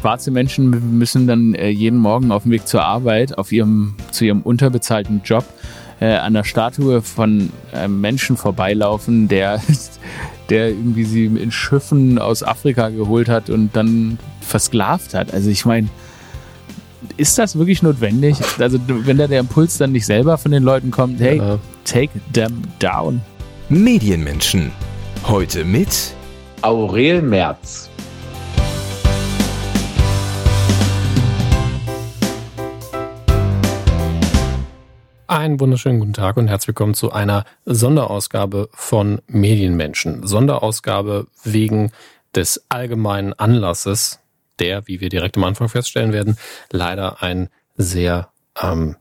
[0.00, 4.24] schwarze Menschen müssen dann äh, jeden Morgen auf dem Weg zur Arbeit, auf ihrem, zu
[4.24, 5.44] ihrem unterbezahlten Job,
[6.00, 9.60] äh, an der Statue von einem Menschen vorbeilaufen, der,
[10.50, 15.34] der irgendwie sie in Schiffen aus Afrika geholt hat und dann versklavt hat.
[15.34, 15.88] Also ich meine,
[17.16, 18.36] ist das wirklich notwendig?
[18.58, 21.58] Also wenn da der Impuls dann nicht selber von den Leuten kommt, hey, ja.
[21.84, 23.20] take them down.
[23.68, 24.70] Medienmenschen.
[25.26, 26.14] Heute mit
[26.62, 27.90] Aurel Merz.
[35.30, 40.26] Einen wunderschönen guten Tag und herzlich willkommen zu einer Sonderausgabe von Medienmenschen.
[40.26, 41.92] Sonderausgabe wegen
[42.34, 44.20] des allgemeinen Anlasses,
[44.58, 46.38] der, wie wir direkt am Anfang feststellen werden,
[46.72, 48.96] leider ein sehr ähm,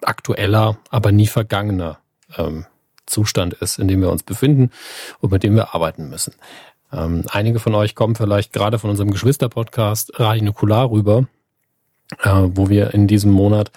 [0.00, 1.98] aktueller, aber nie vergangener
[2.36, 2.64] ähm,
[3.06, 4.70] Zustand ist, in dem wir uns befinden
[5.18, 6.34] und mit dem wir arbeiten müssen.
[6.92, 11.26] Ähm, einige von euch kommen vielleicht gerade von unserem Geschwister-Podcast Radio Nukular rüber
[12.24, 13.70] wo wir in diesem Monat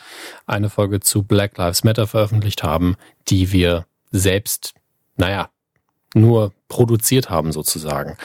[0.45, 2.95] eine Folge zu Black Lives Matter veröffentlicht haben,
[3.27, 4.73] die wir selbst,
[5.17, 5.49] naja,
[6.13, 8.17] nur produziert haben sozusagen.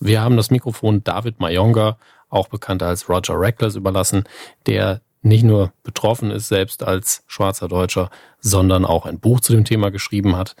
[0.00, 1.96] Wir haben das Mikrofon David Mayonga,
[2.28, 4.24] auch bekannt als Roger Reckless, überlassen,
[4.66, 9.64] der nicht nur betroffen ist selbst als schwarzer Deutscher, sondern auch ein Buch zu dem
[9.64, 10.56] Thema geschrieben hat,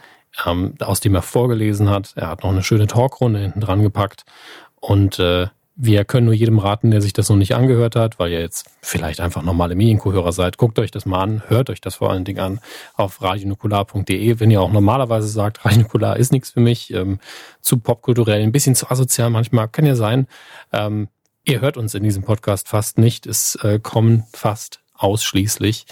[0.46, 2.12] ähm, aus dem er vorgelesen hat.
[2.14, 4.24] Er hat noch eine schöne Talkrunde hinten dran gepackt
[4.80, 8.30] und äh, wir können nur jedem raten, der sich das noch nicht angehört hat, weil
[8.30, 10.58] ihr jetzt vielleicht einfach normale Medienkuhörer seid.
[10.58, 12.60] Guckt euch das mal an, hört euch das vor allen Dingen an
[12.94, 14.38] auf radionukular.de.
[14.38, 17.20] Wenn ihr auch normalerweise sagt, Radionukular ist nichts für mich, ähm,
[17.60, 20.26] zu popkulturell, ein bisschen zu asozial manchmal, kann ja sein.
[20.72, 21.08] Ähm,
[21.44, 23.26] ihr hört uns in diesem Podcast fast nicht.
[23.26, 25.86] Es äh, kommen fast ausschließlich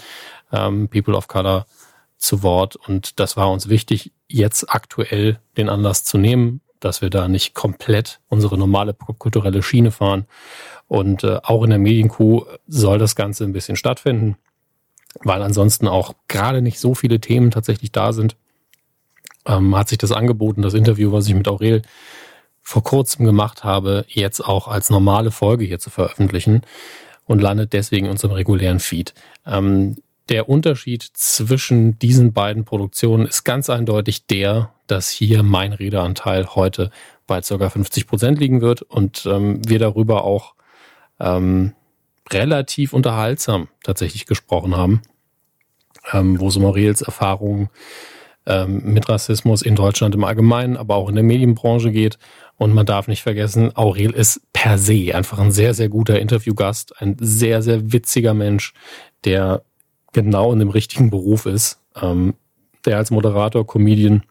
[0.51, 1.65] ähm, People of Color
[2.17, 7.09] zu Wort und das war uns wichtig, jetzt aktuell den Anlass zu nehmen, dass wir
[7.09, 10.25] da nicht komplett unsere normale popkulturelle Schiene fahren.
[10.87, 14.35] Und äh, auch in der Medienkuh soll das Ganze ein bisschen stattfinden,
[15.23, 18.35] weil ansonsten auch gerade nicht so viele Themen tatsächlich da sind.
[19.45, 21.81] Ähm, hat sich das angeboten, das Interview, was ich mit Aurel
[22.61, 26.61] vor kurzem gemacht habe, jetzt auch als normale Folge hier zu veröffentlichen
[27.25, 29.13] und landet deswegen in unserem regulären Feed.
[29.45, 29.97] Ähm,
[30.29, 36.91] der Unterschied zwischen diesen beiden Produktionen ist ganz eindeutig der, dass hier mein Redeanteil heute
[37.27, 37.69] bei ca.
[37.69, 40.55] 50 Prozent liegen wird und ähm, wir darüber auch
[41.19, 41.73] ähm,
[42.29, 45.01] relativ unterhaltsam tatsächlich gesprochen haben,
[46.13, 47.69] ähm, wo es um Aurels Erfahrungen
[48.45, 52.17] ähm, mit Rassismus in Deutschland im Allgemeinen, aber auch in der Medienbranche geht.
[52.57, 56.99] Und man darf nicht vergessen, Aurel ist per se einfach ein sehr, sehr guter Interviewgast,
[57.01, 58.73] ein sehr, sehr witziger Mensch,
[59.25, 59.63] der
[60.13, 62.35] genau in dem richtigen Beruf ist, ähm,
[62.85, 64.23] der als Moderator, Comedian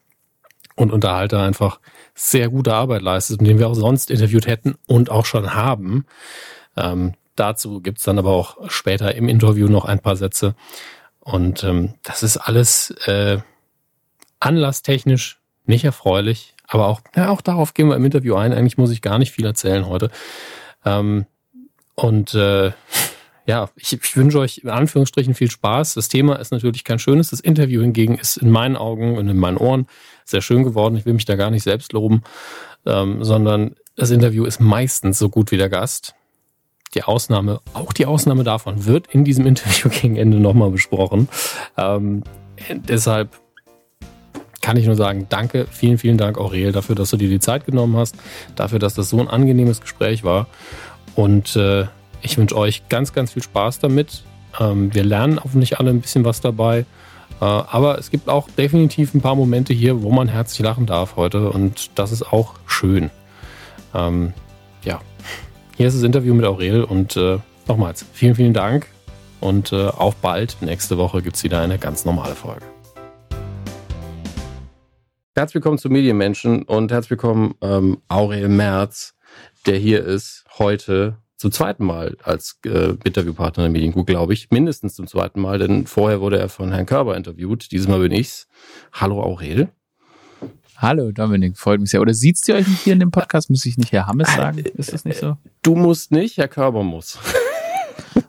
[0.76, 1.80] und Unterhalter einfach
[2.14, 6.04] sehr gute Arbeit leistet, mit dem wir auch sonst interviewt hätten und auch schon haben.
[6.76, 10.54] Ähm, dazu gibt's dann aber auch später im Interview noch ein paar Sätze.
[11.20, 13.38] Und ähm, das ist alles äh,
[14.40, 18.52] anlasstechnisch nicht erfreulich, aber auch, ja, auch darauf gehen wir im Interview ein.
[18.52, 20.10] Eigentlich muss ich gar nicht viel erzählen heute.
[20.84, 21.26] Ähm,
[21.94, 22.72] und äh,
[23.50, 25.94] ja, ich, ich wünsche euch in Anführungsstrichen viel Spaß.
[25.94, 27.30] Das Thema ist natürlich kein schönes.
[27.30, 29.88] Das Interview hingegen ist in meinen Augen und in meinen Ohren
[30.24, 30.94] sehr schön geworden.
[30.94, 32.22] Ich will mich da gar nicht selbst loben,
[32.86, 36.14] ähm, sondern das Interview ist meistens so gut wie der Gast.
[36.94, 41.28] Die Ausnahme, auch die Ausnahme davon wird in diesem Interview gegen Ende nochmal besprochen.
[41.76, 42.22] Ähm,
[42.70, 43.36] deshalb
[44.62, 47.66] kann ich nur sagen, danke, vielen, vielen Dank, Aurel, dafür, dass du dir die Zeit
[47.66, 48.14] genommen hast,
[48.54, 50.46] dafür, dass das so ein angenehmes Gespräch war.
[51.16, 51.86] Und äh,
[52.22, 54.24] ich wünsche euch ganz, ganz viel Spaß damit.
[54.58, 56.80] Ähm, wir lernen hoffentlich alle ein bisschen was dabei.
[57.40, 61.16] Äh, aber es gibt auch definitiv ein paar Momente hier, wo man herzlich lachen darf
[61.16, 61.50] heute.
[61.50, 63.10] Und das ist auch schön.
[63.94, 64.32] Ähm,
[64.84, 65.00] ja,
[65.76, 66.84] hier ist das Interview mit Aurel.
[66.84, 68.86] Und äh, nochmals, vielen, vielen Dank.
[69.40, 70.58] Und äh, auf bald.
[70.60, 72.64] Nächste Woche gibt es wieder eine ganz normale Folge.
[75.34, 79.14] Herzlich willkommen zu Medienmenschen und herzlich willkommen ähm, Aurel Merz,
[79.64, 84.50] der hier ist heute zum zweiten Mal als äh, Interviewpartner der Medienkuh, glaube ich.
[84.50, 87.72] Mindestens zum zweiten Mal, denn vorher wurde er von Herrn Körber interviewt.
[87.72, 88.46] Dieses Mal bin ich's.
[88.92, 89.70] Hallo Aurel.
[90.76, 92.02] Hallo Dominik, freut mich sehr.
[92.02, 93.48] Oder sieht's ihr euch nicht hier in dem Podcast?
[93.48, 94.58] Muss ich nicht Herr Hammes sagen?
[94.58, 95.38] Ist das nicht so?
[95.62, 97.18] Du musst nicht, Herr Körber muss.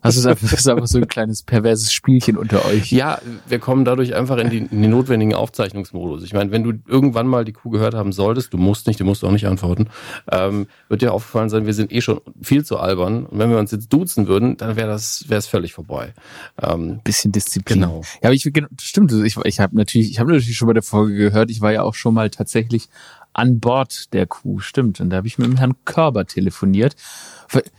[0.01, 2.91] Also es ist einfach, ist einfach so ein kleines perverses Spielchen unter euch.
[2.91, 6.23] Ja, wir kommen dadurch einfach in, die, in den notwendigen Aufzeichnungsmodus.
[6.23, 9.05] Ich meine, wenn du irgendwann mal die Kuh gehört haben solltest, du musst nicht, du
[9.05, 9.87] musst auch nicht antworten,
[10.31, 13.25] ähm, wird dir aufgefallen sein, wir sind eh schon viel zu albern.
[13.25, 16.13] Und wenn wir uns jetzt duzen würden, dann wäre das wäre es völlig vorbei.
[16.61, 17.81] Ähm, Bisschen Disziplin.
[17.81, 18.01] Genau.
[18.21, 18.49] Ja, aber ich
[18.81, 21.71] stimmt, ich, ich habe natürlich, ich habe natürlich schon bei der Folge gehört, ich war
[21.71, 22.89] ja auch schon mal tatsächlich
[23.33, 24.59] an Bord der Kuh.
[24.59, 24.99] Stimmt.
[24.99, 26.95] Und da habe ich mit dem Herrn Körber telefoniert.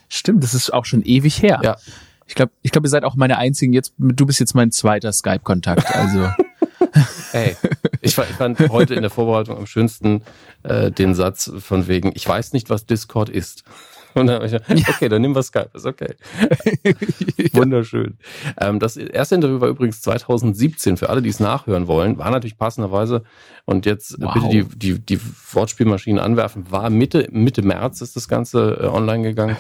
[0.09, 1.61] Stimmt, das ist auch schon ewig her.
[1.63, 1.77] Ja.
[2.27, 3.73] Ich glaube, ich glaube, ihr seid auch meine einzigen.
[3.73, 5.95] Jetzt, du bist jetzt mein zweiter Skype-Kontakt.
[5.95, 6.31] Also.
[7.31, 7.57] Hey,
[8.03, 10.21] ich fand, ich fand heute in der Vorbereitung am schönsten
[10.63, 13.65] äh, den Satz von wegen, ich weiß nicht, was Discord ist.
[14.15, 16.15] Und dann habe ich gedacht, okay, dann nehmen wir Skype, ist okay.
[17.53, 18.19] Wunderschön.
[18.61, 22.59] Ähm, das erste Interview war übrigens 2017, für alle, die es nachhören wollen, war natürlich
[22.59, 23.23] passenderweise,
[23.65, 24.35] und jetzt wow.
[24.35, 25.21] bitte die, die, die
[25.53, 29.57] Wortspielmaschinen anwerfen, war Mitte, Mitte März ist das Ganze äh, online gegangen.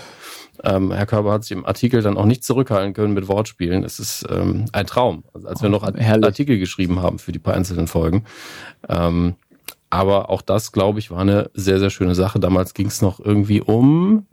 [0.65, 3.85] Ähm, Herr Körber hat sich im Artikel dann auch nicht zurückhalten können mit Wortspielen.
[3.85, 6.27] Es ist ähm, ein Traum, also als wir noch Herrlich.
[6.27, 8.25] Artikel geschrieben haben für die paar einzelnen Folgen.
[8.89, 9.35] Ähm,
[9.91, 12.41] aber auch das, glaube ich, war eine sehr, sehr schöne Sache.
[12.41, 14.27] Damals ging es noch irgendwie um,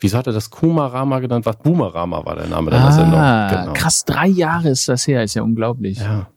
[0.00, 1.46] wieso hat er das Kumarama genannt?
[1.46, 3.64] Was Boomerama war der Name der ah, Sendung.
[3.64, 3.72] Genau.
[3.74, 5.98] Krass, drei Jahre ist das her, ist ja unglaublich.
[5.98, 6.30] Ja.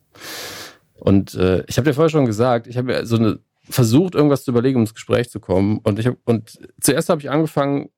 [0.96, 3.40] Und äh, ich habe dir vorher schon gesagt, ich habe ja so eine
[3.70, 5.80] versucht, irgendwas zu überlegen, um ins Gespräch zu kommen.
[5.80, 7.90] Und ich hab, und zuerst habe ich angefangen,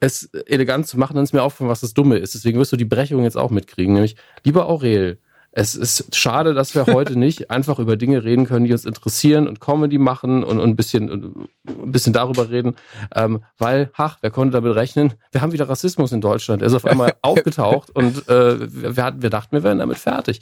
[0.00, 2.34] es elegant zu machen, dann ist mir aufgefallen, was das Dumme ist.
[2.34, 3.94] Deswegen wirst du die Brechung jetzt auch mitkriegen.
[3.94, 5.20] Nämlich, lieber Aurel,
[5.58, 9.48] es ist schade, dass wir heute nicht einfach über Dinge reden können, die uns interessieren
[9.48, 12.76] und Comedy machen und, und ein, bisschen, ein bisschen darüber reden,
[13.14, 15.14] ähm, weil, ach, wer konnte damit rechnen?
[15.32, 16.60] Wir haben wieder Rassismus in Deutschland.
[16.60, 20.40] Er ist auf einmal aufgetaucht und äh, wir, hatten, wir dachten, wir wären damit fertig.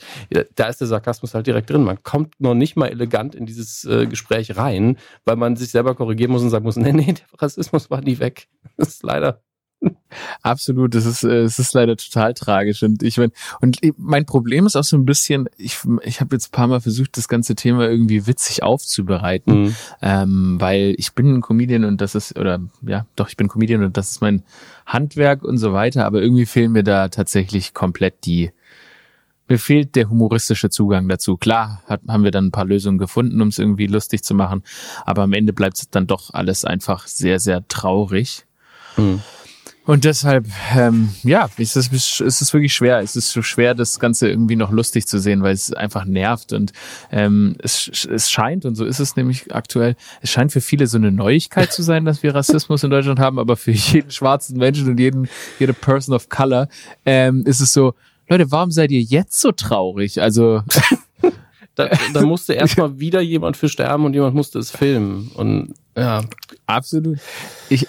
[0.56, 1.84] Da ist der Sarkasmus halt direkt drin.
[1.84, 5.94] Man kommt noch nicht mal elegant in dieses äh, Gespräch rein, weil man sich selber
[5.94, 8.48] korrigieren muss und sagen muss, nee, nee, der Rassismus war nie weg.
[8.76, 9.40] Das ist leider
[10.42, 12.82] Absolut, das ist, äh, es ist leider total tragisch.
[12.82, 16.48] Und ich mein, und mein Problem ist auch so ein bisschen, ich, ich habe jetzt
[16.48, 19.76] ein paar Mal versucht, das ganze Thema irgendwie witzig aufzubereiten, mhm.
[20.02, 23.84] ähm, weil ich bin ein Comedian und das ist, oder ja, doch, ich bin Comedian
[23.84, 24.42] und das ist mein
[24.86, 28.50] Handwerk und so weiter, aber irgendwie fehlen mir da tatsächlich komplett die,
[29.48, 31.36] mir fehlt der humoristische Zugang dazu.
[31.36, 34.62] Klar hat, haben wir dann ein paar Lösungen gefunden, um es irgendwie lustig zu machen,
[35.04, 38.46] aber am Ende bleibt es dann doch alles einfach sehr, sehr traurig.
[38.96, 39.20] Mhm.
[39.86, 41.88] Und deshalb, ähm, ja, ist es,
[42.20, 43.00] ist es wirklich schwer.
[43.00, 46.54] Es ist so schwer, das Ganze irgendwie noch lustig zu sehen, weil es einfach nervt.
[46.54, 46.72] Und
[47.12, 50.96] ähm, es, es scheint, und so ist es nämlich aktuell, es scheint für viele so
[50.96, 54.88] eine Neuigkeit zu sein, dass wir Rassismus in Deutschland haben, aber für jeden schwarzen Menschen
[54.88, 55.28] und jeden,
[55.58, 56.68] jede Person of Color
[57.04, 57.94] ähm, ist es so,
[58.28, 60.22] Leute, warum seid ihr jetzt so traurig?
[60.22, 60.62] Also.
[61.74, 65.30] da, da musste erstmal wieder jemand für sterben und jemand musste es filmen.
[65.34, 66.22] Und ja.
[66.66, 67.18] Absolut.
[67.68, 67.86] Ich,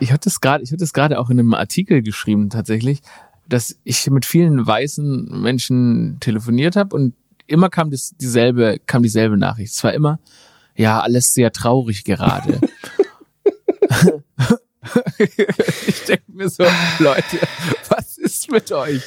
[0.00, 3.00] ich hatte es gerade, ich hatte es gerade auch in einem Artikel geschrieben tatsächlich,
[3.48, 7.14] dass ich mit vielen weißen Menschen telefoniert habe und
[7.46, 9.72] immer kam das dieselbe, kam dieselbe Nachricht.
[9.72, 10.20] Es war immer,
[10.76, 12.60] ja, alles sehr traurig gerade.
[15.86, 16.64] ich denke mir so,
[16.98, 17.38] Leute,
[17.88, 19.02] was ist mit euch?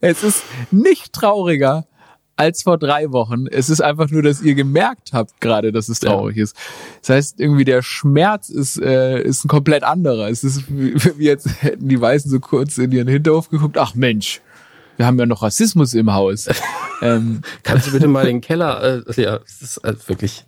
[0.00, 1.86] Es ist nicht trauriger,
[2.36, 3.46] als vor drei Wochen.
[3.46, 6.44] Es ist einfach nur, dass ihr gemerkt habt gerade, dass es traurig ja.
[6.44, 6.56] ist.
[7.00, 10.28] Das heißt, irgendwie der Schmerz ist, äh, ist ein komplett anderer.
[10.28, 13.78] Es ist wie, wie jetzt hätten die Weißen so kurz in ihren Hinterhof geguckt.
[13.78, 14.42] Ach Mensch,
[14.96, 16.48] wir haben ja noch Rassismus im Haus.
[17.02, 20.44] ähm, Kannst du bitte mal den Keller, äh, ja, das ist halt wirklich,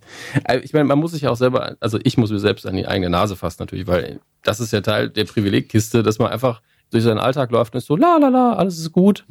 [0.47, 2.75] äh, ich meine, man muss sich ja auch selber, also ich muss mir selbst an
[2.75, 6.61] die eigene Nase fassen natürlich, weil das ist ja Teil der Privilegkiste, dass man einfach
[6.91, 9.25] durch seinen Alltag läuft und ist so, la la la, alles ist gut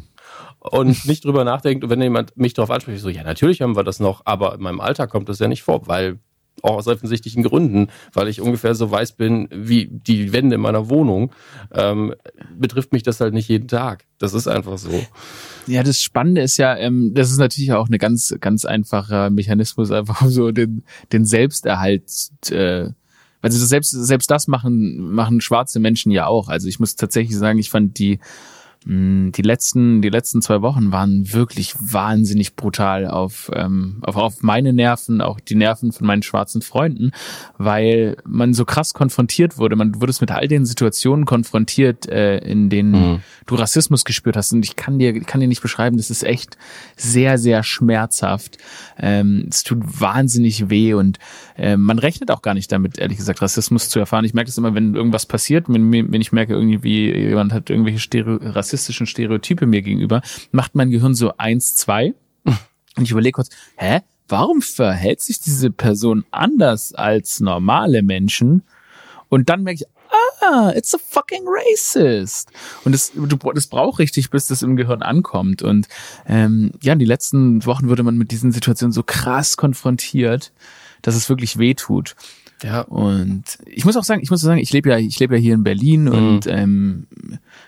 [0.60, 1.84] und nicht drüber nachdenkt.
[1.84, 4.62] Und wenn jemand mich darauf anspricht, so, ja, natürlich haben wir das noch, aber in
[4.62, 6.18] meinem Alltag kommt das ja nicht vor, weil
[6.62, 10.88] auch aus offensichtlichen Gründen, weil ich ungefähr so weiß bin wie die Wände in meiner
[10.88, 11.32] Wohnung,
[11.72, 12.14] ähm,
[12.56, 14.06] betrifft mich das halt nicht jeden Tag.
[14.18, 14.90] Das ist einfach so.
[15.66, 19.90] Ja, das Spannende ist ja, ähm, das ist natürlich auch eine ganz, ganz einfacher Mechanismus,
[19.90, 22.10] einfach so den, den Selbsterhalt,
[22.50, 22.90] äh,
[23.40, 26.48] also selbst, selbst das machen, machen schwarze Menschen ja auch.
[26.48, 28.18] Also ich muss tatsächlich sagen, ich fand die
[28.84, 34.72] die letzten, die letzten zwei Wochen waren wirklich wahnsinnig brutal auf, ähm, auf, auf meine
[34.72, 37.10] Nerven, auch die Nerven von meinen schwarzen Freunden,
[37.58, 39.74] weil man so krass konfrontiert wurde.
[39.74, 43.20] Man wurde es mit all den Situationen konfrontiert, äh, in denen mhm.
[43.46, 44.52] du Rassismus gespürt hast.
[44.52, 46.56] Und ich kann dir, kann dir nicht beschreiben, das ist echt
[46.96, 48.58] sehr, sehr schmerzhaft.
[48.96, 51.18] Ähm, es tut wahnsinnig weh und
[51.56, 54.24] äh, man rechnet auch gar nicht damit, ehrlich gesagt, Rassismus zu erfahren.
[54.24, 57.98] Ich merke das immer, wenn irgendwas passiert, wenn, wenn ich merke, irgendwie jemand hat irgendwelche
[57.98, 58.36] Stereo
[58.68, 60.22] rassistischen Stereotype mir gegenüber,
[60.52, 62.14] macht mein Gehirn so eins, zwei.
[62.44, 64.00] Und ich überlege kurz, hä?
[64.30, 68.62] Warum verhält sich diese Person anders als normale Menschen?
[69.30, 69.86] Und dann merke ich,
[70.42, 72.50] ah, it's a fucking racist.
[72.84, 73.12] Und das,
[73.54, 75.62] das braucht richtig, bis das im Gehirn ankommt.
[75.62, 75.88] Und
[76.26, 80.52] ähm, ja, in den letzten Wochen wurde man mit diesen Situationen so krass konfrontiert,
[81.00, 82.14] dass es wirklich weh tut.
[82.62, 82.80] Ja.
[82.82, 85.54] Und ich muss auch sagen, ich muss sagen, ich lebe ja, ich lebe ja hier
[85.54, 86.12] in Berlin mhm.
[86.12, 87.06] und ähm,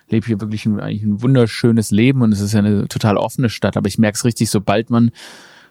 [0.09, 3.51] lebe hier wirklich ein, eigentlich ein wunderschönes Leben und es ist ja eine total offene
[3.51, 5.13] Stadt, aber ich merke es richtig, sobald man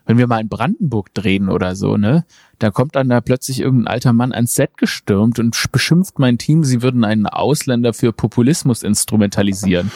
[0.09, 2.25] wenn wir mal in Brandenburg drehen oder so, ne,
[2.57, 6.63] da kommt dann da plötzlich irgendein alter Mann ans Set gestürmt und beschimpft mein Team,
[6.63, 9.91] sie würden einen Ausländer für Populismus instrumentalisieren.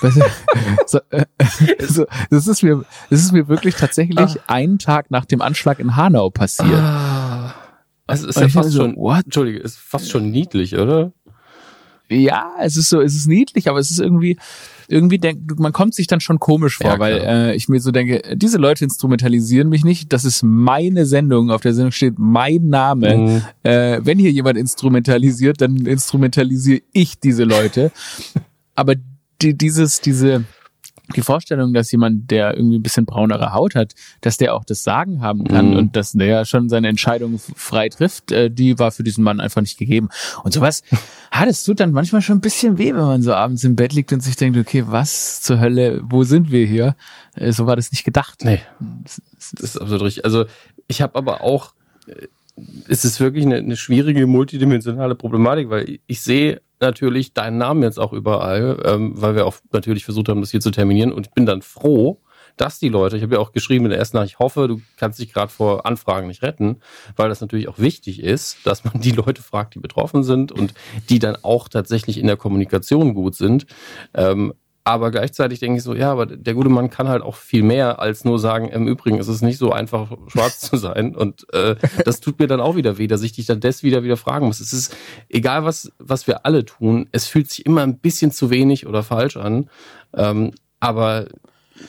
[0.86, 1.26] so, äh,
[1.86, 4.44] so, das ist mir, das ist mir wirklich tatsächlich ah.
[4.46, 6.80] einen Tag nach dem Anschlag in Hanau passiert.
[6.80, 7.15] Ah.
[8.06, 9.24] Also ist ja fast so, schon, what?
[9.24, 11.12] Entschuldige, ist fast schon niedlich, oder?
[12.08, 14.38] Ja, es ist so, es ist niedlich, aber es ist irgendwie,
[14.86, 17.90] irgendwie denkt, man kommt sich dann schon komisch vor, ja, weil äh, ich mir so
[17.90, 20.12] denke, diese Leute instrumentalisieren mich nicht.
[20.12, 21.50] Das ist meine Sendung.
[21.50, 23.16] Auf der Sendung steht mein Name.
[23.16, 23.42] Mhm.
[23.64, 27.90] Äh, wenn hier jemand instrumentalisiert, dann instrumentalisiere ich diese Leute.
[28.76, 28.94] Aber
[29.42, 30.44] die, dieses, diese,
[31.14, 34.82] die Vorstellung, dass jemand, der irgendwie ein bisschen braunere Haut hat, dass der auch das
[34.82, 35.76] Sagen haben kann mhm.
[35.76, 39.60] und dass der schon seine Entscheidung frei trifft, äh, die war für diesen Mann einfach
[39.60, 40.08] nicht gegeben.
[40.42, 40.82] Und sowas,
[41.30, 43.92] ah, das tut dann manchmal schon ein bisschen weh, wenn man so abends im Bett
[43.92, 46.96] liegt und sich denkt, okay, was zur Hölle, wo sind wir hier?
[47.34, 48.44] Äh, so war das nicht gedacht.
[48.44, 48.60] Nee,
[49.04, 49.20] das
[49.60, 50.24] ist absolut richtig.
[50.24, 50.46] Also
[50.88, 51.72] ich habe aber auch,
[52.06, 52.26] äh,
[52.88, 57.98] es ist wirklich eine, eine schwierige multidimensionale Problematik, weil ich sehe natürlich deinen Namen jetzt
[57.98, 61.12] auch überall, ähm, weil wir auch natürlich versucht haben, das hier zu terminieren.
[61.12, 62.20] Und ich bin dann froh,
[62.56, 64.80] dass die Leute, ich habe ja auch geschrieben in der ersten Nachricht, ich hoffe, du
[64.96, 66.80] kannst dich gerade vor Anfragen nicht retten,
[67.14, 70.74] weil das natürlich auch wichtig ist, dass man die Leute fragt, die betroffen sind und
[71.08, 73.66] die dann auch tatsächlich in der Kommunikation gut sind.
[74.14, 74.54] Ähm,
[74.86, 77.98] aber gleichzeitig denke ich so, ja, aber der gute Mann kann halt auch viel mehr
[77.98, 81.16] als nur sagen, im Übrigen ist es nicht so einfach, schwarz zu sein.
[81.16, 81.74] Und äh,
[82.04, 84.46] das tut mir dann auch wieder weh, dass ich dich dann des wieder wieder fragen
[84.46, 84.60] muss.
[84.60, 84.96] Es ist
[85.28, 89.02] egal, was, was wir alle tun, es fühlt sich immer ein bisschen zu wenig oder
[89.02, 89.68] falsch an.
[90.14, 91.26] Ähm, aber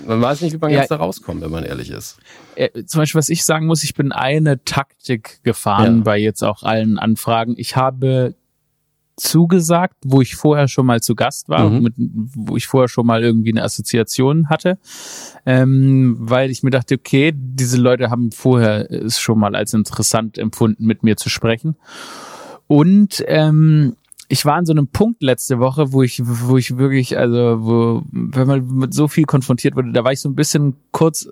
[0.07, 2.17] man weiß nicht, wie man ja, jetzt da rauskommt, wenn man ehrlich ist.
[2.55, 6.03] Äh, zum Beispiel, was ich sagen muss, ich bin eine Taktik gefahren ja.
[6.03, 7.53] bei jetzt auch allen Anfragen.
[7.57, 8.33] Ich habe
[9.17, 11.81] zugesagt, wo ich vorher schon mal zu Gast war, mhm.
[11.81, 14.77] mit, wo ich vorher schon mal irgendwie eine Assoziation hatte,
[15.45, 20.37] ähm, weil ich mir dachte, okay, diese Leute haben vorher es schon mal als interessant
[20.37, 21.75] empfunden, mit mir zu sprechen.
[22.67, 23.95] Und ähm,
[24.29, 28.03] ich war an so einem Punkt letzte Woche, wo ich, wo ich wirklich, also, wo,
[28.11, 31.29] wenn man mit so viel konfrontiert wurde, da war ich so ein bisschen kurz,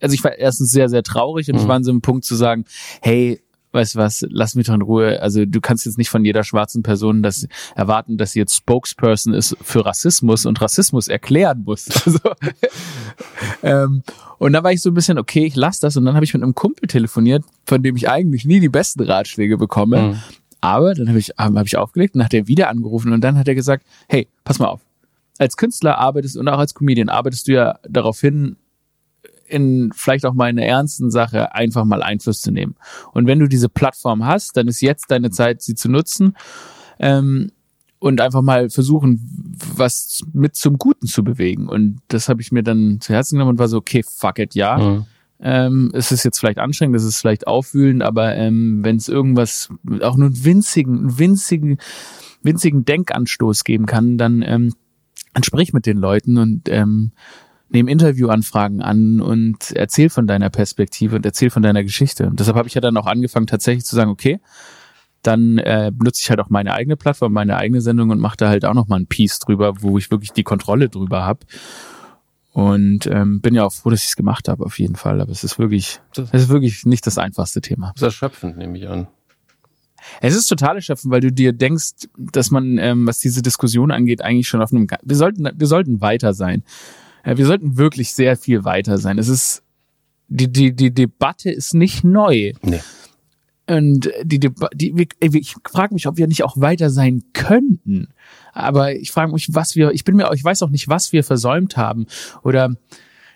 [0.00, 1.62] also ich war erstens sehr, sehr traurig und mhm.
[1.62, 2.64] ich war an so einem Punkt zu sagen,
[3.02, 5.20] hey, weißt du was, lass mich doch in Ruhe.
[5.22, 9.32] Also du kannst jetzt nicht von jeder schwarzen Person das erwarten, dass sie jetzt Spokesperson
[9.32, 11.88] ist für Rassismus und Rassismus erklären muss.
[12.10, 12.18] Also,
[13.62, 14.02] ähm,
[14.38, 15.96] und da war ich so ein bisschen, okay, ich lass das.
[15.96, 19.02] Und dann habe ich mit einem Kumpel telefoniert, von dem ich eigentlich nie die besten
[19.02, 20.02] Ratschläge bekomme.
[20.02, 20.16] Mhm.
[20.60, 23.48] Aber dann habe ich, hab ich aufgelegt und hat er wieder angerufen und dann hat
[23.48, 24.80] er gesagt, hey, pass mal auf.
[25.38, 28.56] Als Künstler arbeitest und auch als Comedian arbeitest du ja darauf hin,
[29.50, 32.76] in vielleicht auch mal in einer ernsten Sache einfach mal Einfluss zu nehmen.
[33.12, 36.36] Und wenn du diese Plattform hast, dann ist jetzt deine Zeit, sie zu nutzen
[36.98, 37.50] ähm,
[37.98, 39.20] und einfach mal versuchen,
[39.76, 41.68] was mit zum Guten zu bewegen.
[41.68, 44.54] Und das habe ich mir dann zu Herzen genommen und war so, okay, fuck it,
[44.54, 44.78] ja.
[44.78, 45.06] Mhm.
[45.42, 49.70] Ähm, es ist jetzt vielleicht anstrengend, es ist vielleicht aufwühlend, aber ähm, wenn es irgendwas,
[50.02, 51.78] auch nur einen winzigen, einen winzigen,
[52.42, 54.74] winzigen Denkanstoß geben kann, dann, ähm,
[55.32, 57.12] dann sprich mit den Leuten und ähm,
[57.70, 62.26] nehm Interviewanfragen an und erzähl von deiner Perspektive und erzähl von deiner Geschichte.
[62.26, 64.40] Und deshalb habe ich ja dann auch angefangen, tatsächlich zu sagen, okay,
[65.22, 68.48] dann äh, benutze ich halt auch meine eigene Plattform, meine eigene Sendung und mache da
[68.48, 71.40] halt auch nochmal ein Piece drüber, wo ich wirklich die Kontrolle drüber habe.
[72.52, 75.20] Und ähm, bin ja auch froh, dass ich es gemacht habe, auf jeden Fall.
[75.20, 77.92] Aber es ist wirklich, es ist wirklich nicht das einfachste Thema.
[77.94, 79.06] Das ist erschöpfend, nehme ich an.
[80.20, 84.22] Es ist total erschöpfend, weil du dir denkst, dass man, ähm, was diese Diskussion angeht,
[84.22, 86.64] eigentlich schon auf einem, wir sollten, wir sollten weiter sein.
[87.24, 89.18] Ja, wir sollten wirklich sehr viel weiter sein.
[89.18, 89.62] Es ist,
[90.28, 92.52] die, die, die Debatte ist nicht neu.
[92.62, 92.80] Nee.
[93.68, 98.08] Und die, Debatte, die, ich frage mich, ob wir nicht auch weiter sein könnten.
[98.52, 101.22] Aber ich frage mich, was wir, ich bin mir, ich weiß auch nicht, was wir
[101.22, 102.06] versäumt haben.
[102.42, 102.74] Oder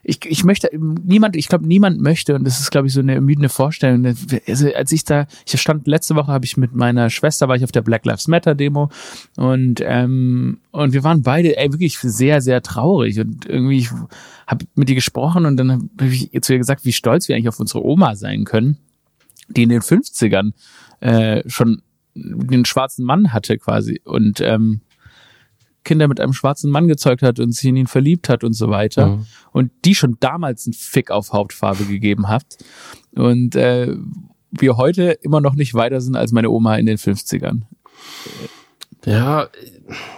[0.04, 3.14] ich, ich möchte, niemand, ich glaube, niemand möchte, und das ist, glaube ich, so eine
[3.14, 4.14] ermüdende Vorstellung.
[4.46, 7.64] Also, als ich da, ich stand letzte Woche, habe ich mit meiner Schwester, war ich
[7.64, 8.90] auf der Black Lives Matter Demo
[9.36, 13.18] und, ähm, und wir waren beide ey, wirklich sehr, sehr traurig.
[13.18, 13.90] Und irgendwie, ich
[14.46, 17.48] habe mit ihr gesprochen und dann habe ich zu ihr gesagt, wie stolz wir eigentlich
[17.48, 18.76] auf unsere Oma sein können,
[19.48, 20.52] die in den 50ern
[21.00, 21.82] äh, schon
[22.14, 24.00] den schwarzen Mann hatte quasi.
[24.04, 24.82] Und ähm,
[25.84, 28.70] Kinder mit einem schwarzen Mann gezeugt hat und sich in ihn verliebt hat und so
[28.70, 29.08] weiter.
[29.08, 29.26] Mhm.
[29.52, 32.56] Und die schon damals einen Fick auf Hauptfarbe gegeben hat.
[33.12, 33.94] Und äh,
[34.50, 37.62] wir heute immer noch nicht weiter sind als meine Oma in den 50ern.
[39.06, 39.48] Ja,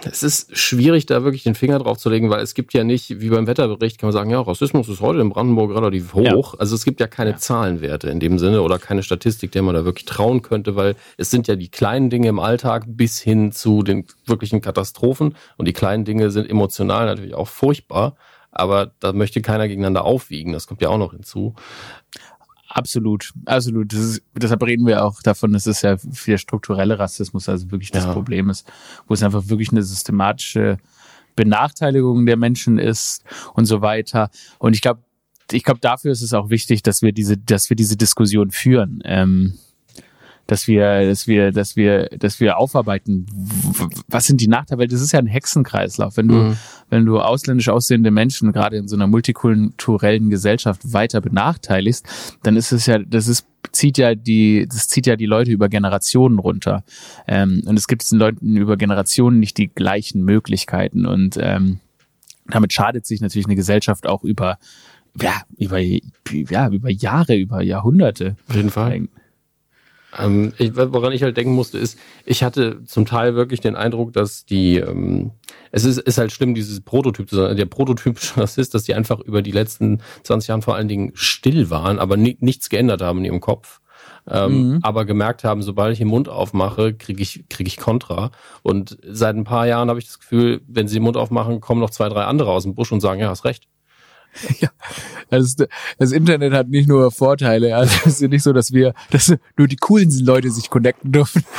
[0.05, 3.21] es ist schwierig, da wirklich den Finger drauf zu legen, weil es gibt ja nicht,
[3.21, 6.55] wie beim Wetterbericht, kann man sagen, ja, Rassismus ist heute in Brandenburg relativ hoch.
[6.55, 6.61] Ja.
[6.61, 7.37] Also es gibt ja keine ja.
[7.37, 11.31] Zahlenwerte in dem Sinne oder keine Statistik, der man da wirklich trauen könnte, weil es
[11.31, 15.73] sind ja die kleinen Dinge im Alltag bis hin zu den wirklichen Katastrophen und die
[15.73, 18.16] kleinen Dinge sind emotional natürlich auch furchtbar.
[18.57, 20.52] aber da möchte keiner gegeneinander aufwiegen.
[20.52, 21.55] Das kommt ja auch noch hinzu.
[22.76, 23.90] Absolut, absolut.
[23.95, 28.04] Ist, deshalb reden wir auch davon, dass es ja viel strukturelle Rassismus also wirklich das
[28.04, 28.12] ja.
[28.12, 28.71] Problem ist,
[29.06, 30.76] wo es einfach wirklich eine systematische
[31.37, 34.28] Benachteiligung der Menschen ist und so weiter.
[34.59, 35.00] Und ich glaube,
[35.52, 39.00] ich glaube, dafür ist es auch wichtig, dass wir diese, dass wir diese Diskussion führen.
[39.06, 39.54] Ähm,
[40.47, 43.26] dass wir, dass wir, dass wir, dass wir aufarbeiten,
[44.09, 44.81] was sind die Nachteile?
[44.81, 46.17] Weil das ist ja ein Hexenkreislauf.
[46.17, 46.57] Wenn du, mhm.
[46.88, 52.07] wenn du ausländisch aussehende Menschen gerade in so einer multikulturellen Gesellschaft weiter benachteiligst,
[52.43, 55.69] dann ist es ja, das ist zieht ja die, das zieht ja die Leute über
[55.69, 56.85] Generationen runter.
[57.26, 61.05] Ähm, und es gibt den Leuten über Generationen nicht die gleichen Möglichkeiten.
[61.05, 61.81] Und ähm,
[62.47, 64.59] damit schadet sich natürlich eine Gesellschaft auch über,
[65.21, 68.37] ja, über, ja, über Jahre, über Jahrhunderte.
[68.49, 69.09] Auf jeden Fall.
[70.18, 74.12] Ähm, ich, woran ich halt denken musste, ist, ich hatte zum Teil wirklich den Eindruck,
[74.12, 75.32] dass die, ähm,
[75.73, 79.52] es ist, ist halt schlimm, dieses Prototyp, der prototypische Rassist, dass die einfach über die
[79.52, 83.40] letzten 20 Jahre vor allen Dingen still waren, aber ni nichts geändert haben in ihrem
[83.40, 83.80] Kopf.
[84.28, 84.78] Ähm, mhm.
[84.82, 88.32] aber gemerkt haben, sobald ich den Mund aufmache, kriege ich, krieg ich Kontra.
[88.62, 91.80] Und seit ein paar Jahren habe ich das Gefühl, wenn sie den Mund aufmachen, kommen
[91.80, 93.68] noch zwei, drei andere aus dem Busch und sagen, ja, hast recht.
[94.61, 94.71] Ja,
[95.31, 95.57] das,
[95.99, 97.76] das Internet hat nicht nur Vorteile.
[97.76, 101.12] Also es ist ja nicht so, dass wir, dass nur die coolen Leute sich connecten
[101.12, 101.45] dürfen.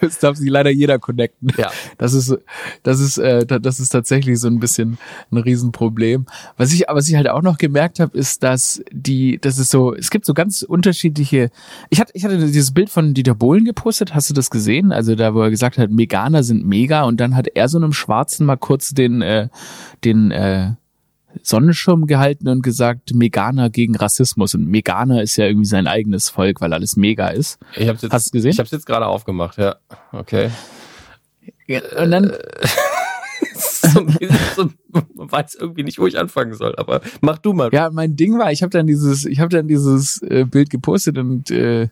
[0.00, 1.50] Es darf sich leider jeder connecten.
[1.56, 1.70] Ja.
[1.98, 2.36] Das ist,
[2.82, 4.98] das ist, äh, das ist tatsächlich so ein bisschen
[5.30, 6.26] ein Riesenproblem.
[6.56, 9.94] Was ich, was ich halt auch noch gemerkt habe, ist, dass die, das ist so,
[9.94, 11.50] es gibt so ganz unterschiedliche.
[11.90, 14.14] Ich hatte, ich hatte dieses Bild von Dieter Bohlen gepostet.
[14.14, 14.92] Hast du das gesehen?
[14.92, 17.92] Also da, wo er gesagt hat, Meganer sind mega, und dann hat er so einem
[17.92, 19.48] Schwarzen mal kurz den, äh,
[20.04, 20.72] den, äh,
[21.42, 24.54] Sonnenschirm gehalten und gesagt, Meganer gegen Rassismus.
[24.54, 27.58] Und Meganer ist ja irgendwie sein eigenes Volk, weil alles mega ist.
[27.76, 28.50] Ich hab's jetzt, Hast du gesehen?
[28.52, 29.76] Ich habe es jetzt gerade aufgemacht, ja.
[30.12, 30.50] Okay.
[31.66, 32.30] Ja, und dann...
[32.30, 32.38] Äh,
[33.54, 34.06] so,
[34.56, 34.70] so,
[35.14, 37.70] man weiß irgendwie nicht, wo ich anfangen soll, aber mach du mal.
[37.72, 41.18] Ja, mein Ding war, ich habe dann dieses, ich habe dann dieses äh, Bild gepostet
[41.18, 41.88] und äh,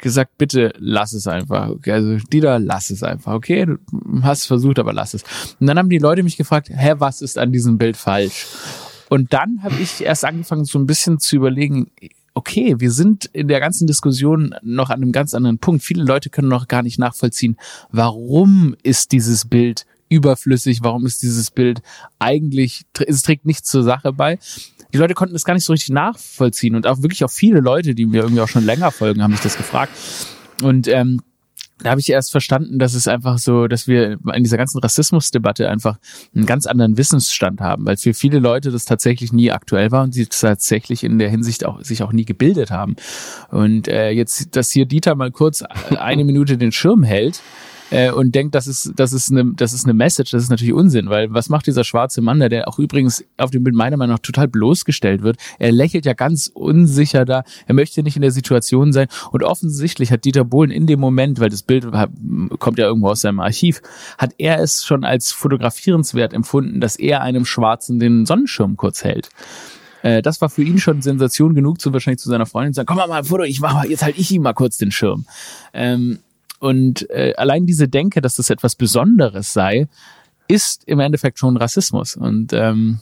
[0.00, 1.74] gesagt, bitte lass es einfach.
[1.86, 3.34] Also Dieter, lass es einfach.
[3.34, 3.78] Okay, du
[4.22, 5.22] hast versucht, aber lass es.
[5.58, 8.46] Und dann haben die Leute mich gefragt, hä, was ist an diesem Bild falsch?
[9.08, 11.90] Und dann habe ich erst angefangen, so ein bisschen zu überlegen,
[12.34, 15.82] okay, wir sind in der ganzen Diskussion noch an einem ganz anderen Punkt.
[15.82, 17.56] Viele Leute können noch gar nicht nachvollziehen,
[17.90, 21.82] warum ist dieses Bild überflüssig, warum ist dieses Bild
[22.18, 24.38] eigentlich, es trägt nichts zur Sache bei
[24.92, 27.94] die Leute konnten das gar nicht so richtig nachvollziehen und auch wirklich auch viele Leute,
[27.94, 29.92] die mir irgendwie auch schon länger folgen, haben mich das gefragt.
[30.62, 31.20] Und ähm,
[31.82, 35.68] da habe ich erst verstanden, dass es einfach so, dass wir in dieser ganzen Rassismusdebatte
[35.68, 35.98] einfach
[36.34, 40.12] einen ganz anderen Wissensstand haben, weil für viele Leute das tatsächlich nie aktuell war und
[40.12, 42.96] sie tatsächlich in der Hinsicht auch sich auch nie gebildet haben.
[43.50, 47.40] Und äh, jetzt, dass hier Dieter mal kurz eine Minute den Schirm hält,
[47.90, 50.74] äh, und denkt, das ist, das ist eine, das ist eine Message, das ist natürlich
[50.74, 53.96] Unsinn, weil was macht dieser schwarze Mann da, der auch übrigens auf dem Bild meiner
[53.96, 55.36] Meinung nach total bloßgestellt wird?
[55.58, 60.12] Er lächelt ja ganz unsicher da, er möchte nicht in der Situation sein und offensichtlich
[60.12, 61.86] hat Dieter Bohlen in dem Moment, weil das Bild
[62.58, 63.82] kommt ja irgendwo aus seinem Archiv,
[64.18, 69.28] hat er es schon als fotografierenswert empfunden, dass er einem Schwarzen den Sonnenschirm kurz hält
[70.02, 72.86] äh, das war für ihn schon Sensation genug, zu wahrscheinlich zu seiner Freundin zu sagen,
[72.86, 74.90] komm mal mal ein Foto, ich mach mal, jetzt halt ich ihm mal kurz den
[74.90, 75.26] Schirm.
[75.74, 76.20] Ähm,
[76.60, 79.88] und äh, allein diese Denke, dass das etwas Besonderes sei,
[80.46, 82.16] ist im Endeffekt schon Rassismus.
[82.16, 83.00] Und ähm,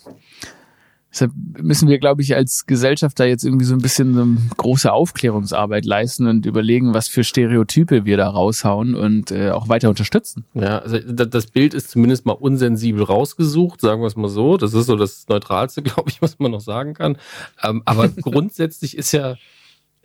[1.10, 4.36] deshalb müssen wir, glaube ich, als Gesellschaft da jetzt irgendwie so ein bisschen so eine
[4.56, 9.88] große Aufklärungsarbeit leisten und überlegen, was für Stereotype wir da raushauen und äh, auch weiter
[9.88, 10.44] unterstützen.
[10.54, 14.56] Ja, also das Bild ist zumindest mal unsensibel rausgesucht, sagen wir es mal so.
[14.56, 17.18] Das ist so das Neutralste, glaube ich, was man noch sagen kann.
[17.62, 19.34] Ähm, aber grundsätzlich ist ja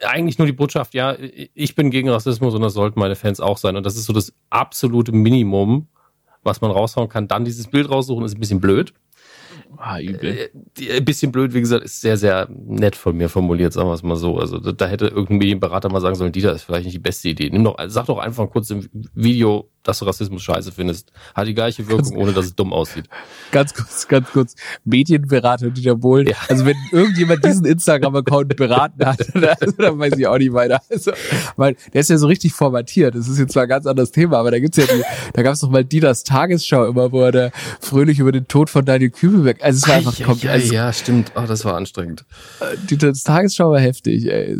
[0.05, 1.15] eigentlich nur die Botschaft, ja,
[1.53, 3.75] ich bin gegen Rassismus und das sollten meine Fans auch sein.
[3.75, 5.87] Und das ist so das absolute Minimum,
[6.43, 7.27] was man raushauen kann.
[7.27, 8.93] Dann dieses Bild raussuchen, ist ein bisschen blöd.
[9.77, 10.49] Ah, übel.
[10.79, 13.93] Äh, ein bisschen blöd, wie gesagt, ist sehr, sehr nett von mir formuliert, sagen wir
[13.93, 14.37] es mal so.
[14.37, 17.29] Also da, da hätte irgendein Medienberater mal sagen sollen, Dieter, ist vielleicht nicht die beste
[17.29, 17.49] Idee.
[17.49, 21.11] Nimm doch, sag doch einfach kurz im Video, dass du Rassismus scheiße findest.
[21.35, 23.05] Hat die gleiche Wirkung, ganz, ohne dass es dumm aussieht.
[23.51, 24.55] Ganz kurz, ganz kurz.
[24.85, 26.27] Medienberater Dieter Bohlen.
[26.27, 26.35] Ja.
[26.47, 29.19] Also wenn irgendjemand diesen Instagram-Account beraten hat,
[29.61, 30.81] also, dann weiß ich auch nicht weiter.
[30.89, 31.11] Also,
[31.55, 33.15] weil der ist ja so richtig formatiert.
[33.15, 35.59] Das ist jetzt zwar ein ganz anderes Thema, aber da gibt's ja die, da gab's
[35.59, 39.63] doch mal Dieters Tagesschau immer, wo er da fröhlich über den Tod von Daniel Kübelberg,
[39.63, 40.43] also es war einfach komplett.
[40.43, 41.31] Ja, also, ja, stimmt.
[41.35, 42.25] Oh, das war anstrengend.
[42.59, 44.59] Äh, Dieters Tagesschau war heftig, ey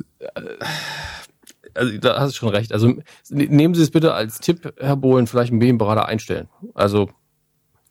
[1.75, 2.71] also da hast du schon recht.
[2.73, 2.93] Also
[3.29, 6.49] nehmen Sie es bitte als Tipp, Herr Bohlen, vielleicht einen Medienberater einstellen.
[6.73, 7.09] Also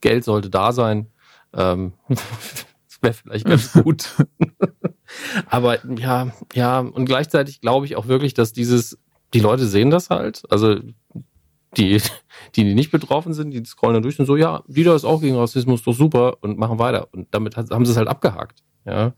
[0.01, 1.09] Geld sollte da sein.
[1.55, 4.15] Ähm, das wäre vielleicht ganz gut.
[5.47, 8.99] Aber ja, ja, und gleichzeitig glaube ich auch wirklich, dass dieses,
[9.35, 10.43] die Leute sehen das halt.
[10.51, 10.77] Also
[11.77, 11.99] die,
[12.55, 15.23] Die, die nicht betroffen sind, die scrollen dann durch und so, ja, Dieter ist auch
[15.23, 17.09] gegen Rassismus, doch super und machen weiter.
[17.13, 18.63] Und damit haben sie es halt abgehakt.
[18.85, 19.15] Ja.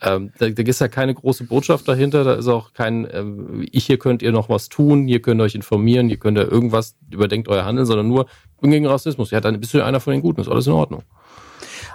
[0.00, 3.86] Ähm, da, da ist ja keine große Botschaft dahinter, da ist auch kein, ähm, ich
[3.86, 6.96] hier könnt ihr noch was tun, hier könnt ihr euch informieren, hier könnt ihr irgendwas,
[7.10, 9.30] überdenkt euer Handeln, sondern nur, ich bin gegen Rassismus.
[9.30, 11.02] Ja, dann bist du einer von den Guten, ist alles in Ordnung.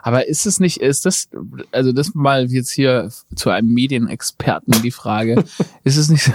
[0.05, 1.29] Aber ist es nicht, ist das,
[1.71, 5.45] also das mal jetzt hier zu einem Medienexperten die Frage,
[5.85, 6.29] ist es nicht,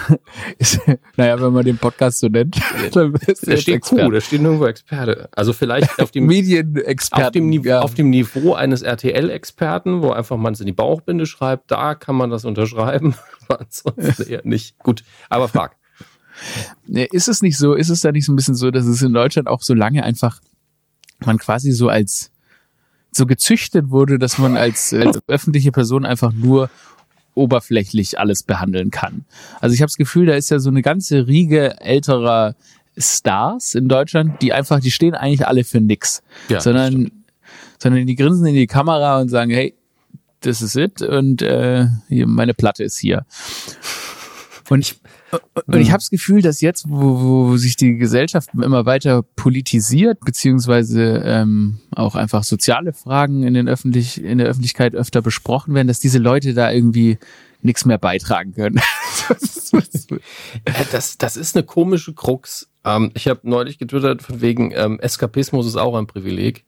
[0.57, 0.81] ist,
[1.17, 2.59] naja, wenn man den Podcast so nennt,
[2.93, 4.05] dann ist da steht Experte.
[4.07, 5.29] Q, da steht nirgendwo Experte.
[5.33, 7.81] Also vielleicht auf dem Medienexperten, auf dem, ja.
[7.81, 12.17] auf dem Niveau eines RTL-Experten, wo einfach man es in die Bauchbinde schreibt, da kann
[12.17, 13.17] man das unterschreiben,
[13.49, 14.79] ansonsten eher nicht.
[14.79, 15.77] Gut, aber frag.
[16.87, 19.13] Ist es nicht so, ist es da nicht so ein bisschen so, dass es in
[19.13, 20.41] Deutschland auch so lange einfach
[21.27, 22.31] man quasi so als
[23.11, 26.71] so gezüchtet wurde, dass man als, als öffentliche Person einfach nur
[27.35, 29.25] oberflächlich alles behandeln kann.
[29.61, 32.57] Also ich habe das Gefühl, da ist ja so eine ganze Riege älterer
[32.97, 37.13] Stars in Deutschland, die einfach, die stehen eigentlich alle für nix, ja, sondern,
[37.79, 39.75] sondern die grinsen in die Kamera und sagen, hey,
[40.41, 43.25] das ist it und äh, meine Platte ist hier.
[44.69, 45.01] Und ich,
[45.67, 50.21] und ich habe das Gefühl, dass jetzt, wo, wo sich die Gesellschaft immer weiter politisiert,
[50.21, 55.89] beziehungsweise ähm, auch einfach soziale Fragen in, den Öffentlich in der Öffentlichkeit öfter besprochen werden,
[55.89, 57.19] dass diese Leute da irgendwie
[57.61, 58.81] nichts mehr beitragen können.
[60.93, 62.69] das, das ist eine komische Krux.
[62.85, 66.65] Ähm, ich habe neulich getwittert von wegen ähm, Eskapismus ist auch ein Privileg.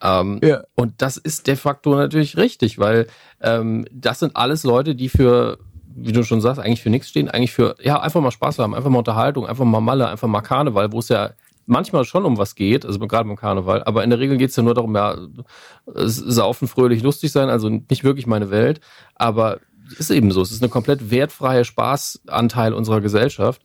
[0.00, 0.62] Ähm, ja.
[0.74, 3.08] Und das ist de facto natürlich richtig, weil
[3.40, 5.58] ähm, das sind alles Leute, die für
[6.00, 8.74] wie du schon sagst, eigentlich für nichts stehen, eigentlich für, ja, einfach mal Spaß haben,
[8.74, 11.30] einfach mal Unterhaltung, einfach mal Malle, einfach mal Karneval, wo es ja
[11.66, 14.56] manchmal schon um was geht, also gerade beim Karneval, aber in der Regel geht es
[14.56, 15.16] ja nur darum, ja,
[15.86, 18.80] saufen, fröhlich, lustig sein, also nicht wirklich meine Welt,
[19.14, 19.60] aber
[19.98, 23.62] ist eben so, es ist eine komplett wertfreie Spaßanteil unserer Gesellschaft,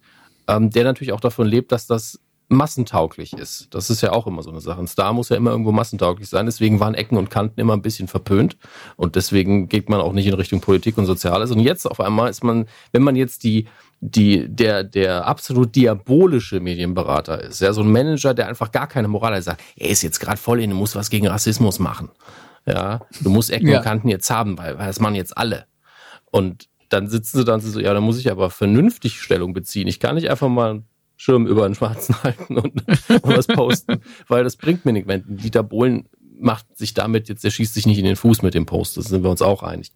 [0.47, 2.19] ähm, der natürlich auch davon lebt, dass das
[2.53, 3.73] massentauglich ist.
[3.73, 4.79] Das ist ja auch immer so eine Sache.
[4.79, 6.45] Ein Star muss ja immer irgendwo massentauglich sein.
[6.45, 8.57] Deswegen waren Ecken und Kanten immer ein bisschen verpönt.
[8.95, 11.51] Und deswegen geht man auch nicht in Richtung Politik und Soziales.
[11.51, 13.67] Und jetzt auf einmal ist man, wenn man jetzt die,
[14.01, 19.07] die, der, der absolut diabolische Medienberater ist, ja, so ein Manager, der einfach gar keine
[19.07, 22.09] Moral hat, sagt, er ist jetzt gerade voll in, du musst was gegen Rassismus machen.
[22.65, 23.79] Ja, du musst Ecken ja.
[23.79, 25.65] und Kanten jetzt haben, weil, weil das machen jetzt alle.
[26.31, 29.87] Und dann sitzen sie dann so, ja, dann muss ich aber vernünftig Stellung beziehen.
[29.87, 30.83] Ich kann nicht einfach mal
[31.23, 35.07] Schirm über den Schwarzen halten und, und was posten, weil das bringt mir nicht.
[35.07, 38.53] Wenn Dieter Bohlen macht sich damit jetzt, er schießt sich nicht in den Fuß mit
[38.53, 39.91] dem Post, das sind wir uns auch einig.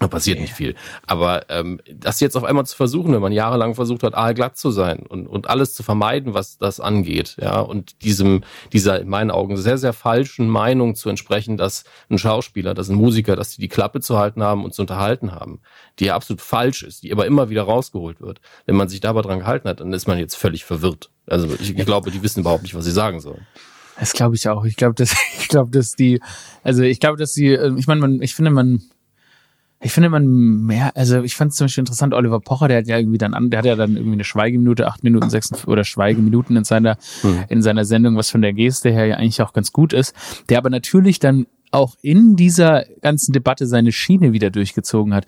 [0.00, 0.74] Da passiert nicht viel.
[1.06, 4.70] Aber ähm, das jetzt auf einmal zu versuchen, wenn man jahrelang versucht hat, aalglatt zu
[4.70, 9.30] sein und, und alles zu vermeiden, was das angeht, ja, und diesem, dieser in meinen
[9.30, 13.60] Augen sehr, sehr falschen Meinung zu entsprechen, dass ein Schauspieler, dass ein Musiker, dass die
[13.60, 15.60] die Klappe zu halten haben und zu unterhalten haben,
[16.00, 18.40] die ja absolut falsch ist, die aber immer wieder rausgeholt wird.
[18.66, 21.10] Wenn man sich dabei dran gehalten hat, dann ist man jetzt völlig verwirrt.
[21.26, 23.46] Also ich, glaube, die wissen überhaupt nicht, was sie sagen sollen.
[23.98, 24.64] Das glaube ich auch.
[24.64, 26.20] Ich glaube, dass ich glaube, dass die,
[26.64, 28.82] also ich glaube, dass sie, äh, ich meine, man, ich finde, man
[29.84, 30.26] ich finde man
[30.64, 33.34] mehr, also ich fand es zum Beispiel interessant, Oliver Pocher, der hat ja irgendwie dann
[33.34, 36.96] an, der hat ja dann irgendwie eine Schweigeminute, acht Minuten, sechs oder Schweigeminuten in seiner,
[37.20, 37.44] hm.
[37.50, 40.14] in seiner Sendung, was von der Geste her ja eigentlich auch ganz gut ist,
[40.48, 45.26] der aber natürlich dann auch in dieser ganzen Debatte seine Schiene wieder durchgezogen hat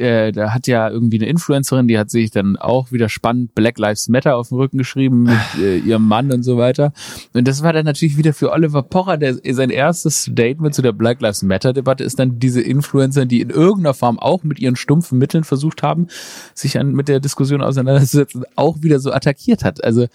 [0.00, 3.78] äh, da hat ja irgendwie eine Influencerin, die hat sich dann auch wieder spannend Black
[3.78, 6.92] Lives Matter auf dem Rücken geschrieben mit äh, ihrem Mann und so weiter.
[7.34, 10.92] Und das war dann natürlich wieder für Oliver Pocher, der sein erstes Statement zu der
[10.92, 14.76] Black Lives Matter Debatte ist dann diese Influencer, die in irgendeiner Form auch mit ihren
[14.76, 16.08] stumpfen Mitteln versucht haben,
[16.54, 19.82] sich an, mit der Diskussion auseinanderzusetzen, auch wieder so attackiert hat.
[19.84, 20.06] Also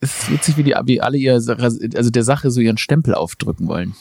[0.00, 3.68] es ist witzig, wie die wie alle ihr also der Sache so ihren Stempel aufdrücken
[3.68, 3.94] wollen.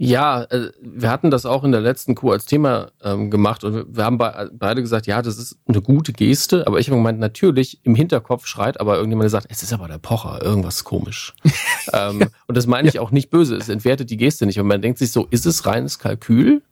[0.00, 3.96] Ja, äh, wir hatten das auch in der letzten Kuh als Thema ähm, gemacht und
[3.96, 7.18] wir haben be beide gesagt, ja, das ist eine gute Geste, aber ich habe gemeint,
[7.18, 11.34] natürlich im Hinterkopf schreit aber irgendjemand gesagt, es ist aber der Pocher, irgendwas komisch.
[11.92, 13.00] ähm, und das meine ich ja.
[13.00, 14.60] auch nicht böse, es entwertet die Geste nicht.
[14.60, 16.62] Und man denkt sich so, ist es reines Kalkül?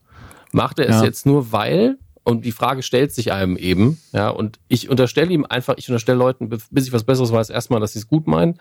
[0.53, 1.05] Macht er es ja.
[1.05, 1.99] jetzt nur weil?
[2.23, 6.19] Und die Frage stellt sich einem eben, ja, und ich unterstelle ihm einfach, ich unterstelle
[6.19, 8.59] Leuten, bis ich was Besseres weiß, erstmal, dass sie es gut meinen.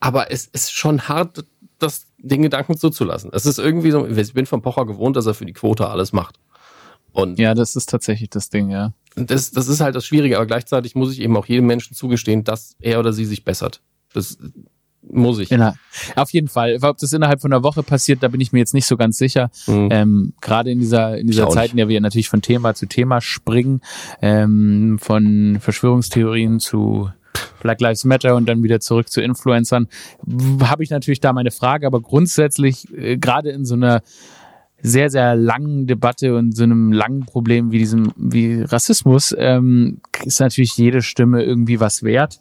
[0.00, 1.44] Aber es ist schon hart,
[1.78, 3.30] das, den Gedanken zuzulassen.
[3.32, 6.12] Es ist irgendwie so, ich bin von Pocher gewohnt, dass er für die Quote alles
[6.12, 6.38] macht.
[7.12, 8.92] Und ja, das ist tatsächlich das Ding, ja.
[9.16, 12.44] Das, das ist halt das Schwierige, aber gleichzeitig muss ich eben auch jedem Menschen zugestehen,
[12.44, 13.82] dass er oder sie sich bessert.
[14.14, 14.38] Das
[15.02, 15.50] muss ich.
[15.50, 15.74] Inner
[16.16, 16.78] auf jeden Fall.
[16.80, 19.18] Ob das innerhalb von einer Woche passiert, da bin ich mir jetzt nicht so ganz
[19.18, 19.50] sicher.
[19.66, 19.88] Mhm.
[19.90, 23.20] Ähm, Gerade in dieser, in dieser Zeit, in der wir natürlich von Thema zu Thema
[23.20, 23.80] springen,
[24.22, 27.10] ähm, von Verschwörungstheorien zu
[27.60, 29.88] Black Lives Matter und dann wieder zurück zu Influencern,
[30.62, 34.02] habe ich natürlich da meine Frage, aber grundsätzlich, äh, gerade in so einer
[34.82, 40.40] sehr, sehr langen Debatte und so einem langen Problem wie diesem, wie Rassismus, ähm, ist
[40.40, 42.40] natürlich jede Stimme irgendwie was wert.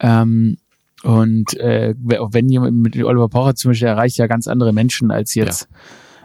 [0.00, 0.58] Ähm,
[1.02, 5.34] Und äh, wenn jemand mit Oliver Pocher zum Beispiel erreicht ja ganz andere Menschen als
[5.34, 5.68] jetzt,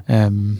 [0.07, 0.59] ja, ähm,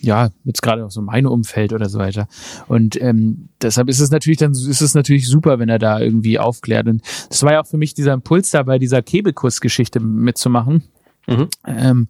[0.00, 2.28] ja jetzt gerade auch so mein Umfeld oder so weiter.
[2.66, 6.38] Und ähm, deshalb ist es natürlich dann ist es natürlich super, wenn er da irgendwie
[6.38, 6.86] aufklärt.
[6.88, 10.84] Und das war ja auch für mich dieser Impuls da bei dieser Kebekus-Geschichte mitzumachen,
[11.26, 11.48] mhm.
[11.66, 12.08] ähm,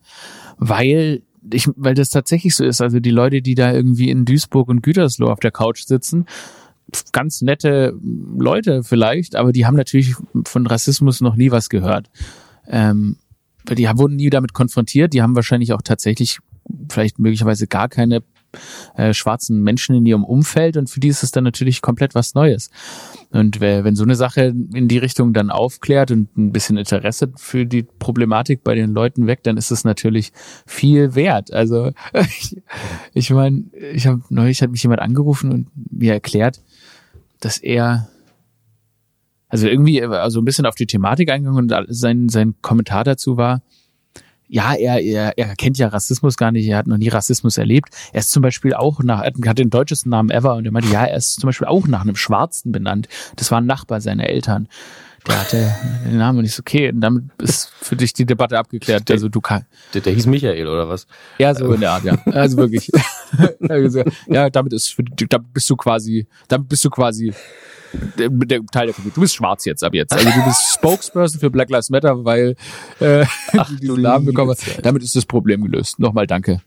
[0.59, 1.22] weil
[1.53, 2.81] ich, weil das tatsächlich so ist.
[2.81, 6.27] Also die Leute, die da irgendwie in Duisburg und Gütersloh auf der Couch sitzen,
[7.12, 10.14] ganz nette Leute vielleicht, aber die haben natürlich
[10.46, 12.11] von Rassismus noch nie was gehört.
[12.66, 13.16] Ähm,
[13.77, 16.38] die wurden nie damit konfrontiert, die haben wahrscheinlich auch tatsächlich
[16.88, 18.22] vielleicht möglicherweise gar keine
[18.96, 22.35] äh, schwarzen Menschen in ihrem Umfeld und für die ist es dann natürlich komplett was
[22.35, 22.70] Neues.
[23.31, 27.66] Und wenn so eine Sache in die Richtung dann aufklärt und ein bisschen Interesse für
[27.66, 30.33] die Problematik bei den Leuten weckt, dann ist es natürlich
[30.66, 31.52] viel wert.
[31.52, 32.57] Also ich,
[33.12, 36.62] ich meine, ich habe neulich hat mich jemand angerufen und mir erklärt,
[37.40, 38.09] dass er
[39.50, 43.62] also irgendwie also ein bisschen auf die Thematik eingegangen und sein sein Kommentar dazu war,
[44.48, 47.90] ja, er, er, er kennt ja Rassismus gar nicht, er hat noch nie Rassismus erlebt.
[48.12, 50.88] Er ist zum Beispiel auch nach, er hat den deutschesten Namen ever und er meinte,
[50.90, 53.08] ja, er ist zum Beispiel auch nach einem Schwarzen benannt.
[53.37, 54.68] Das war ein Nachbar seiner Eltern.
[55.26, 58.59] Der hatte den Namen und ich so, okay, und damit ist für dich die Debatte
[58.59, 59.11] abgeklärt.
[59.11, 59.66] Also du kannst.
[59.92, 61.07] Der, der hieß Michael oder was?
[61.38, 62.16] Ja, so in der Art, ja.
[62.26, 62.90] Also wirklich.
[64.26, 67.35] ja, damit ist für, damit bist du quasi, damit bist du quasi
[68.18, 69.14] der, der Teil der Community.
[69.14, 70.12] Du bist schwarz jetzt ab jetzt.
[70.12, 72.57] Also du bist Spokesperson für Black Lives Matter, weil
[73.00, 73.24] äh,
[73.57, 74.64] Ach, du diesen Namen bekommen hast.
[74.83, 75.98] Damit ist das Problem gelöst.
[75.98, 76.61] Nochmal danke.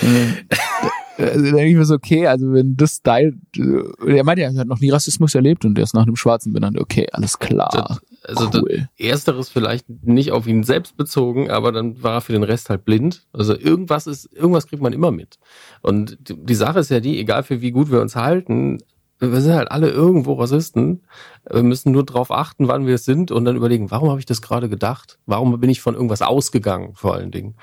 [1.18, 4.54] Äh, also denke ich mir so, okay, also wenn das dein, äh, er meinte, er
[4.54, 6.78] hat noch nie Rassismus erlebt und er ist nach einem Schwarzen benannt.
[6.78, 8.00] Okay, alles klar.
[8.24, 8.88] Also cool.
[8.98, 12.84] ersteres vielleicht nicht auf ihn selbst bezogen, aber dann war er für den Rest halt
[12.84, 13.26] blind.
[13.32, 15.38] Also irgendwas ist, irgendwas kriegt man immer mit.
[15.82, 18.78] Und die Sache ist ja die, egal für wie gut wir uns halten,
[19.20, 21.02] wir sind halt alle irgendwo Rassisten.
[21.50, 24.26] Wir müssen nur darauf achten, wann wir es sind und dann überlegen, warum habe ich
[24.26, 25.18] das gerade gedacht?
[25.26, 27.54] Warum bin ich von irgendwas ausgegangen, vor allen Dingen?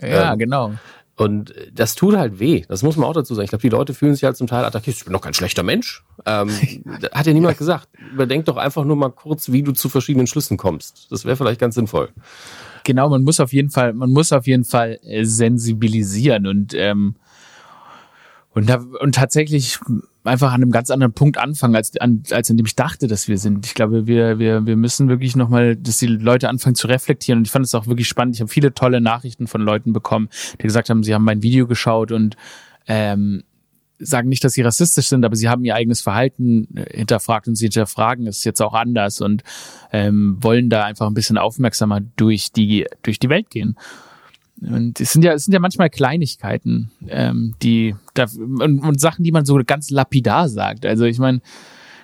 [0.00, 0.72] Ja, ähm, genau.
[1.16, 2.64] Und das tut halt weh.
[2.68, 3.44] Das muss man auch dazu sagen.
[3.44, 4.96] Ich glaube, die Leute fühlen sich halt zum Teil attackiert.
[4.96, 6.04] Ich bin doch kein schlechter Mensch.
[6.26, 6.50] Ähm,
[7.12, 7.88] hat ja niemand gesagt.
[8.12, 11.06] Überdenk doch einfach nur mal kurz, wie du zu verschiedenen Schlüssen kommst.
[11.10, 12.10] Das wäre vielleicht ganz sinnvoll.
[12.82, 17.14] Genau, man muss auf jeden Fall, man muss auf jeden Fall äh, sensibilisieren und ähm,
[18.54, 19.80] und, und tatsächlich
[20.24, 23.28] einfach an einem ganz anderen Punkt anfangen, als, an, als in dem ich dachte, dass
[23.28, 23.66] wir sind.
[23.66, 27.38] Ich glaube, wir, wir, wir müssen wirklich nochmal, dass die Leute anfangen zu reflektieren.
[27.38, 28.36] Und ich fand es auch wirklich spannend.
[28.36, 31.66] Ich habe viele tolle Nachrichten von Leuten bekommen, die gesagt haben, sie haben mein Video
[31.66, 32.36] geschaut und
[32.86, 33.44] ähm,
[33.98, 37.66] sagen nicht, dass sie rassistisch sind, aber sie haben ihr eigenes Verhalten hinterfragt und sie
[37.66, 39.42] hinterfragen es jetzt auch anders und
[39.92, 43.76] ähm, wollen da einfach ein bisschen aufmerksamer durch die, durch die Welt gehen.
[44.68, 49.24] Und es sind ja, es sind ja manchmal Kleinigkeiten, ähm, die da, und, und Sachen,
[49.24, 50.86] die man so ganz lapidar sagt.
[50.86, 51.40] Also ich meine,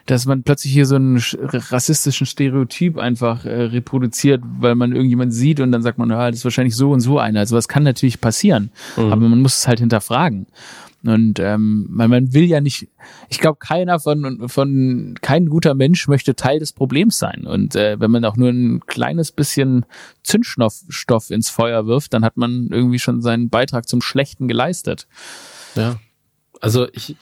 [0.06, 5.60] dass man plötzlich hier so einen rassistischen Stereotyp einfach äh, reproduziert, weil man irgendjemand sieht
[5.60, 7.40] und dann sagt man, ja, das ist wahrscheinlich so und so einer.
[7.40, 9.12] Also was kann natürlich passieren, mhm.
[9.12, 10.46] aber man muss es halt hinterfragen.
[11.02, 12.88] Und ähm, man, man will ja nicht,
[13.28, 17.46] ich glaube, keiner von, von, kein guter Mensch möchte Teil des Problems sein.
[17.46, 19.86] Und äh, wenn man auch nur ein kleines bisschen
[20.22, 25.06] Zündstoff ins Feuer wirft, dann hat man irgendwie schon seinen Beitrag zum Schlechten geleistet.
[25.74, 25.98] Ja.
[26.60, 27.16] Also ich,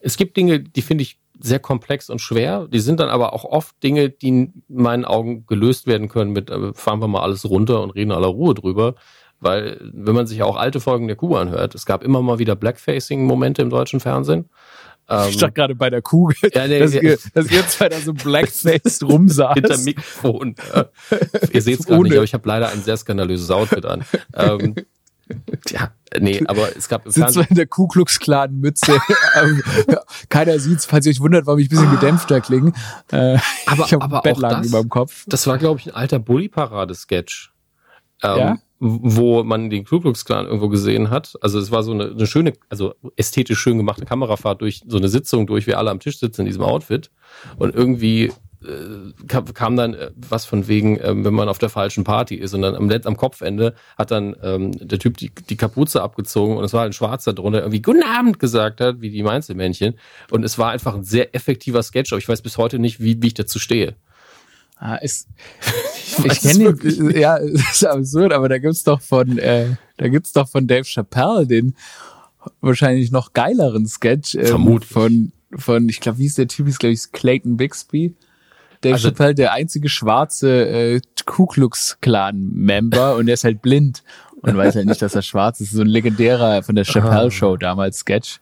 [0.00, 2.68] es gibt Dinge, die finde ich sehr komplex und schwer.
[2.68, 6.50] Die sind dann aber auch oft Dinge, die in meinen Augen gelöst werden können mit,
[6.50, 8.94] äh, fahren wir mal alles runter und reden aller Ruhe drüber.
[9.42, 12.54] Weil, wenn man sich auch alte Folgen der Kuh anhört, es gab immer mal wieder
[12.54, 14.48] Blackfacing-Momente im deutschen Fernsehen.
[15.08, 17.98] Ähm, ich dachte gerade bei der Kuh, ja, nee, dass, ihr, dass ihr zwei da
[17.98, 19.54] so blackfaced rumsaß.
[19.54, 20.54] Hinter Mikrofon.
[20.72, 20.86] Ja.
[21.52, 24.04] Ihr seht es gerade nicht, aber ich habe leider ein sehr skandalöses Outfit an.
[24.34, 24.76] Ähm,
[25.70, 28.96] ja, nee, aber es gab im Sitzt in der Ku Klux Klan Mütze.
[29.34, 29.62] Ähm,
[30.28, 32.72] keiner sieht's, falls ihr euch wundert, warum ich ein bisschen gedämpfter klinge.
[33.10, 35.24] Äh, aber, ich aber Bettlaken über dem Kopf.
[35.26, 37.52] Das war, glaube ich, ein alter Bully-Parade-Sketch.
[38.22, 38.58] Ähm, ja?
[38.84, 41.34] Wo man den Ku Klux Klan irgendwo gesehen hat.
[41.40, 45.08] Also es war so eine, eine, schöne, also ästhetisch schön gemachte Kamerafahrt durch so eine
[45.08, 47.12] Sitzung durch, wie alle am Tisch sitzen in diesem Outfit.
[47.58, 48.32] Und irgendwie
[48.64, 52.54] äh, kam, dann äh, was von wegen, äh, wenn man auf der falschen Party ist.
[52.54, 56.64] Und dann am, am Kopfende hat dann ähm, der Typ die, die Kapuze abgezogen und
[56.64, 59.94] es war ein Schwarzer drunter, irgendwie Guten Abend gesagt hat, wie die Mainzelmännchen.
[60.32, 63.22] Und es war einfach ein sehr effektiver Sketch, aber ich weiß bis heute nicht, wie,
[63.22, 63.94] wie ich dazu stehe.
[64.76, 65.28] Ah, ist,
[66.18, 70.32] ich, ich kenne ihn, ja, ist absurd, aber da gibt's doch von, äh, da gibt's
[70.32, 71.74] doch von Dave Chappelle den
[72.60, 74.90] wahrscheinlich noch geileren Sketch ähm, Vermutlich.
[74.90, 78.14] von, von, ich glaube, wie ist der Typ, ist glaube ich Clayton Bixby.
[78.80, 83.62] Dave also, Chappelle, der einzige schwarze äh, Ku Klux Klan Member und der ist halt
[83.62, 84.02] blind
[84.42, 85.70] und weiß halt nicht, dass er schwarz ist.
[85.70, 88.40] So ein legendärer von der Chappelle Show damals Sketch.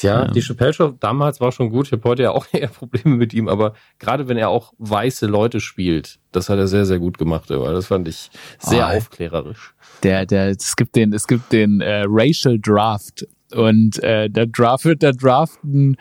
[0.00, 0.30] Ja, ja.
[0.30, 1.86] die Chappelle Show damals war schon gut.
[1.86, 5.26] Ich habe heute ja auch eher Probleme mit ihm, aber gerade wenn er auch weiße
[5.26, 7.50] Leute spielt, das hat er sehr, sehr gut gemacht.
[7.50, 9.74] Aber das fand ich sehr oh, aufklärerisch.
[10.02, 15.02] Der, der, es gibt den, es gibt den äh, Racial Draft und äh, da draftet,
[15.02, 15.96] da draften,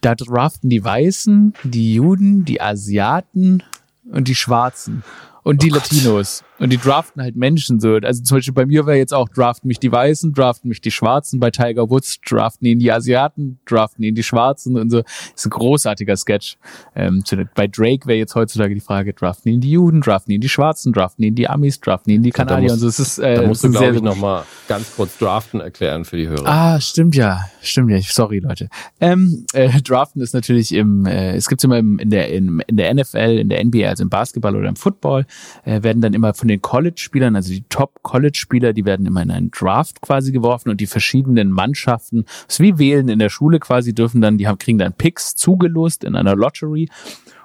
[0.00, 3.62] da draften die Weißen, die Juden, die Asiaten
[4.10, 5.02] und die Schwarzen
[5.42, 6.44] und die oh Latinos.
[6.58, 7.94] Und die draften halt Menschen so.
[7.94, 10.90] Also zum Beispiel bei mir wäre jetzt auch, draften mich die Weißen, draften mich die
[10.90, 11.38] Schwarzen.
[11.40, 15.02] Bei Tiger Woods draften ihn die Asiaten, draften ihn die Schwarzen und so.
[15.34, 16.56] Ist ein großartiger Sketch.
[16.94, 17.22] Ähm,
[17.54, 20.92] bei Drake wäre jetzt heutzutage die Frage, draften ihn die Juden, draften ihn die Schwarzen,
[20.92, 22.72] draften ihn die Amis, draften ihn die Kanadier.
[22.72, 22.88] und so.
[22.88, 26.28] Es ist, äh, da musst du, glaube ich, nochmal ganz kurz draften erklären für die
[26.28, 26.46] Hörer.
[26.46, 27.44] Ah, stimmt ja.
[27.60, 28.00] Stimmt ja.
[28.00, 28.68] Sorry, Leute.
[29.00, 32.76] Ähm, äh, draften ist natürlich im, äh, es gibt immer im, in, der, in, in
[32.76, 35.26] der NFL, in der NBA, also im Basketball oder im Football,
[35.64, 39.30] äh, werden dann immer von von den College-Spielern, also die Top-College-Spieler, die werden immer in
[39.30, 43.60] einen Draft quasi geworfen und die verschiedenen Mannschaften, das ist wie wählen in der Schule
[43.60, 46.88] quasi, dürfen dann, die haben, kriegen dann Picks zugelost in einer Lottery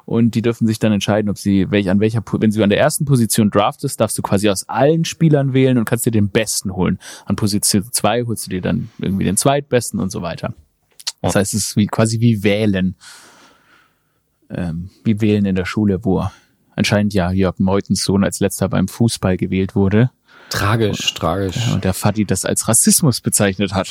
[0.06, 2.80] und die dürfen sich dann entscheiden, ob sie welch an welcher wenn sie an der
[2.80, 6.74] ersten Position draftest, darfst du quasi aus allen Spielern wählen und kannst dir den besten
[6.74, 6.98] holen.
[7.26, 10.54] An Position zwei holst du dir dann irgendwie den zweitbesten und so weiter.
[11.22, 12.96] Das heißt, es ist wie quasi wie wählen.
[14.50, 16.30] Ähm, wie wählen in der Schule, wo
[16.76, 20.12] anscheinend ja Jörg Meutens Sohn als letzter beim Fußball gewählt wurde.
[20.50, 21.72] Tragisch, und, tragisch.
[21.74, 23.90] Und der Fadi das als Rassismus bezeichnet hat.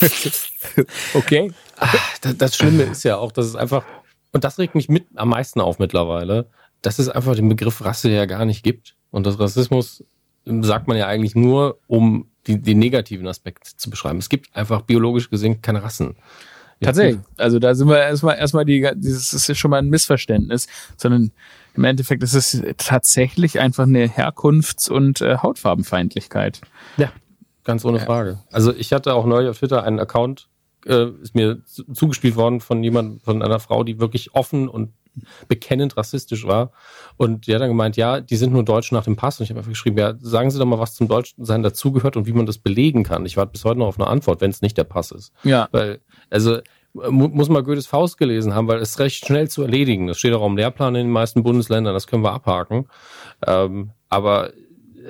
[1.14, 1.52] okay.
[1.78, 3.84] Ach, das Schlimme ist ja auch, dass es einfach,
[4.32, 6.48] und das regt mich mit am meisten auf mittlerweile,
[6.82, 8.96] dass es einfach den Begriff Rasse ja gar nicht gibt.
[9.10, 10.04] Und das Rassismus
[10.44, 14.18] sagt man ja eigentlich nur, um die, den negativen Aspekt zu beschreiben.
[14.18, 16.16] Es gibt einfach biologisch gesehen keine Rassen.
[16.82, 17.20] Tatsächlich.
[17.36, 20.66] Also da sind wir erstmal erstmal die dieses ist schon mal ein Missverständnis,
[20.96, 21.32] sondern
[21.74, 26.60] im Endeffekt ist es tatsächlich einfach eine Herkunfts- und äh, Hautfarbenfeindlichkeit.
[26.96, 27.10] Ja,
[27.64, 28.40] ganz ohne Frage.
[28.50, 30.48] Also ich hatte auch neulich auf Twitter einen Account,
[30.86, 34.92] äh, ist mir zugespielt worden von jemand, von einer Frau, die wirklich offen und
[35.48, 36.72] bekennend rassistisch war.
[37.16, 39.38] Und die hat dann gemeint, ja, die sind nur Deutsch nach dem Pass.
[39.38, 42.26] Und ich habe einfach geschrieben, ja, sagen Sie doch mal, was zum Deutschsein dazugehört und
[42.26, 43.26] wie man das belegen kann.
[43.26, 45.32] Ich warte bis heute noch auf eine Antwort, wenn es nicht der Pass ist.
[45.44, 45.68] Ja.
[45.72, 46.60] Weil, also
[46.94, 50.08] muss man Goethes Faust gelesen haben, weil es recht schnell zu erledigen.
[50.08, 52.86] Das steht auch im Lehrplan in den meisten Bundesländern, das können wir abhaken.
[53.46, 54.52] Ähm, aber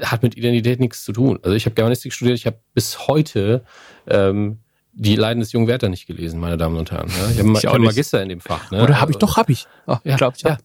[0.01, 1.39] hat mit Identität nichts zu tun.
[1.43, 3.65] Also ich habe Germanistik studiert, ich habe bis heute
[4.07, 4.59] ähm,
[4.95, 7.09] die Leiden des jungen Werther nicht gelesen, meine Damen und Herren.
[7.19, 7.31] Ja?
[7.31, 8.71] Ich habe hab einen Magister in dem Fach.
[8.71, 8.83] Ne?
[8.83, 9.67] Oder habe ich doch, habe ich.
[9.87, 10.59] Oh, ja, glaub ich, ja.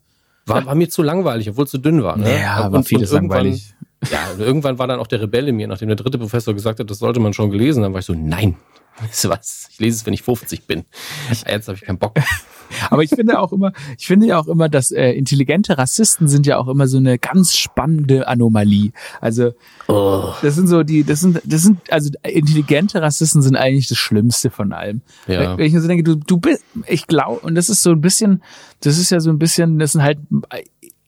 [0.45, 2.17] War, war mir zu langweilig, obwohl es zu dünn war.
[2.17, 2.39] Ne?
[2.39, 3.73] Ja, und, war vieles langweilig.
[4.12, 6.79] Ja, und irgendwann war dann auch der Rebell in mir, nachdem der dritte Professor gesagt
[6.79, 8.55] hat, das sollte man schon gelesen haben, war ich so, nein,
[8.99, 9.67] Weißt du was?
[9.71, 10.86] Ich lese es, wenn ich 50 bin.
[11.29, 12.15] Jetzt habe ich keinen Bock.
[12.89, 16.45] Aber ich finde auch immer, ich finde ja auch immer, dass äh, intelligente Rassisten sind
[16.45, 18.91] ja auch immer so eine ganz spannende Anomalie.
[19.21, 19.51] Also
[19.88, 20.33] oh.
[20.41, 24.49] das sind so die, das sind, das sind, also intelligente Rassisten sind eigentlich das Schlimmste
[24.49, 25.01] von allem.
[25.27, 25.57] Ja.
[25.57, 28.01] Wenn ich mir so denke, du, du bist, ich glaube, und das ist so ein
[28.01, 28.43] bisschen,
[28.81, 30.17] das ist ja so ein bisschen, das sind halt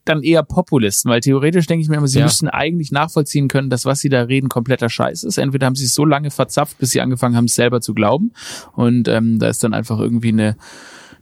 [0.10, 2.26] dann eher Populisten, weil theoretisch denke ich mir immer, sie ja.
[2.26, 5.38] müssten eigentlich nachvollziehen können, dass was sie da reden kompletter Scheiß ist.
[5.38, 8.34] Entweder haben sie es so lange verzapft, bis sie angefangen haben, es selber zu glauben.
[8.74, 10.56] Und ähm, da ist dann einfach irgendwie eine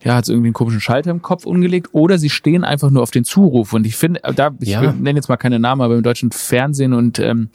[0.03, 3.11] ja, hat irgendwie einen komischen Schalter im Kopf umgelegt oder sie stehen einfach nur auf
[3.11, 3.73] den Zuruf.
[3.73, 4.91] Und ich finde, da, ich ja.
[4.91, 7.49] nenne jetzt mal keine Namen, aber im deutschen Fernsehen und ähm,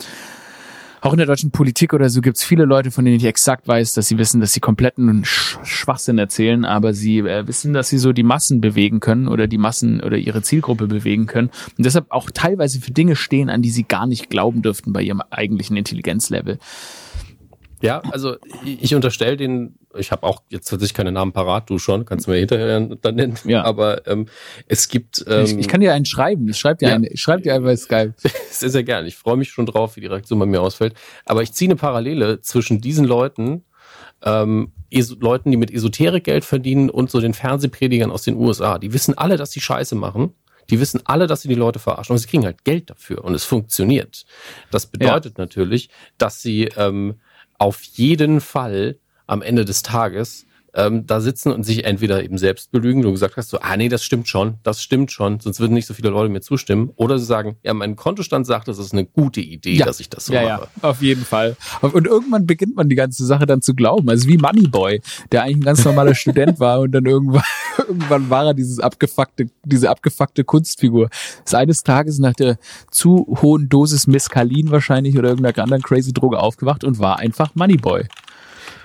[1.02, 3.66] auch in der deutschen Politik oder so gibt es viele Leute, von denen ich exakt
[3.66, 7.98] weiß, dass sie wissen, dass sie kompletten Schwachsinn erzählen, aber sie äh, wissen, dass sie
[7.98, 12.06] so die Massen bewegen können oder die Massen oder ihre Zielgruppe bewegen können und deshalb
[12.10, 15.76] auch teilweise für Dinge stehen, an die sie gar nicht glauben dürften bei ihrem eigentlichen
[15.76, 16.58] Intelligenzlevel.
[17.82, 22.04] Ja, also ich unterstelle den, ich habe auch jetzt tatsächlich keine Namen parat, du schon,
[22.04, 23.34] kannst du mir hinterher dann nennen.
[23.44, 23.64] Ja.
[23.64, 24.26] Aber ähm,
[24.68, 25.24] es gibt.
[25.28, 26.48] Ähm, ich, ich, kann dir einen schreiben.
[26.48, 26.94] Ich schreib dir ja.
[26.94, 28.14] einen, schreib dir einfach bei Skype.
[28.50, 29.08] sehr, sehr gerne.
[29.08, 30.94] Ich freue mich schon drauf, wie die Reaktion bei mir ausfällt.
[31.24, 33.64] Aber ich ziehe eine Parallele zwischen diesen Leuten,
[34.22, 34.72] ähm,
[35.20, 38.78] Leuten, die mit Esoterik Geld verdienen und so den Fernsehpredigern aus den USA.
[38.78, 40.34] Die wissen alle, dass sie Scheiße machen.
[40.70, 43.34] Die wissen alle, dass sie die Leute verarschen und sie kriegen halt Geld dafür und
[43.34, 44.24] es funktioniert.
[44.70, 45.42] Das bedeutet ja.
[45.44, 47.16] natürlich, dass sie ähm,
[47.62, 48.98] auf jeden Fall
[49.28, 53.36] am Ende des Tages ähm, da sitzen und sich entweder eben selbst belügen, du gesagt
[53.36, 56.10] hast, so, ah nee, das stimmt schon, das stimmt schon, sonst würden nicht so viele
[56.10, 56.90] Leute mir zustimmen.
[56.96, 59.86] Oder sie sagen, ja, mein Kontostand sagt, das ist eine gute Idee, ja.
[59.86, 60.68] dass ich das so ja, mache.
[60.82, 61.56] Ja, auf jeden Fall.
[61.80, 64.08] Und irgendwann beginnt man die ganze Sache dann zu glauben.
[64.08, 65.00] Also wie Moneyboy,
[65.30, 67.42] der eigentlich ein ganz normaler Student war und dann irgendwann,
[67.78, 71.10] irgendwann war er dieses abgefuckte, diese abgefuckte Kunstfigur.
[71.44, 72.58] Ist eines Tages nach der
[72.90, 78.04] zu hohen Dosis Mescalin wahrscheinlich oder irgendeiner anderen crazy Droge aufgewacht und war einfach Moneyboy.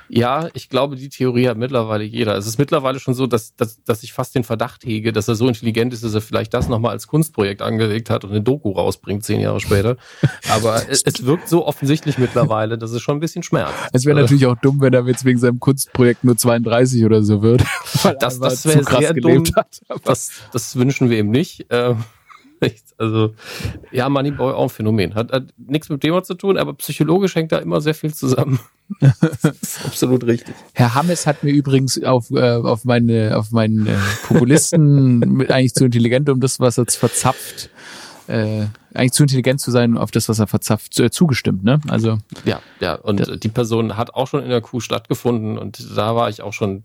[0.10, 2.36] Ja, ich glaube, die Theorie hat mittlerweile jeder.
[2.36, 5.36] Es ist mittlerweile schon so, dass, dass, dass ich fast den Verdacht hege, dass er
[5.36, 8.72] so intelligent ist, dass er vielleicht das nochmal als Kunstprojekt angelegt hat und eine Doku
[8.72, 9.97] rausbringt, zehn Jahre später.
[10.49, 13.74] Aber es, es wirkt so offensichtlich mittlerweile, dass es schon ein bisschen schmerzt.
[13.93, 17.41] Es wäre natürlich auch dumm, wenn er jetzt wegen seinem Kunstprojekt nur 32 oder so
[17.41, 17.64] wird.
[18.20, 19.43] das das wäre sehr dumm.
[19.55, 19.82] Hat.
[20.03, 21.66] Das, das wünschen wir ihm nicht.
[21.70, 22.03] Ähm,
[22.97, 23.34] also,
[23.91, 25.16] ja, Moneyboy auch ein Phänomen.
[25.16, 28.14] Hat, hat nichts mit dem Thema zu tun, aber psychologisch hängt da immer sehr viel
[28.14, 28.60] zusammen.
[28.99, 30.55] das ist absolut richtig.
[30.74, 33.95] Herr Hammes hat mir übrigens auf, äh, auf meine, auf meinen äh,
[34.28, 37.70] Populisten eigentlich zu intelligent, um das, was er jetzt verzapft,
[38.28, 41.80] äh, eigentlich zu intelligent zu sein, auf das, was er verzapft, äh, zugestimmt, ne?
[41.88, 42.17] Also.
[42.45, 42.95] Ja, ja.
[42.95, 46.53] Und die Person hat auch schon in der Kuh stattgefunden und da war ich auch
[46.53, 46.84] schon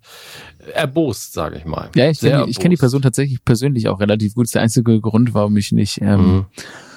[0.74, 1.90] erbost, sage ich mal.
[1.95, 4.45] Ja, ich kenne kenn die Person tatsächlich persönlich auch relativ gut.
[4.45, 6.47] Das ist der einzige Grund, warum ich nicht, ähm, mhm.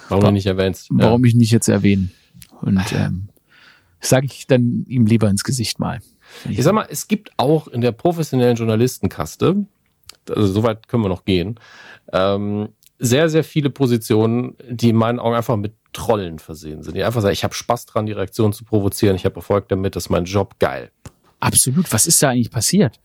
[0.09, 0.87] warum du nicht erwähnst.
[0.91, 1.29] Warum ja.
[1.29, 2.09] ich nicht jetzt erwähne.
[2.61, 3.29] Und ähm,
[3.99, 5.99] sage ich dann ihm lieber ins Gesicht mal.
[6.49, 9.65] Ich sag mal, es gibt auch in der professionellen Journalistenkaste,
[10.29, 11.59] also soweit können wir noch gehen,
[12.11, 12.69] ähm,
[12.99, 16.95] sehr, sehr viele Positionen, die in meinen Augen einfach mit Trollen versehen sind.
[16.95, 19.95] Die einfach sagen, ich habe Spaß dran, die Reaktion zu provozieren, ich habe Erfolg damit,
[19.95, 20.91] das ist mein Job, geil.
[21.39, 21.91] Absolut.
[21.91, 22.99] Was ist da eigentlich passiert?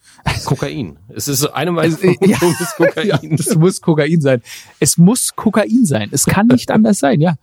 [0.45, 0.99] Kokain.
[1.09, 3.07] Es ist eine meiner Vermutungen, ja, ist Kokain.
[3.07, 4.43] Ja, es muss Kokain sein.
[4.78, 6.09] Es muss Kokain sein.
[6.12, 7.34] Es kann nicht anders sein, ja.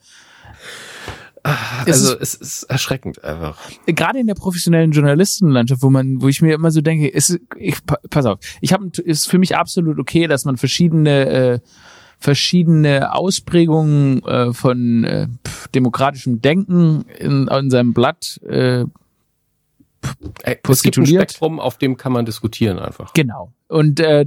[1.43, 3.57] Also es ist, es ist erschreckend einfach.
[3.85, 7.77] Gerade in der professionellen Journalistenlandschaft, wo man, wo ich mir immer so denke, ist, ich,
[8.09, 11.59] pass auf, ich habe, ist für mich absolut okay, dass man verschiedene äh,
[12.19, 15.27] verschiedene Ausprägungen äh, von äh,
[15.75, 18.85] demokratischem Denken in, in seinem Blatt äh,
[20.69, 23.13] es gibt ein Spektrum, auf dem kann man diskutieren einfach.
[23.13, 23.51] Genau.
[23.67, 24.25] Und äh,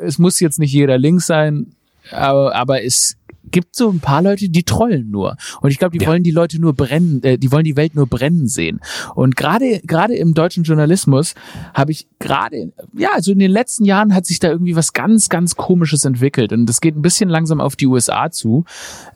[0.00, 1.74] es muss jetzt nicht jeder links sein,
[2.10, 3.16] aber, aber es
[3.50, 5.36] gibt so ein paar Leute, die trollen nur.
[5.60, 6.10] Und ich glaube, die ja.
[6.10, 8.80] wollen die Leute nur brennen, äh, die wollen die Welt nur brennen sehen.
[9.14, 11.34] Und gerade gerade im deutschen Journalismus
[11.74, 15.28] habe ich gerade, ja, also in den letzten Jahren hat sich da irgendwie was ganz,
[15.28, 16.52] ganz Komisches entwickelt.
[16.52, 18.64] Und das geht ein bisschen langsam auf die USA zu,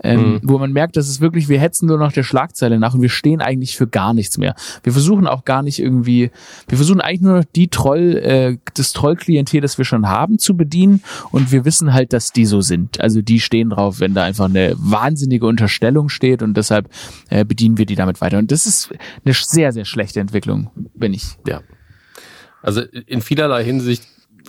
[0.03, 0.41] ähm, mhm.
[0.43, 3.09] wo man merkt, dass es wirklich, wir hetzen nur noch der Schlagzeile nach und wir
[3.09, 4.55] stehen eigentlich für gar nichts mehr.
[4.83, 6.31] Wir versuchen auch gar nicht irgendwie,
[6.69, 10.57] wir versuchen eigentlich nur noch die Troll, äh, das Trollklientel, das wir schon haben, zu
[10.57, 11.03] bedienen.
[11.31, 13.01] Und wir wissen halt, dass die so sind.
[13.01, 16.89] Also die stehen drauf, wenn da einfach eine wahnsinnige Unterstellung steht und deshalb
[17.31, 18.39] äh, bedienen wir die damit weiter.
[18.39, 18.91] Und das ist
[19.25, 21.37] eine sehr, sehr schlechte Entwicklung, bin ich.
[21.47, 21.63] Ja.
[22.63, 24.05] Also in vielerlei Hinsicht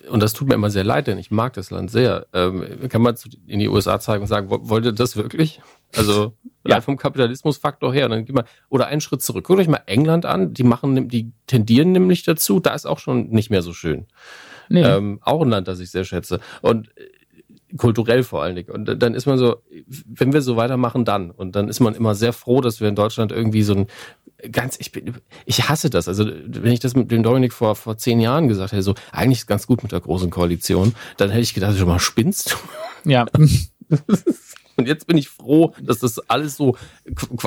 [0.10, 2.28] und das tut mir immer sehr leid, denn ich mag das Land sehr.
[2.34, 3.16] Ähm, kann man
[3.48, 5.62] in die USA zeigen und sagen, wollt ihr das wirklich?
[5.96, 6.34] Also
[6.68, 6.82] ja.
[6.82, 8.10] vom Kapitalismusfaktor her.
[8.10, 9.46] dann geht man, oder einen Schritt zurück.
[9.46, 10.54] Guckt euch mal England an.
[10.54, 12.60] Die machen, die tendieren nämlich dazu.
[12.60, 14.06] Da ist auch schon nicht mehr so schön.
[14.70, 14.84] Nee.
[14.84, 16.40] Ähm, auch ein Land, das ich sehr schätze.
[16.62, 16.90] Und
[17.78, 18.70] kulturell vor allen Dingen.
[18.70, 19.58] Und dann ist man so,
[20.06, 21.32] wenn wir so weitermachen, dann.
[21.32, 23.88] Und dann ist man immer sehr froh, dass wir in Deutschland irgendwie so ein
[24.52, 25.16] ganz, ich bin,
[25.46, 26.08] ich hasse das.
[26.08, 29.40] Also, wenn ich das mit dem Dominik vor, vor zehn Jahren gesagt hätte, so, eigentlich
[29.40, 32.58] ist ganz gut mit der großen Koalition, dann hätte ich gedacht, du mal spinnst.
[33.04, 33.26] Ja.
[34.78, 36.76] Und jetzt bin ich froh, dass das alles so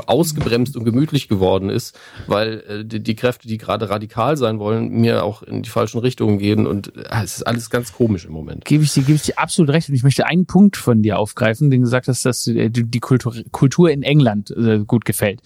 [0.06, 4.88] ausgebremst und gemütlich geworden ist, weil äh, die, die, Kräfte, die gerade radikal sein wollen,
[4.88, 8.32] mir auch in die falschen Richtungen gehen und äh, es ist alles ganz komisch im
[8.32, 8.64] Moment.
[8.64, 11.18] Gebe ich dir, gebe ich dir absolut recht und ich möchte einen Punkt von dir
[11.18, 15.40] aufgreifen, den du gesagt hast, dass dir die Kultur, Kultur in England äh, gut gefällt.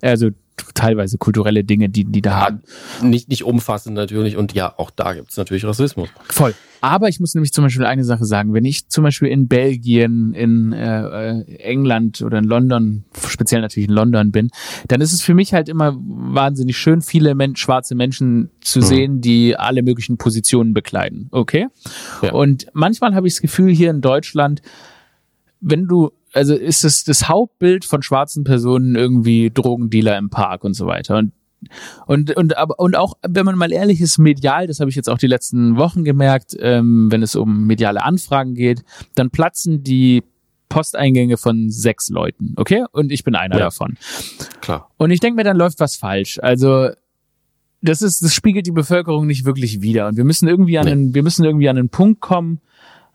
[0.00, 0.30] Also
[0.74, 2.62] teilweise kulturelle Dinge, die die da ja, haben.
[3.02, 6.08] Nicht, nicht umfassend natürlich und ja, auch da gibt's natürlich Rassismus.
[6.28, 6.54] Voll.
[6.80, 8.52] Aber ich muss nämlich zum Beispiel eine Sache sagen.
[8.52, 13.94] Wenn ich zum Beispiel in Belgien, in äh, England oder in London, speziell natürlich in
[13.94, 14.50] London bin,
[14.88, 18.84] dann ist es für mich halt immer wahnsinnig schön, viele men schwarze Menschen zu mhm.
[18.84, 21.28] sehen, die alle möglichen Positionen bekleiden.
[21.32, 21.66] Okay?
[22.22, 22.32] Ja.
[22.32, 24.62] Und manchmal habe ich das Gefühl, hier in Deutschland,
[25.60, 30.74] wenn du also ist es das Hauptbild von schwarzen Personen irgendwie Drogendealer im Park und
[30.74, 31.16] so weiter.
[31.16, 31.32] Und
[32.06, 35.08] und, und, aber, und auch, wenn man mal ehrlich ist, medial, das habe ich jetzt
[35.08, 38.84] auch die letzten Wochen gemerkt, ähm, wenn es um mediale Anfragen geht,
[39.14, 40.22] dann platzen die
[40.68, 42.84] Posteingänge von sechs Leuten, okay?
[42.92, 43.96] Und ich bin einer ja, davon.
[44.60, 44.90] Klar.
[44.96, 46.38] Und ich denke mir, dann läuft was falsch.
[46.42, 46.90] Also
[47.82, 50.08] das ist, das spiegelt die Bevölkerung nicht wirklich wider.
[50.08, 50.92] Und wir müssen irgendwie an nee.
[50.92, 52.60] einen, wir müssen irgendwie an einen Punkt kommen,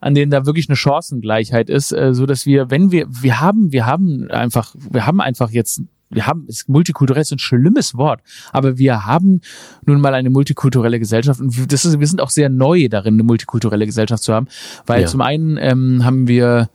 [0.01, 3.71] an denen da wirklich eine Chancengleichheit ist, äh, so dass wir, wenn wir, wir haben,
[3.71, 5.81] wir haben einfach, wir haben einfach jetzt
[6.13, 8.19] wir haben, ist multikulturell ist ein schlimmes Wort,
[8.51, 9.39] aber wir haben
[9.85, 13.23] nun mal eine multikulturelle Gesellschaft und das ist, wir sind auch sehr neu darin, eine
[13.23, 14.47] multikulturelle Gesellschaft zu haben,
[14.85, 15.07] weil ja.
[15.07, 16.69] zum einen ähm, haben wir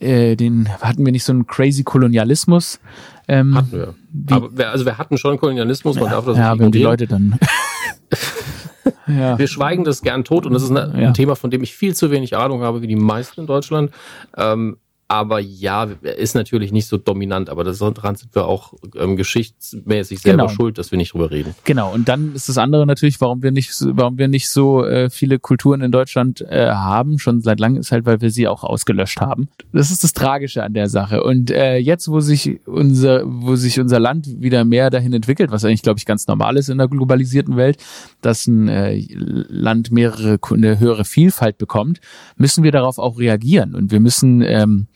[0.00, 2.80] äh, den hatten wir nicht so einen crazy Kolonialismus.
[3.28, 3.94] Ähm, hatten wir.
[4.30, 6.82] aber wir, also wir hatten schon Kolonialismus, man ja, darf das ja, nicht Ja, die
[6.82, 7.38] Leute dann
[9.06, 9.38] Ja.
[9.38, 11.10] Wir schweigen das gern tot und das ist ein ja.
[11.12, 13.90] Thema, von dem ich viel zu wenig Ahnung habe, wie die meisten in Deutschland.
[14.36, 14.76] Ähm,
[15.12, 20.44] Aber ja, ist natürlich nicht so dominant, aber daran sind wir auch ähm, geschichtsmäßig selber
[20.44, 20.48] Genau.
[20.54, 21.54] schuld, dass wir nicht drüber reden.
[21.64, 24.84] Genau, und dann ist das andere natürlich, warum wir nicht, so- warum wir nicht so
[24.86, 28.48] äh, viele Kulturen in Deutschland äh, haben, schon seit langem, ist halt, weil wir sie
[28.48, 29.48] auch ausgelöscht haben.
[29.74, 31.22] Das ist das Tragische an der Sache.
[31.22, 35.62] Und äh, jetzt, wo sich unser, wo sich unser Land wieder mehr dahin entwickelt, was
[35.66, 37.76] eigentlich, glaube ich, ganz normal ist in der globalisierten Welt,
[38.22, 42.00] dass ein äh, Land mehrere, eine höhere Vielfalt bekommt,
[42.36, 43.74] müssen wir darauf auch reagieren.
[43.74, 44.86] Und wir müssen ähm,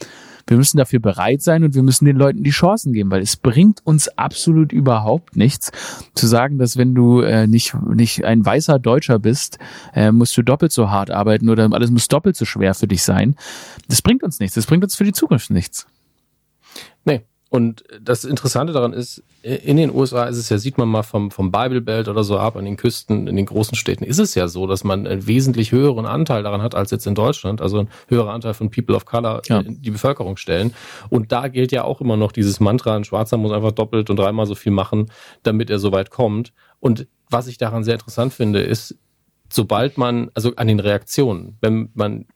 [0.47, 3.37] wir müssen dafür bereit sein und wir müssen den Leuten die Chancen geben, weil es
[3.37, 5.73] bringt uns absolut überhaupt nichts
[6.15, 9.59] zu sagen, dass wenn du äh, nicht, nicht ein weißer Deutscher bist,
[9.95, 13.03] äh, musst du doppelt so hart arbeiten oder alles muss doppelt so schwer für dich
[13.03, 13.35] sein.
[13.89, 14.55] Das bringt uns nichts.
[14.55, 15.87] Das bringt uns für die Zukunft nichts.
[17.57, 21.31] Und das Interessante daran ist, in den USA ist es ja, sieht man mal vom,
[21.31, 24.35] vom Bible Belt oder so ab, an den Küsten, in den großen Städten, ist es
[24.35, 27.79] ja so, dass man einen wesentlich höheren Anteil daran hat als jetzt in Deutschland, also
[27.79, 29.61] ein höherer Anteil von People of Color Ja.
[29.61, 30.75] in die Bevölkerung stellen.
[31.09, 34.19] Und da gilt ja auch immer noch dieses Mantra, ein Schwarzer muss einfach doppelt und
[34.19, 35.11] dreimal so viel machen,
[35.43, 36.53] damit er so weit kommt.
[36.79, 38.97] Und was ich daran sehr interessant finde, ist,
[39.51, 42.27] sobald man, also an den Reaktionen, wenn man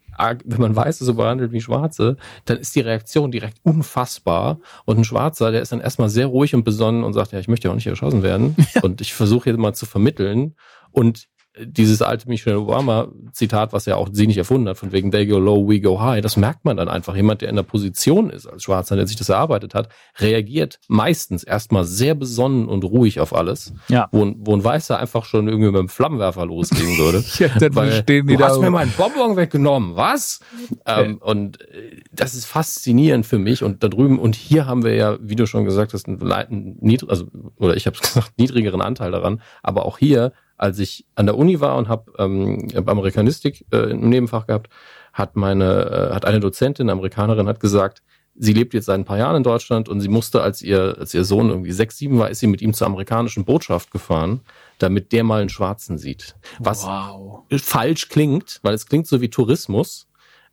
[0.45, 4.61] wenn man Weiße so behandelt wie Schwarze, dann ist die Reaktion direkt unfassbar.
[4.85, 7.49] Und ein Schwarzer, der ist dann erstmal sehr ruhig und besonnen und sagt, ja, ich
[7.49, 8.57] möchte ja auch nicht erschossen werden.
[8.83, 10.55] Und ich versuche jetzt mal zu vermitteln.
[10.93, 11.29] Und
[11.62, 15.38] dieses alte Michelle Obama-Zitat, was ja auch sie nicht erfunden hat, von wegen they go
[15.38, 17.16] low, we go high, das merkt man dann einfach.
[17.16, 19.88] Jemand, der in der Position ist als Schwarzer, der sich das erarbeitet hat,
[20.20, 23.72] reagiert meistens erstmal sehr besonnen und ruhig auf alles.
[23.88, 24.09] Ja.
[24.12, 27.24] Wo, ein- wo ein Weißer einfach schon irgendwie mit dem Flammenwerfer loslegen würde.
[27.40, 30.40] Ja, dann Weil, stehen die du da hast mir meinen Bonbon weggenommen, was?
[30.86, 33.62] Ähm, und äh, das ist faszinierend für mich.
[33.64, 36.78] Und da drüben, und hier haben wir ja, wie du schon gesagt hast, einen, einen
[37.09, 37.26] also,
[37.57, 39.40] oder ich habe es gesagt, niedrigeren Anteil daran.
[39.62, 43.90] Aber auch hier, als ich an der Uni war und habe ähm, hab Amerikanistik äh,
[43.90, 44.68] im Nebenfach gehabt,
[45.12, 48.02] hat meine, äh, hat eine Dozentin, eine Amerikanerin, hat gesagt,
[48.34, 51.14] sie lebt jetzt seit ein paar Jahren in Deutschland und sie musste, als ihr, als
[51.14, 54.40] ihr Sohn irgendwie sechs, sieben war, ist sie mit ihm zur amerikanischen Botschaft gefahren,
[54.78, 56.36] damit der mal einen Schwarzen sieht.
[56.58, 57.44] Was wow.
[57.50, 60.08] falsch klingt, weil es klingt so wie Tourismus.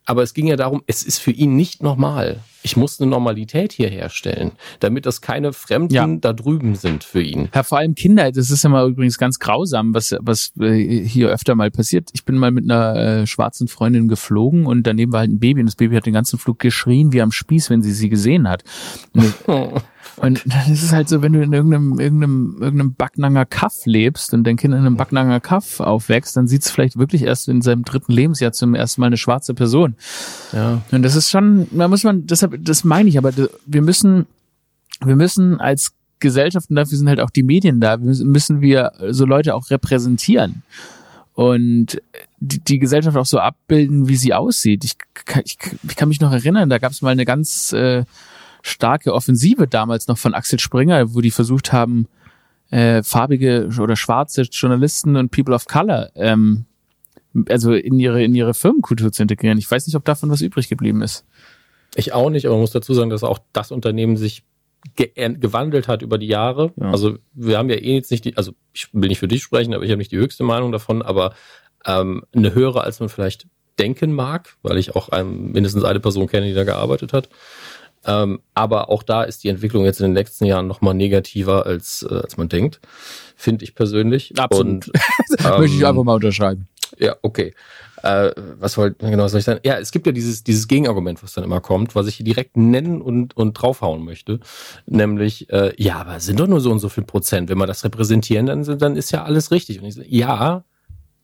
[0.08, 2.40] Aber es ging ja darum, es ist für ihn nicht normal.
[2.62, 6.06] Ich muss eine Normalität hier herstellen, damit das keine Fremden Ja.
[6.06, 7.50] da drüben sind für ihn.
[7.54, 11.28] Ja, vor allem Kinder, das ist ja mal übrigens ganz grausam, was, was äh, hier
[11.28, 12.08] öfter mal passiert.
[12.14, 15.60] Ich bin mal mit einer äh, schwarzen Freundin geflogen und daneben war halt ein Baby
[15.60, 18.48] und das Baby hat den ganzen Flug geschrien wie am Spieß, wenn sie sie gesehen
[18.48, 18.64] hat.
[20.16, 24.34] Und, dann ist es halt so, wenn du in irgendeinem, irgendeinem, irgendeinem Backnanger Kaff lebst
[24.34, 27.62] und dein Kind in einem Backnanger Kaff aufwächst, dann sieht es vielleicht wirklich erst in
[27.62, 29.94] seinem dritten Lebensjahr zum ersten Mal eine schwarze Person.
[30.52, 30.82] Ja.
[30.90, 33.32] Und das ist schon, da muss man, deshalb, das meine ich, aber
[33.66, 34.26] wir müssen,
[35.04, 38.92] wir müssen als Gesellschaft, und dafür sind halt auch die Medien da, müssen müssen wir
[39.10, 40.62] so Leute auch repräsentieren
[41.34, 42.02] und
[42.40, 44.84] die, die Gesellschaft auch so abbilden, wie sie aussieht.
[44.84, 45.56] Ich, kann- ich,
[45.88, 48.04] ich kann mich noch erinnern, da gab es mal eine ganz äh,
[48.62, 52.06] starke Offensive damals noch von Axel Springer, wo die versucht haben,
[52.70, 56.66] äh, farbige oder schwarze Journalisten und People of Color ähm,
[57.48, 59.58] also in ihre in ihre Firmenkultur zu integrieren.
[59.58, 61.24] Ich weiß nicht, ob davon was übrig geblieben ist.
[61.94, 64.44] Ich auch nicht, aber man muss dazu sagen, dass auch das Unternehmen sich
[64.96, 66.72] ge gewandelt hat über die Jahre.
[66.76, 66.90] Ja.
[66.90, 69.74] Also wir haben ja eh jetzt nicht die, also ich will nicht für dich sprechen,
[69.74, 71.34] aber ich habe nicht die höchste Meinung davon, aber
[71.86, 73.46] ähm, eine höhere, als man vielleicht
[73.78, 77.28] denken mag, weil ich auch ähm, mindestens eine Person kenne, die da gearbeitet hat.
[78.08, 82.06] Ähm, aber auch da ist die Entwicklung jetzt in den nächsten Jahren nochmal negativer, als,
[82.08, 82.80] äh, als man denkt,
[83.36, 84.32] finde ich persönlich.
[84.38, 84.88] Absolut.
[84.88, 84.92] Und,
[85.58, 86.68] Möchte ich ähm, einfach mal unterschreiben.
[86.98, 87.54] ja, okay.
[88.02, 89.60] Äh, was wollte genau was soll ich sagen?
[89.64, 92.56] Ja, es gibt ja dieses, dieses Gegenargument, was dann immer kommt, was ich hier direkt
[92.56, 94.40] nennen und, und draufhauen möchte.
[94.86, 97.50] Nämlich, äh, ja, aber es sind doch nur so und so viel Prozent.
[97.50, 99.80] Wenn wir das repräsentieren, dann, dann ist ja alles richtig.
[99.80, 100.64] Und ich sage, ja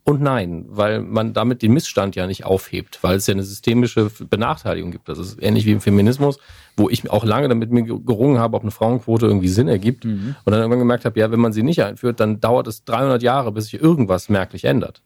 [0.07, 4.11] und nein, weil man damit den Missstand ja nicht aufhebt, weil es ja eine systemische
[4.29, 5.09] Benachteiligung gibt.
[5.09, 6.39] Das ist ähnlich wie im Feminismus,
[6.77, 10.05] wo ich auch lange damit mir gerungen habe, ob eine Frauenquote irgendwie Sinn ergibt.
[10.45, 13.23] Und dann irgendwann gemerkt habe, ja, wenn man sie nicht einführt, dann dauert es 300
[13.23, 15.03] Jahre, bis sich irgendwas merklich ändert.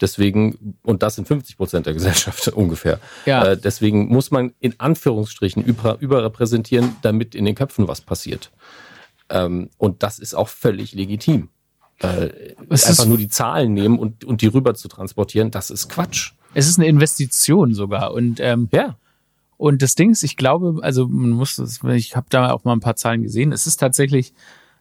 [0.00, 3.00] Deswegen, und das sind 50 Prozent der Gesellschaft ungefähr.
[3.26, 3.48] Ja.
[3.48, 8.50] Äh, deswegen muss man in Anführungsstrichen über, überrepräsentieren, damit in den Köpfen was passiert.
[9.28, 11.50] Ähm, und das ist auch völlig legitim.
[12.00, 16.32] Äh, einfach nur die Zahlen nehmen und, und die rüber zu transportieren, das ist Quatsch.
[16.54, 18.96] Es ist eine Investition sogar und ähm, Ja.
[19.56, 22.72] und das Ding ist, ich glaube, also man muss das, ich habe da auch mal
[22.72, 23.50] ein paar Zahlen gesehen.
[23.52, 24.32] Es ist tatsächlich,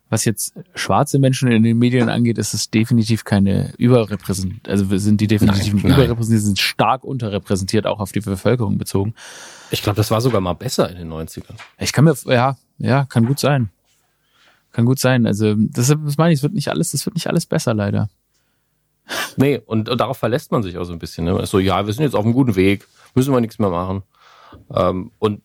[0.09, 4.99] was jetzt schwarze Menschen in den Medien angeht, ist es definitiv keine Überrepräsent, also wir
[4.99, 5.91] sind die definitiv Nein, nein.
[5.93, 9.15] überrepräsentiert, sind stark unterrepräsentiert, auch auf die Bevölkerung bezogen.
[9.71, 11.55] Ich glaube, das war sogar mal besser in den 90ern.
[11.79, 13.69] Ich kann mir, ja, ja, kann gut sein.
[14.77, 15.25] Kann gut sein.
[15.25, 18.09] Also, deshalb, das meine ich, es wird nicht alles, es wird nicht alles besser, leider.
[19.35, 21.25] Nee, und, und darauf verlässt man sich auch so ein bisschen.
[21.25, 21.47] Ne?
[21.47, 24.03] So, ja, wir sind jetzt auf einem guten Weg, müssen wir nichts mehr machen.
[24.71, 25.41] Ähm, und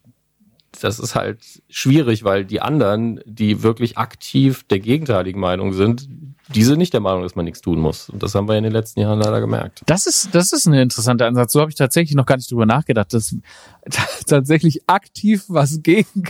[0.83, 6.09] das ist halt schwierig, weil die anderen, die wirklich aktiv der gegenteiligen Meinung sind,
[6.55, 8.09] die sind nicht der Meinung, dass man nichts tun muss.
[8.09, 9.83] Und das haben wir in den letzten Jahren leider gemerkt.
[9.87, 11.53] Das ist, das ist ein interessanter Ansatz.
[11.53, 13.35] So habe ich tatsächlich noch gar nicht drüber nachgedacht, dass
[14.27, 16.25] tatsächlich aktiv was gegen,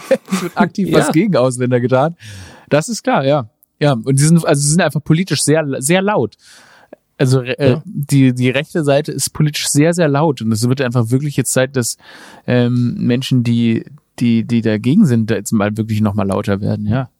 [0.54, 0.98] aktiv ja.
[0.98, 2.16] was gegen Ausländer getan.
[2.68, 3.50] Das ist klar, ja.
[3.80, 6.34] Ja, und die sind, also sie sind einfach politisch sehr, sehr laut.
[7.18, 7.82] Also äh, ja.
[7.84, 11.52] die, die rechte Seite ist politisch sehr, sehr laut und es wird einfach wirklich jetzt
[11.52, 11.96] Zeit, dass
[12.46, 13.84] ähm, Menschen, die,
[14.20, 17.10] die, die dagegen sind, jetzt mal wirklich nochmal lauter werden, ja.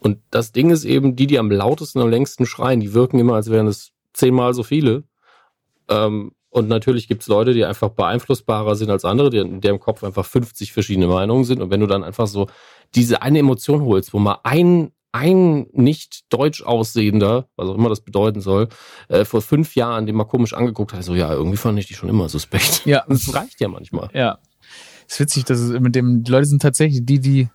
[0.00, 3.34] Und das Ding ist eben, die, die am lautesten, am längsten schreien, die wirken immer,
[3.34, 5.04] als wären es zehnmal so viele.
[5.88, 10.02] Ähm, und natürlich gibt's Leute, die einfach beeinflussbarer sind als andere, die in deren Kopf
[10.02, 11.60] einfach 50 verschiedene Meinungen sind.
[11.60, 12.48] Und wenn du dann einfach so
[12.94, 18.00] diese eine Emotion holst, wo mal ein, ein nicht deutsch aussehender, was auch immer das
[18.00, 18.68] bedeuten soll,
[19.08, 21.94] äh, vor fünf Jahren den mal komisch angeguckt hat, so ja, irgendwie fand ich die
[21.94, 22.86] schon immer suspekt.
[22.86, 23.04] Ja.
[23.08, 24.08] Das reicht ja manchmal.
[24.14, 24.38] Ja.
[25.06, 27.48] Es ist witzig, dass es mit dem, die Leute sind tatsächlich die, die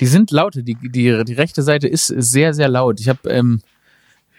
[0.00, 0.64] die sind laute.
[0.64, 2.98] Die, die, die rechte Seite ist sehr, sehr laut.
[2.98, 3.60] Ich habe, ähm,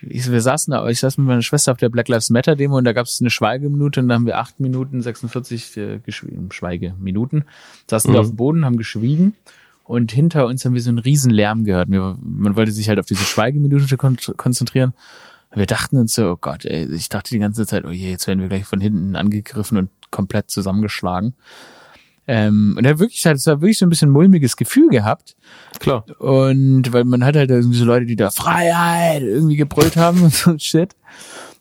[0.02, 2.78] ich, wir saßen da, ich saß mit meiner Schwester auf der Black Lives Matter Demo
[2.78, 6.52] und da gab es eine Schweigeminute und da haben wir acht Minuten 46 äh, geschwiegen,
[6.52, 7.46] Schweigeminuten.
[7.90, 8.16] Saßen mhm.
[8.16, 9.36] wir auf dem Boden, haben geschwiegen
[9.84, 11.90] und hinter uns haben wir so einen riesen Lärm gehört.
[11.90, 14.94] Wir, man wollte sich halt auf diese Schweigeminute kon konzentrieren.
[15.54, 18.26] Wir dachten uns so, oh Gott, ey, ich dachte die ganze Zeit, oh je, jetzt
[18.28, 21.36] werden wir gleich von hinten angegriffen und komplett zusammengeschlagen.
[22.26, 25.36] Ähm, und er hat wirklich, hat, war wirklich so ein bisschen mulmiges Gefühl gehabt.
[25.80, 26.06] Klar.
[26.20, 30.34] Und weil man hat halt irgendwie so Leute, die da Freiheit irgendwie gebrüllt haben und
[30.34, 30.96] so ein Shit.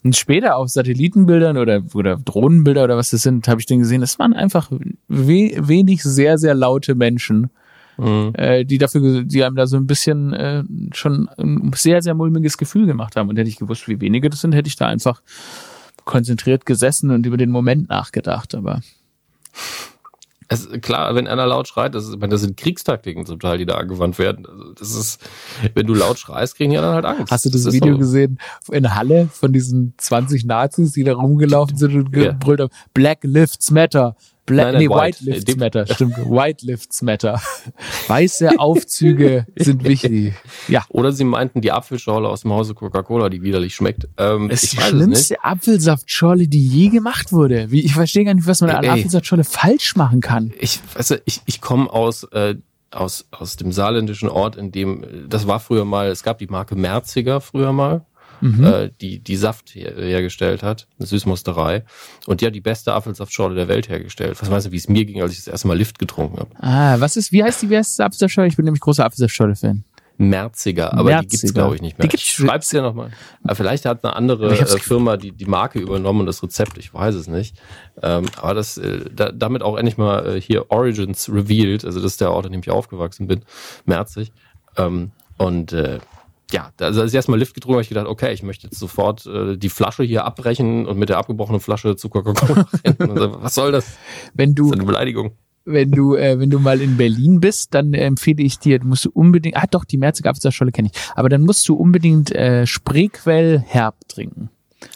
[0.04, 4.02] Und später auf Satellitenbildern oder, oder Drohnenbilder oder was das sind, habe ich dann gesehen,
[4.02, 4.70] es waren einfach
[5.08, 7.50] we wenig sehr, sehr laute Menschen,
[7.96, 8.32] mhm.
[8.34, 12.58] äh, die dafür, die einem da so ein bisschen äh, schon ein sehr, sehr mulmiges
[12.58, 13.28] Gefühl gemacht haben.
[13.28, 15.22] Und hätte ich gewusst, wie wenige das sind, hätte ich da einfach
[16.04, 18.54] konzentriert gesessen und über den Moment nachgedacht.
[18.54, 18.80] Aber
[20.52, 23.66] es, klar, wenn einer laut schreit, das, ist, meine, das sind Kriegstaktiken zum Teil, die
[23.66, 24.46] da angewandt werden.
[24.46, 25.20] Also das ist,
[25.74, 27.32] wenn du laut schreist, kriegen die dann halt Angst.
[27.32, 27.98] Hast du das, das Video so.
[27.98, 28.38] gesehen
[28.70, 32.64] in Halle von diesen 20 Nazis, die da rumgelaufen sind und gebrüllt ja.
[32.64, 36.18] haben, Black Lives Matter, Black, nein, nee, White, White Lifts Matter, stimmt.
[36.18, 37.40] White Lifts Matter.
[38.08, 40.34] Weiße Aufzüge sind wichtig.
[40.66, 40.84] Ja.
[40.88, 44.08] Oder sie meinten die Apfelschorle aus dem Hause Coca-Cola, die widerlich schmeckt.
[44.18, 47.70] Ähm, das ist die schlimmste Apfelsaftschorle, die je gemacht wurde.
[47.70, 50.52] Wie, ich verstehe gar nicht, was man an Apfelsaftschorle falsch machen kann.
[50.58, 52.56] Ich, weißt du, ich, ich komme aus, äh,
[52.90, 56.74] aus, aus dem saarländischen Ort, in dem, das war früher mal, es gab die Marke
[56.74, 58.06] Merziger früher mal
[58.42, 58.64] mhm.
[58.64, 61.84] äh, die, die Saft her hergestellt hat, eine Süßmusterei.
[62.26, 64.40] Und die hat die beste Apfelsaftschorle der Welt hergestellt.
[64.40, 66.50] Was meinst du, wie es mir ging, als ich das erste Mal Lift getrunken habe?
[66.58, 68.48] Ah, was ist, wie heißt die beste Apfelsaftschorle?
[68.48, 69.84] Ich bin nämlich großer Apfelsaftschorle-Fan.
[70.18, 71.22] Merziger, aber Merziger.
[71.22, 72.06] die gibt's glaube ich nicht mehr.
[72.06, 73.10] Die gibt's Schreib's dir nochmal.
[73.42, 76.92] Aber vielleicht hat eine andere äh, Firma die, die Marke übernommen und das Rezept, ich
[76.92, 77.56] weiß es nicht.
[78.02, 82.12] Ähm, aber das äh, da, damit auch endlich mal äh, hier Origins revealed, also das
[82.12, 83.42] ist der Ort, an dem ich aufgewachsen bin,
[83.84, 84.32] Merzig.
[84.76, 85.98] Ähm, und äh,
[86.52, 89.26] ja, also als ich erstmal Lift getrunken habe, ich gedacht, okay, ich möchte jetzt sofort
[89.26, 93.10] äh, die Flasche hier abbrechen und mit der abgebrochenen Flasche zu Coca-Cola rennen.
[93.10, 93.96] Also, was soll das?
[94.34, 95.32] Wenn du, das ist eine Beleidigung.
[95.64, 99.04] Wenn du, äh, wenn du mal in Berlin bist, dann empfehle ich dir, du musst
[99.04, 102.66] du unbedingt, ah doch, die Merzig Apfelsaftschorle kenne ich, aber dann musst du unbedingt äh,
[102.66, 104.50] Spreequell herb trinken.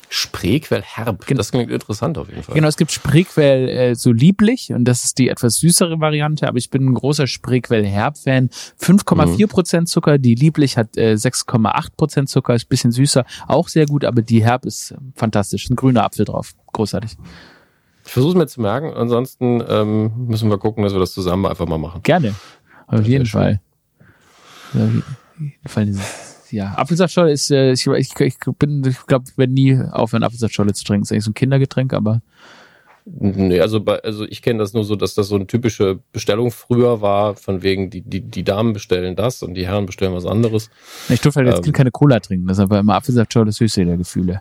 [0.08, 1.26] Spreequell herb.
[1.26, 1.38] Genau.
[1.38, 2.54] Das klingt interessant auf jeden Fall.
[2.54, 6.58] Genau, es gibt Spreequell äh, so lieblich und das ist die etwas süßere Variante, aber
[6.58, 8.48] ich bin ein großer Spreequell herb Fan.
[8.80, 13.86] 5,4 Prozent Zucker, die lieblich hat äh, 6,8 Prozent Zucker, ist bisschen süßer, auch sehr
[13.86, 15.68] gut, aber die herb ist äh, fantastisch.
[15.68, 17.16] Ein grüner Apfel drauf, großartig.
[18.04, 21.46] Ich versuche es mir zu merken, ansonsten ähm, müssen wir gucken, dass wir das zusammen
[21.46, 22.02] einfach mal machen.
[22.04, 22.34] Gerne,
[22.86, 23.60] auf jeden Fall.
[24.72, 25.86] Auf jeden Fall
[26.56, 30.84] ja, Apfelsaftschorle ist, äh, ich, ich, ich bin, ich glaube, wenn nie aufhören, Apfelsaftschorle zu
[30.84, 31.02] trinken.
[31.02, 32.22] ist eigentlich so ein Kindergetränk, aber.
[33.04, 36.50] Nee, also, bei, also ich kenne das nur so, dass das so eine typische Bestellung
[36.50, 40.24] früher war, von wegen, die, die, die Damen bestellen das und die Herren bestellen was
[40.24, 40.70] anderes.
[41.10, 43.84] Ich durfte halt als ähm, Kind keine Cola trinken, deshalb war immer Apfelsaftschorle das höchste
[43.84, 44.40] der Gefühle.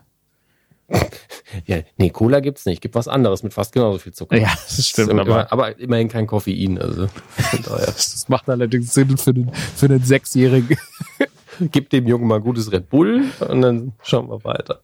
[1.65, 2.81] ja, nee, Cola gibt's nicht.
[2.81, 4.37] Gibt was anderes mit fast genauso viel Zucker.
[4.37, 5.11] Ja, das stimmt.
[5.11, 6.79] Das aber, aber, immerhin kein Koffein.
[6.79, 7.07] Also,
[7.67, 10.77] das macht allerdings Sinn für den, für den Sechsjährigen.
[11.71, 14.81] Gib dem Jungen mal gutes Red Bull und dann schauen wir weiter.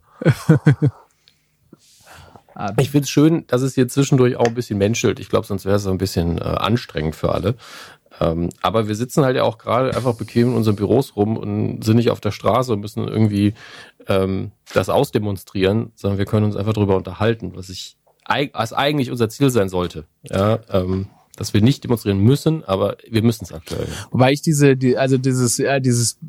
[2.80, 5.20] Ich finde es schön, dass es hier zwischendurch auch ein bisschen menschelt.
[5.20, 7.56] Ich glaube, sonst wäre es ein bisschen äh, anstrengend für alle.
[8.20, 11.84] Ähm, aber wir sitzen halt ja auch gerade einfach bequem in unseren Büros rum und
[11.84, 13.54] sind nicht auf der Straße und müssen irgendwie
[14.08, 17.98] ähm, das ausdemonstrieren, sondern wir können uns einfach darüber unterhalten, was ich
[18.54, 20.06] was eigentlich unser Ziel sein sollte.
[20.24, 23.88] Ja, ähm, dass wir nicht demonstrieren müssen, aber wir müssen es aktuell.
[24.12, 26.20] Wobei ich diese, die, also dieses, ja, dieses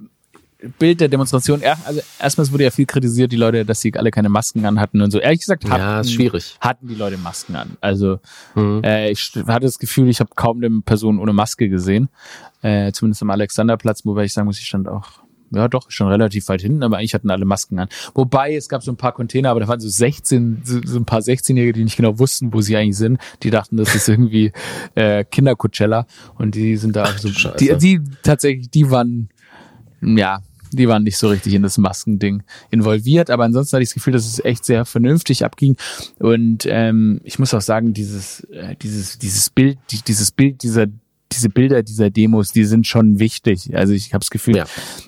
[0.78, 4.10] Bild der Demonstration, er, also erstmal wurde ja viel kritisiert, die Leute, dass sie alle
[4.10, 5.18] keine Masken an hatten und so.
[5.18, 6.56] Ehrlich gesagt, hatten, ja, ist schwierig.
[6.60, 7.76] hatten die Leute Masken an.
[7.80, 8.20] Also
[8.54, 8.82] mhm.
[8.84, 12.08] äh, ich hatte das Gefühl, ich habe kaum eine Person ohne Maske gesehen.
[12.62, 15.22] Äh, zumindest am Alexanderplatz, wobei ich sagen muss, ich stand auch
[15.54, 17.88] ja doch, schon relativ weit hinten, aber eigentlich hatten alle Masken an.
[18.14, 21.04] Wobei, es gab so ein paar Container, aber da waren so 16, so, so ein
[21.04, 23.20] paar 16-Jährige, die nicht genau wussten, wo sie eigentlich sind.
[23.42, 24.52] Die dachten, das ist irgendwie
[24.94, 26.06] äh, Kinder-Coachella
[26.36, 29.28] und die sind da Ach, so, die, die tatsächlich, die waren,
[30.00, 30.40] ja,
[30.76, 34.12] die waren nicht so richtig in das Maskending involviert, aber ansonsten hatte ich das Gefühl,
[34.12, 35.76] dass es echt sehr vernünftig abging.
[36.18, 40.86] Und ähm, ich muss auch sagen, dieses, äh, dieses, dieses Bild, dieses Bild dieser
[41.32, 43.74] diese Bilder dieser Demos, die sind schon wichtig.
[43.74, 44.64] Also ich habe das Gefühl, ja.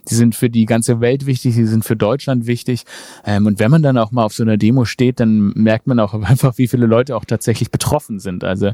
[0.08, 2.84] die sind für die ganze Welt wichtig, die sind für Deutschland wichtig.
[3.24, 6.00] Ähm, und wenn man dann auch mal auf so einer Demo steht, dann merkt man
[6.00, 8.44] auch einfach, wie viele Leute auch tatsächlich betroffen sind.
[8.44, 8.72] Also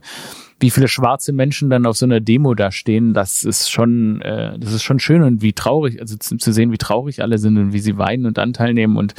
[0.61, 4.59] wie viele schwarze Menschen dann auf so einer Demo da stehen, das ist schon, äh,
[4.59, 7.57] das ist schon schön und wie traurig, also zu, zu, sehen, wie traurig alle sind
[7.57, 9.15] und wie sie weinen und Anteil nehmen und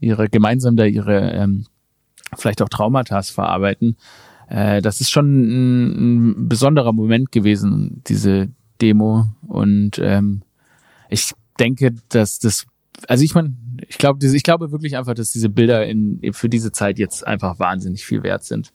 [0.00, 1.66] ihre gemeinsam da ihre ähm,
[2.36, 3.96] vielleicht auch Traumata verarbeiten
[4.50, 8.48] äh, das ist schon ein, ein, besonderer Moment gewesen, diese
[8.82, 9.26] Demo.
[9.46, 10.42] Und ähm,
[11.08, 12.66] ich denke, dass das,
[13.06, 13.54] also ich meine,
[13.88, 17.60] ich glaube, ich glaube wirklich einfach, dass diese Bilder in, für diese Zeit jetzt einfach
[17.60, 18.72] wahnsinnig viel wert sind.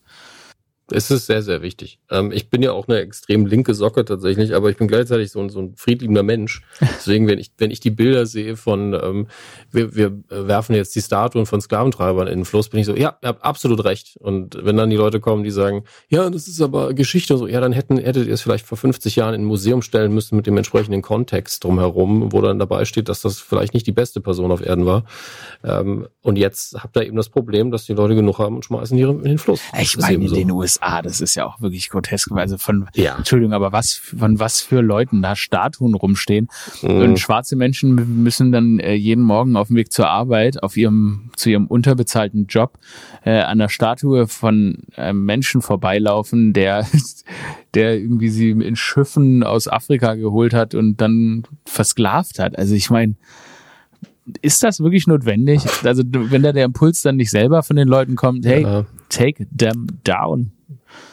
[0.91, 1.99] Es ist sehr, sehr wichtig.
[2.11, 5.39] Ähm, ich bin ja auch eine extrem linke Socke tatsächlich, aber ich bin gleichzeitig so
[5.39, 6.61] ein, so ein friedliebender Mensch.
[6.79, 9.27] Deswegen, wenn ich, wenn ich die Bilder sehe von, ähm,
[9.71, 13.17] wir, wir werfen jetzt die Statuen von Sklaventreibern in den Fluss, bin ich so, ja,
[13.19, 14.17] ihr habt absolut recht.
[14.19, 17.47] Und wenn dann die Leute kommen, die sagen, ja, das ist aber Geschichte und so,
[17.47, 20.35] ja, dann hätten, hättet ihr es vielleicht vor 50 Jahren in ein Museum stellen müssen
[20.35, 24.21] mit dem entsprechenden Kontext drumherum, wo dann dabei steht, dass das vielleicht nicht die beste
[24.21, 25.05] Person auf Erden war.
[25.63, 28.95] Ähm, und jetzt habt ihr eben das Problem, dass die Leute genug haben und schmeißen
[28.95, 29.61] die in den Fluss.
[29.81, 30.35] Ich meine, in so.
[30.35, 32.31] den USA USA, das ist ja auch wirklich grotesk.
[32.31, 33.15] Also von, ja.
[33.15, 36.47] Entschuldigung, aber was, von was für Leuten da Statuen rumstehen.
[36.81, 37.01] Mhm.
[37.01, 41.31] Und schwarze Menschen müssen dann äh, jeden Morgen auf dem Weg zur Arbeit, auf ihrem,
[41.35, 42.77] zu ihrem unterbezahlten Job,
[43.23, 46.87] äh, an der Statue von einem Menschen vorbeilaufen, der,
[47.73, 52.57] der irgendwie sie in Schiffen aus Afrika geholt hat und dann versklavt hat.
[52.57, 53.15] Also ich meine,
[54.41, 55.61] ist das wirklich notwendig?
[55.83, 58.85] Also wenn da der Impuls dann nicht selber von den Leuten kommt, hey, ja.
[59.09, 60.54] take them down.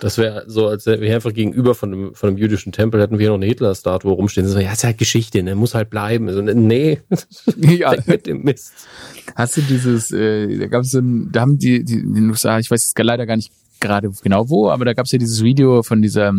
[0.01, 3.19] Das wäre so, als wären wir einfach gegenüber von einem, von einem jüdischen Tempel hätten
[3.19, 4.47] wir noch eine Hitler-Statue rumstehen.
[4.49, 5.55] So, ja, ist halt Geschichte, ne?
[5.55, 6.33] Muss halt bleiben.
[6.33, 7.01] So, nee,
[7.57, 7.95] ja.
[8.07, 8.73] mit dem Mist.
[9.37, 12.31] Hast du dieses, äh, da gab es so ein, da haben die, die in den
[12.31, 13.53] USA, ich weiß jetzt leider gar nicht
[13.83, 16.33] gerade genau wo, aber da gab es ja dieses Video von dieser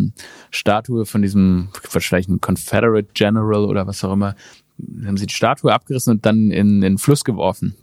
[0.49, 4.35] Statue, von diesem wahrscheinlich ein Confederate General oder was auch immer.
[4.77, 7.75] Da haben sie die Statue abgerissen und dann in, in den Fluss geworfen.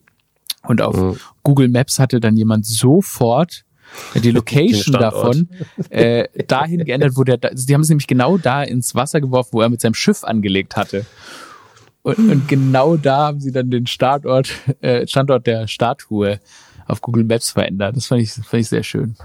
[0.67, 1.17] Und auf mhm.
[1.43, 3.65] Google Maps hatte dann jemand sofort
[4.15, 5.49] die Location davon
[5.91, 9.61] äh, dahin geändert, wo der, die haben es nämlich genau da ins Wasser geworfen, wo
[9.61, 11.07] er mit seinem Schiff angelegt hatte.
[12.03, 16.41] Und, und genau da haben sie dann den Startort, äh, Standort der Statue
[16.87, 17.97] auf Google Maps verändert.
[17.97, 19.17] Das fand ich, fand ich sehr schön.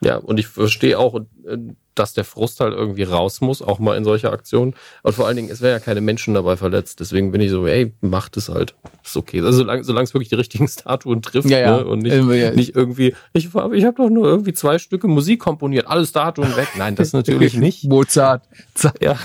[0.00, 1.58] Ja, und ich verstehe auch, äh,
[1.98, 4.74] dass der Frust halt irgendwie raus muss, auch mal in solcher Aktion.
[5.02, 7.00] Und vor allen Dingen, es wäre ja keine Menschen dabei verletzt.
[7.00, 8.74] Deswegen bin ich so, ey, macht es halt.
[9.04, 9.40] Ist okay.
[9.40, 11.76] Also solange, solange es wirklich die richtigen Statuen trifft ja, ja.
[11.78, 11.86] Ne?
[11.86, 15.88] und nicht, ja, nicht irgendwie, ich, ich habe doch nur irgendwie zwei Stücke Musik komponiert,
[15.88, 16.68] alle Statuen weg.
[16.76, 17.84] Nein, das natürlich nicht.
[17.84, 18.44] Mozart.
[19.00, 19.18] Ja.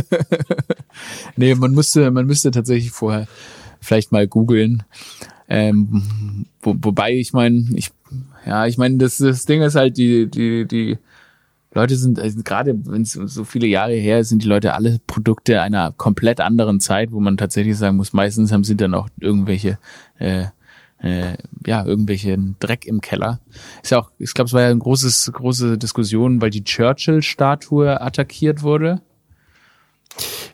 [1.36, 3.26] nee, man müsste, man müsste tatsächlich vorher
[3.80, 4.84] vielleicht mal googeln.
[5.48, 7.90] Ähm, wo, wobei ich meine, ich
[8.46, 10.98] ja, ich meine, das, das Ding ist halt, die, die, die
[11.72, 14.98] Leute sind, also gerade wenn es so viele Jahre her ist, sind die Leute alle
[15.06, 19.08] Produkte einer komplett anderen Zeit, wo man tatsächlich sagen muss, meistens haben sie dann auch
[19.20, 19.78] irgendwelche,
[20.18, 20.46] äh,
[20.98, 21.36] äh,
[21.66, 23.40] ja, irgendwelche Dreck im Keller.
[23.82, 28.00] Ist ja auch, ich glaube, es war ja eine großes, große Diskussion, weil die Churchill-Statue
[28.00, 29.00] attackiert wurde.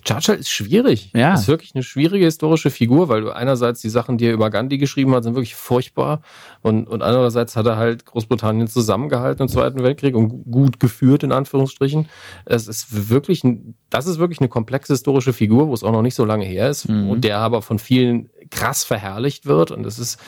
[0.06, 1.10] Churchill ist schwierig.
[1.14, 1.34] Ja.
[1.34, 4.78] Ist wirklich eine schwierige historische Figur, weil du einerseits die Sachen, die er über Gandhi
[4.78, 6.22] geschrieben hat, sind wirklich furchtbar.
[6.62, 11.32] Und, und andererseits hat er halt Großbritannien zusammengehalten im Zweiten Weltkrieg und gut geführt, in
[11.32, 12.08] Anführungsstrichen.
[12.44, 16.02] Es ist wirklich, ein, das ist wirklich eine komplexe historische Figur, wo es auch noch
[16.02, 17.10] nicht so lange her ist mhm.
[17.10, 19.72] und der aber von vielen krass verherrlicht wird.
[19.72, 20.20] Und es ist,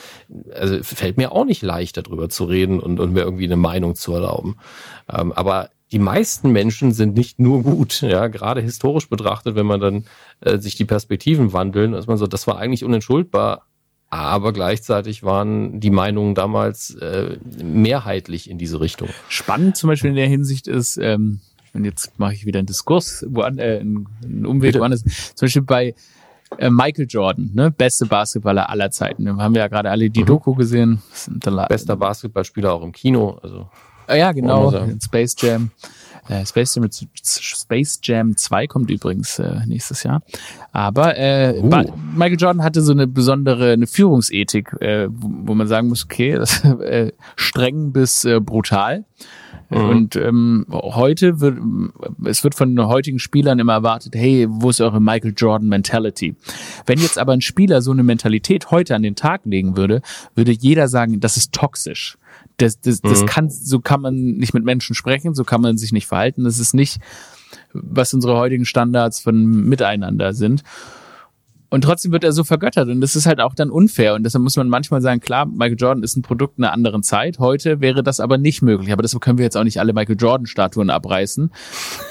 [0.53, 3.95] also fällt mir auch nicht leicht, darüber zu reden und, und mir irgendwie eine Meinung
[3.95, 4.57] zu erlauben.
[5.09, 9.79] Ähm, aber die meisten Menschen sind nicht nur gut, ja, gerade historisch betrachtet, wenn man
[9.79, 10.05] dann
[10.41, 13.65] äh, sich die Perspektiven wandeln, ist man so, das war eigentlich unentschuldbar,
[14.09, 19.09] aber gleichzeitig waren die Meinungen damals äh, mehrheitlich in diese Richtung.
[19.27, 21.41] Spannend zum Beispiel in der Hinsicht ist, ähm,
[21.73, 25.61] und jetzt mache ich wieder einen Diskurs, wo an, äh, einen Umweg woanders, zum Beispiel
[25.61, 25.93] bei
[26.57, 29.27] äh, Michael Jordan, ne, beste Basketballer aller Zeiten.
[29.37, 30.25] Haben wir ja gerade alle die mhm.
[30.25, 31.03] Doku gesehen.
[31.69, 33.69] Bester Basketballspieler auch im Kino, also
[34.09, 35.71] Ah, ja, genau, Space Jam.
[36.29, 36.87] Äh, Space, Jam,
[37.23, 40.21] Space Jam 2 kommt übrigens äh, nächstes Jahr.
[40.71, 41.83] Aber äh, Uh.
[42.15, 46.33] Michael Jordan hatte so eine besondere eine Führungsethik, äh, wo, wo man sagen muss, okay,
[46.35, 49.05] das, äh, streng bis äh, brutal.
[49.69, 51.59] Und ähm, heute wird,
[52.25, 56.35] es wird von den heutigen Spielern immer erwartet, hey, wo ist eure Michael Jordan Mentality?
[56.87, 60.01] Wenn jetzt aber ein Spieler so eine Mentalität heute an den Tag legen würde,
[60.33, 62.17] würde jeder sagen, das ist toxisch.
[62.57, 65.91] Das, das, das kann, so kann man nicht mit Menschen sprechen, so kann man sich
[65.91, 66.43] nicht verhalten.
[66.43, 66.99] Das ist nicht,
[67.71, 70.63] was unsere heutigen Standards von Miteinander sind.
[71.69, 74.43] Und trotzdem wird er so vergöttert und das ist halt auch dann unfair und deshalb
[74.43, 77.37] muss man manchmal sagen, klar, Michael Jordan ist ein Produkt einer anderen Zeit.
[77.37, 80.15] Heute wäre das aber nicht möglich, aber deshalb können wir jetzt auch nicht alle Michael
[80.19, 81.51] Jordan Statuen abreißen.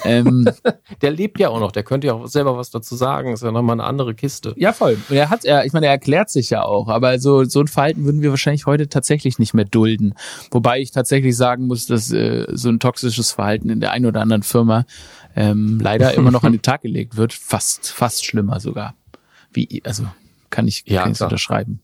[0.04, 0.48] ähm,
[1.02, 3.50] Der lebt ja auch noch, der könnte ja auch selber was dazu sagen, ist ja
[3.50, 4.54] nochmal eine andere Kiste.
[4.56, 4.96] ja, voll.
[5.08, 7.66] Und er hat, er, ich meine, er erklärt sich ja auch, aber so, so ein
[7.66, 10.14] Verhalten würden wir wahrscheinlich heute tatsächlich nicht mehr dulden.
[10.50, 14.20] Wobei ich tatsächlich sagen muss, dass äh, so ein toxisches Verhalten in der einen oder
[14.20, 14.86] anderen Firma
[15.36, 17.32] ähm, leider immer noch an den Tag gelegt wird.
[17.32, 18.94] Fast, fast schlimmer sogar.
[19.52, 20.06] Wie, also
[20.50, 21.80] kann ich, Ja, kann unterschreiben.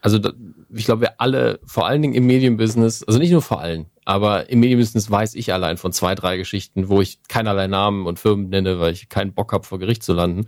[0.00, 0.32] Also da,
[0.70, 4.50] ich glaube, wir alle, vor allen Dingen im Medienbusiness, also nicht nur vor allen, aber
[4.50, 8.48] im Medienbusiness weiß ich allein von zwei, drei Geschichten, wo ich keinerlei Namen und Firmen
[8.48, 10.46] nenne, weil ich keinen Bock habe, vor Gericht zu landen.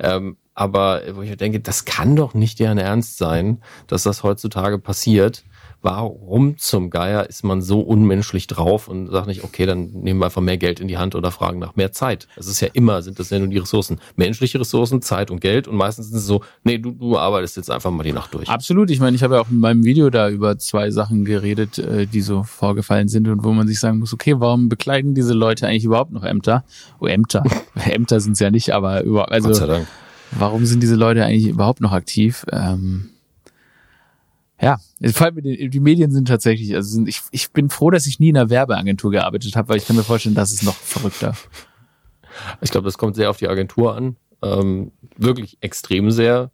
[0.00, 4.78] Ähm, aber wo ich denke, das kann doch nicht deren Ernst sein, dass das heutzutage
[4.78, 5.44] passiert.
[5.82, 10.26] Warum zum Geier ist man so unmenschlich drauf und sagt nicht, okay, dann nehmen wir
[10.26, 12.26] einfach mehr Geld in die Hand oder fragen nach mehr Zeit.
[12.34, 14.00] Das ist ja immer, sind das ja nur die Ressourcen.
[14.16, 17.70] Menschliche Ressourcen, Zeit und Geld und meistens sind es so, nee, du, du arbeitest jetzt
[17.70, 18.48] einfach mal die Nacht durch.
[18.48, 18.90] Absolut.
[18.90, 22.06] Ich meine, ich habe ja auch in meinem Video da über zwei Sachen geredet, äh,
[22.06, 25.66] die so vorgefallen sind und wo man sich sagen muss, okay, warum bekleiden diese Leute
[25.66, 26.64] eigentlich überhaupt noch Ämter?
[26.98, 27.44] Oh, Ämter.
[27.74, 29.86] Ämter sind es ja nicht, aber über, also Gott sei Dank.
[30.32, 32.44] warum sind diese Leute eigentlich überhaupt noch aktiv?
[32.50, 33.10] Ähm,
[34.60, 34.78] ja,
[35.12, 38.20] vor allem den, die Medien sind tatsächlich, also sind, ich, ich bin froh, dass ich
[38.20, 41.34] nie in einer Werbeagentur gearbeitet habe, weil ich kann mir vorstellen, das ist noch verrückter.
[42.60, 44.16] Ich glaube, das kommt sehr auf die Agentur an.
[44.42, 46.50] Ähm, wirklich extrem sehr.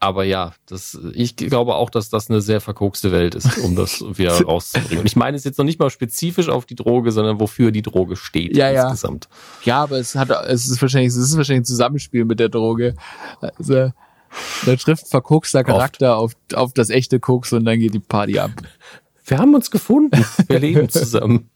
[0.00, 4.00] Aber ja, das, ich glaube auch, dass das eine sehr verkokste Welt ist, um das
[4.16, 5.00] wieder rauszubringen.
[5.00, 7.82] Und ich meine es jetzt noch nicht mal spezifisch auf die Droge, sondern wofür die
[7.82, 8.84] Droge steht Ja, ja.
[8.84, 9.28] insgesamt.
[9.64, 12.94] Ja, aber es hat, es ist wahrscheinlich, es ist wahrscheinlich ein Zusammenspiel mit der Droge.
[13.40, 13.90] Also,
[14.66, 18.50] da trifft verkokster Charakter auf, auf das echte Koks und dann geht die Party ab.
[19.24, 20.24] Wir haben uns gefunden.
[20.46, 21.50] Wir leben zusammen.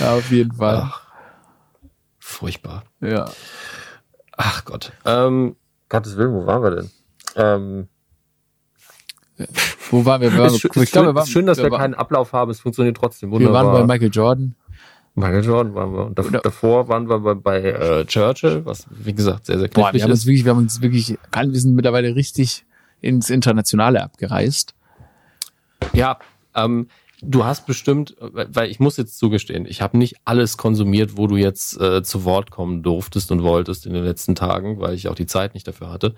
[0.00, 0.82] Ja, auf jeden Fall.
[0.84, 1.06] Ach,
[2.18, 2.84] furchtbar.
[3.00, 3.30] Ja.
[4.36, 4.92] Ach Gott.
[5.04, 5.56] Ähm,
[5.88, 6.90] Gottes Willen, wo waren wir denn?
[7.36, 7.88] Ähm,
[9.90, 10.32] Wo waren wir?
[10.32, 12.50] Wir waren, ist glaube, wir waren, ist schön, dass wir, waren, keinen Ablauf haben.
[12.50, 13.66] Es funktioniert trotzdem wir wunderbar.
[13.66, 14.54] waren bei Michael Jordan.
[15.16, 16.06] Michael Jordan waren wir.
[16.06, 19.68] Und dav Oder- davor waren wir bei, bei äh, Churchill, was wie gesagt sehr, sehr
[19.68, 20.26] Boah, wir haben uns ist.
[20.26, 22.64] wirklich, wir haben uns wirklich, wir sind mittlerweile richtig
[23.00, 24.74] ins Internationale abgereist.
[25.92, 26.18] Ja,
[26.54, 26.88] ähm,
[27.22, 31.36] du hast bestimmt, weil ich muss jetzt zugestehen, ich habe nicht alles konsumiert, wo du
[31.36, 35.14] jetzt äh, zu Wort kommen durftest und wolltest in den letzten Tagen, weil ich auch
[35.14, 36.14] die Zeit nicht dafür hatte.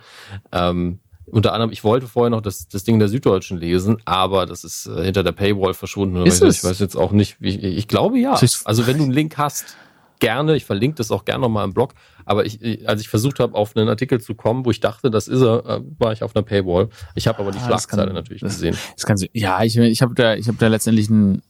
[0.53, 1.01] Ähm,
[1.37, 4.87] unter anderem, ich wollte vorher noch das, das Ding der Süddeutschen lesen, aber das ist
[4.87, 6.25] äh, hinter der Paywall verschwunden.
[6.27, 6.57] Ist ich, es?
[6.59, 8.39] ich weiß jetzt auch nicht, wie, ich glaube ja.
[8.65, 9.77] Also wenn du einen Link hast,
[10.19, 11.93] gerne, ich verlinke das auch gerne nochmal im Blog,
[12.25, 15.11] aber ich, ich- als ich versucht habe, auf einen Artikel zu kommen, wo ich dachte,
[15.11, 16.89] das ist er, äh, war ich auf einer Paywall.
[17.15, 18.77] Ich habe aber die Ah, Schlagzeile kann- natürlich das- gesehen.
[18.97, 21.43] Das kann ja, ich, ich habe da, ich habe da letztendlich ein,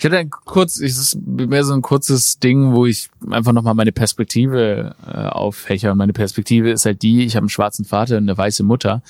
[0.00, 3.74] ich hatte ein kurz, es ist mehr so ein kurzes Ding, wo ich einfach nochmal
[3.74, 5.92] meine Perspektive äh, auffächer.
[5.92, 9.02] Und meine Perspektive ist halt die, ich habe einen schwarzen Vater und eine weiße Mutter.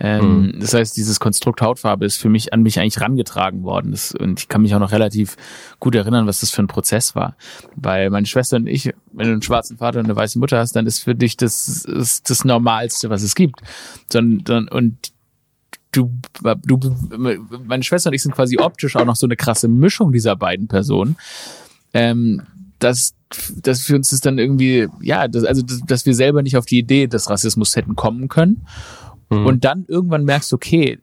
[0.00, 3.92] Ähm, Das heißt, dieses Konstrukt Hautfarbe ist für mich an mich eigentlich rangetragen worden.
[3.92, 5.36] Das, und ich kann mich auch noch relativ
[5.78, 7.36] gut erinnern, was das für ein Prozess war.
[7.76, 10.74] Weil meine Schwester und ich, wenn du einen schwarzen Vater und eine weiße Mutter hast,
[10.74, 13.60] dann ist für dich das, ist das Normalste, was es gibt.
[14.10, 15.11] Sondern, und
[15.92, 16.10] du,
[16.64, 16.96] du,
[17.66, 20.68] meine Schwester und ich sind quasi optisch auch noch so eine krasse Mischung dieser beiden
[20.68, 21.16] Personen.
[21.94, 22.42] Ähm,
[22.78, 23.14] dass,
[23.56, 26.66] dass für uns ist dann irgendwie, ja, das, also, dass, dass wir selber nicht auf
[26.66, 28.66] die Idee des Rassismus hätten kommen können.
[29.30, 29.46] Mhm.
[29.46, 30.98] Und dann irgendwann merkst du, okay,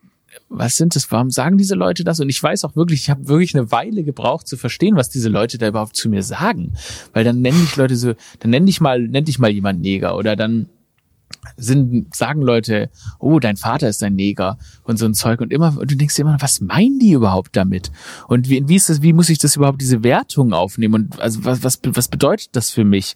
[0.50, 1.12] was sind das?
[1.12, 2.20] Warum sagen diese Leute das?
[2.20, 5.30] Und ich weiß auch wirklich, ich habe wirklich eine Weile gebraucht zu verstehen, was diese
[5.30, 6.74] Leute da überhaupt zu mir sagen.
[7.14, 10.18] Weil dann nennen dich Leute so, dann nenn dich mal, nenn dich mal jemand Neger
[10.18, 10.68] oder dann
[11.58, 15.78] sind, sagen Leute, oh, dein Vater ist ein Neger und so ein Zeug und immer,
[15.78, 17.92] und du denkst dir immer, was meinen die überhaupt damit?
[18.28, 21.46] Und wie, wie ist das, wie muss ich das überhaupt, diese Wertung aufnehmen und also
[21.46, 23.16] was, was, was bedeutet das für mich?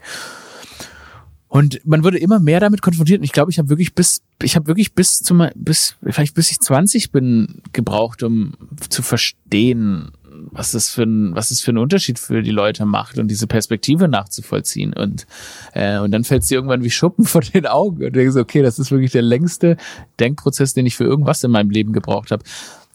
[1.53, 3.19] Und man wurde immer mehr damit konfrontiert.
[3.19, 6.49] Und ich glaube, ich habe wirklich bis, ich habe wirklich bis zum, bis, vielleicht bis
[6.49, 8.53] ich 20 bin, gebraucht, um
[8.89, 10.09] zu verstehen,
[10.51, 13.47] was das für ein, was das für einen Unterschied für die Leute macht und diese
[13.47, 14.93] Perspektive nachzuvollziehen.
[14.93, 15.25] Und,
[15.73, 18.03] äh, und dann fällt es dir irgendwann wie Schuppen von den Augen.
[18.05, 19.77] Und denkst, okay, das ist wirklich der längste
[20.19, 22.43] Denkprozess, den ich für irgendwas in meinem Leben gebraucht habe.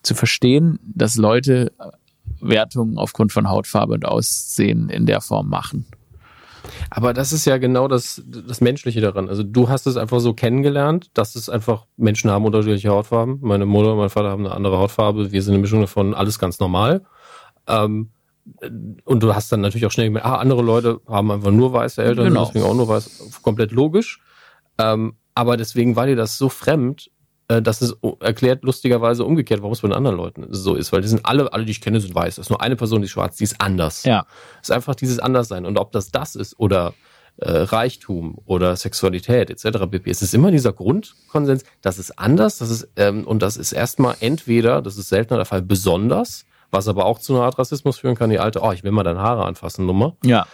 [0.02, 1.72] Zu verstehen, dass Leute
[2.40, 5.86] Wertungen aufgrund von Hautfarbe und Aussehen in der Form machen.
[6.90, 9.28] Aber das ist ja genau das, das Menschliche daran.
[9.28, 13.38] Also du hast es einfach so kennengelernt, dass es einfach Menschen haben unterschiedliche Hautfarben.
[13.40, 15.32] Meine Mutter und mein Vater haben eine andere Hautfarbe.
[15.32, 17.04] Wir sind eine Mischung davon, alles ganz normal.
[17.68, 18.10] Ähm,
[19.04, 22.02] und du hast dann natürlich auch schnell gemerkt, ah, andere Leute haben einfach nur weiße
[22.02, 22.46] Eltern, genau.
[22.46, 24.20] deswegen auch nur weiß, komplett logisch.
[24.78, 27.10] Ähm, aber deswegen war dir das so fremd,
[27.48, 30.92] äh, dass es erklärt lustigerweise umgekehrt, warum es bei den anderen Leuten so ist.
[30.92, 32.38] Weil die sind alle, alle, die ich kenne, sind weiß.
[32.38, 34.04] Es ist nur eine Person, die ist schwarz, die ist anders.
[34.04, 34.26] Ja.
[34.62, 35.66] Es ist einfach dieses Anderssein.
[35.66, 36.94] Und ob das das ist oder
[37.38, 39.86] äh, Reichtum oder Sexualität etc.
[39.90, 40.10] pp.
[40.10, 44.16] Es ist immer dieser Grundkonsens, das ist anders, das ist, ähm, und das ist erstmal
[44.20, 48.14] entweder, das ist seltener der Fall, besonders, was aber auch zu einer Art Rassismus führen
[48.14, 50.16] kann, die alte, oh, ich will mal deine Haare anfassen, Nummer.
[50.24, 50.46] Ja.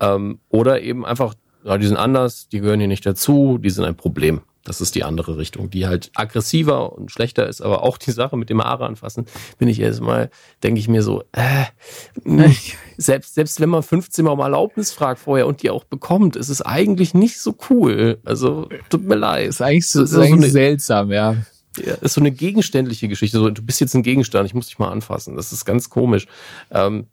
[0.00, 1.34] Ähm, oder eben einfach,
[1.64, 4.40] ja, die sind anders, die gehören hier nicht dazu, die sind ein Problem.
[4.64, 8.38] Das ist die andere Richtung, die halt aggressiver und schlechter ist, aber auch die Sache
[8.38, 9.26] mit dem Haare anfassen,
[9.58, 10.30] bin ich erstmal,
[10.62, 11.66] denke ich mir so, äh,
[12.96, 16.48] selbst, selbst wenn man 15 Mal um Erlaubnis fragt vorher und die auch bekommt, ist
[16.48, 18.18] es eigentlich nicht so cool.
[18.24, 19.48] Also, tut mir leid.
[19.48, 21.36] Ist eigentlich so, ist eigentlich so eine, seltsam, ja.
[21.78, 23.38] Ja, ist so eine gegenständliche Geschichte.
[23.38, 25.36] So, du bist jetzt ein Gegenstand, ich muss dich mal anfassen.
[25.36, 26.26] Das ist ganz komisch.
[26.70, 27.06] Ähm,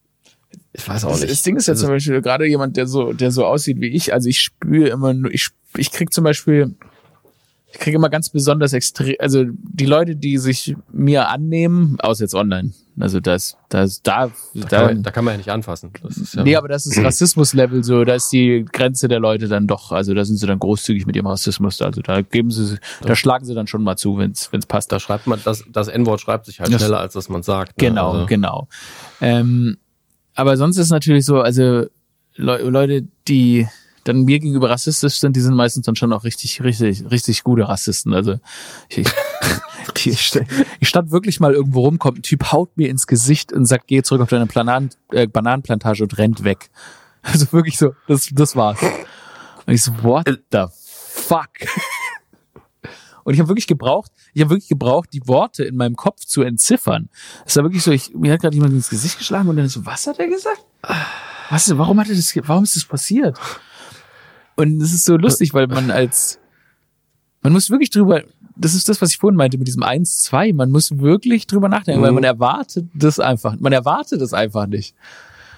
[0.73, 1.31] ich weiß auch nicht.
[1.31, 4.13] Das Ding ist ja zum Beispiel gerade jemand, der so, der so aussieht wie ich.
[4.13, 6.75] Also ich spüre immer nur, ich, ich krieg zum Beispiel,
[7.73, 12.35] ich kriege immer ganz besonders extrem, also die Leute, die sich mir annehmen, außer jetzt
[12.35, 12.73] online.
[12.99, 15.91] Also das, das, da, da, da, kann, man, da kann man ja nicht anfassen.
[16.03, 19.47] Das ist ja nee, aber das ist Rassismus-Level so, da ist die Grenze der Leute
[19.47, 21.81] dann doch, also da sind sie dann großzügig mit ihrem Rassismus.
[21.81, 24.91] Also da geben sie, da schlagen sie dann schon mal zu, wenn es passt.
[24.91, 27.81] Da schreibt man, das, das N-Wort schreibt sich halt schneller, als dass man sagt.
[27.81, 27.87] Ne?
[27.87, 28.25] Genau, also.
[28.25, 28.67] genau.
[29.21, 29.77] Ähm,
[30.35, 31.85] aber sonst ist natürlich so, also
[32.35, 33.67] Le Leute, die
[34.03, 37.67] dann mir gegenüber rassistisch sind, die sind meistens dann schon auch richtig, richtig, richtig gute
[37.67, 38.13] Rassisten.
[38.13, 38.35] Also
[38.89, 40.39] ich, ich, ich,
[40.79, 43.87] ich stand wirklich mal irgendwo rum, kommt ein Typ, haut mir ins Gesicht und sagt,
[43.87, 46.69] geh zurück auf deine Planan, äh, Bananenplantage und rennt weg.
[47.23, 48.81] Also wirklich so, das, das war's.
[48.81, 51.49] Und ich so, what the fuck?
[53.23, 56.41] Und ich habe wirklich gebraucht, ich habe wirklich gebraucht, die Worte in meinem Kopf zu
[56.41, 57.09] entziffern.
[57.45, 59.85] Es war wirklich so, ich, mir hat gerade jemand ins Gesicht geschlagen und dann so,
[59.85, 60.65] was hat er gesagt?
[61.49, 63.37] Was, warum hat er das, warum ist das passiert?
[64.55, 66.39] Und es ist so lustig, weil man als,
[67.41, 68.23] man muss wirklich drüber,
[68.55, 71.69] das ist das, was ich vorhin meinte mit diesem 1, 2, man muss wirklich drüber
[71.69, 72.05] nachdenken, mhm.
[72.05, 74.95] weil man erwartet das einfach, man erwartet das einfach nicht.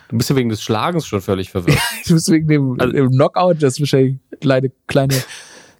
[0.09, 1.79] Du bist ja wegen des Schlagens schon völlig verwirrt.
[2.05, 5.15] du bist wegen dem, also, dem Knockout, das ist wahrscheinlich kleine, kleine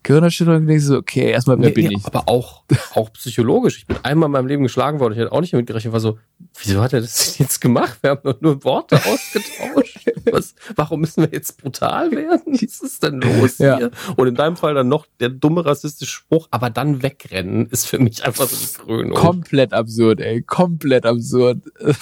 [0.03, 2.05] Gehirnerschütterung denkst du so, okay, erstmal, wer nee, bin nee, ich?
[2.05, 3.77] Aber auch, auch psychologisch.
[3.77, 5.13] Ich bin einmal in meinem Leben geschlagen worden.
[5.13, 5.93] Ich hätte auch nicht damit gerechnet.
[5.93, 6.19] war so,
[6.61, 7.99] wieso hat er das jetzt gemacht?
[8.01, 9.99] Wir haben doch nur Worte ausgetauscht.
[10.31, 12.53] Was, warum müssen wir jetzt brutal werden?
[12.53, 13.77] Was ist denn los ja.
[13.77, 13.91] hier?
[14.15, 17.99] Und in deinem Fall dann noch der dumme rassistische Spruch, aber dann wegrennen ist für
[17.99, 19.13] mich einfach so die Krönung.
[19.13, 20.41] Komplett absurd, ey.
[20.41, 21.61] Komplett absurd.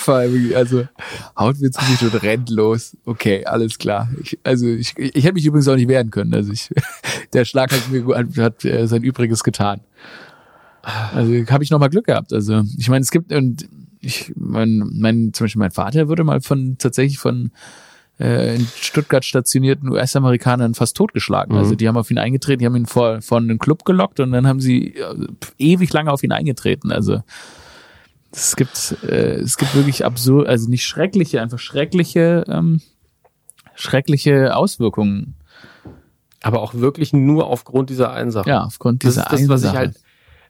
[0.53, 0.87] Also,
[1.37, 2.97] haut mir zu sich und rennt los.
[3.05, 4.09] Okay, alles klar.
[4.21, 6.33] Ich, also, ich, ich hätte mich übrigens auch nicht wehren können.
[6.33, 6.69] Also, ich,
[7.33, 7.90] der Schlag hat
[8.37, 9.81] hat äh, sein Übriges getan.
[10.81, 12.33] Also habe ich noch mal Glück gehabt.
[12.33, 13.67] Also ich meine, es gibt und
[13.99, 17.51] ich mein, mein zum Beispiel mein Vater wurde mal von tatsächlich von
[18.19, 21.51] äh, in Stuttgart stationierten US-Amerikanern fast totgeschlagen.
[21.51, 21.65] Also, mhm.
[21.65, 24.31] Also die haben auf ihn eingetreten, die haben ihn vor vor einen Club gelockt und
[24.31, 25.27] dann haben sie äh,
[25.59, 26.91] ewig lange auf ihn eingetreten.
[26.91, 27.21] Also
[28.31, 32.81] es gibt äh, es gibt wirklich absurd, also nicht schreckliche, einfach schreckliche ähm,
[33.75, 35.35] schreckliche Auswirkungen
[36.41, 38.49] aber auch wirklich nur aufgrund dieser einen Sache.
[38.49, 39.99] Ja, aufgrund dieser das ist das, was ich halt,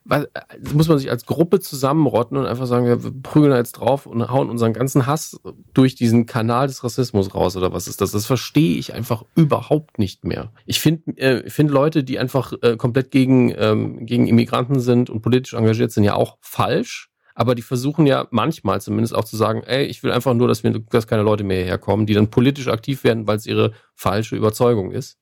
[0.04, 0.26] was,
[0.74, 4.50] muss man sich als Gruppe zusammenrotten und einfach sagen, wir prügeln jetzt drauf und hauen
[4.50, 5.40] unseren ganzen Hass
[5.74, 8.12] durch diesen Kanal des Rassismus raus oder was ist das?
[8.12, 10.52] Das verstehe ich einfach überhaupt nicht mehr.
[10.66, 15.22] Ich finde äh, find Leute, die einfach äh, komplett gegen, ähm, gegen Immigranten sind und
[15.22, 17.10] politisch engagiert sind, ja auch falsch.
[17.34, 20.64] Aber die versuchen ja manchmal zumindest auch zu sagen, ey, ich will einfach nur, dass
[20.64, 23.72] wir, dass keine Leute mehr hierher kommen, die dann politisch aktiv werden, weil es ihre
[23.96, 25.21] falsche Überzeugung ist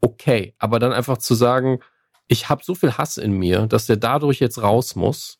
[0.00, 0.54] okay.
[0.58, 1.80] Aber dann einfach zu sagen,
[2.28, 5.38] ich habe so viel Hass in mir, dass der dadurch jetzt raus muss.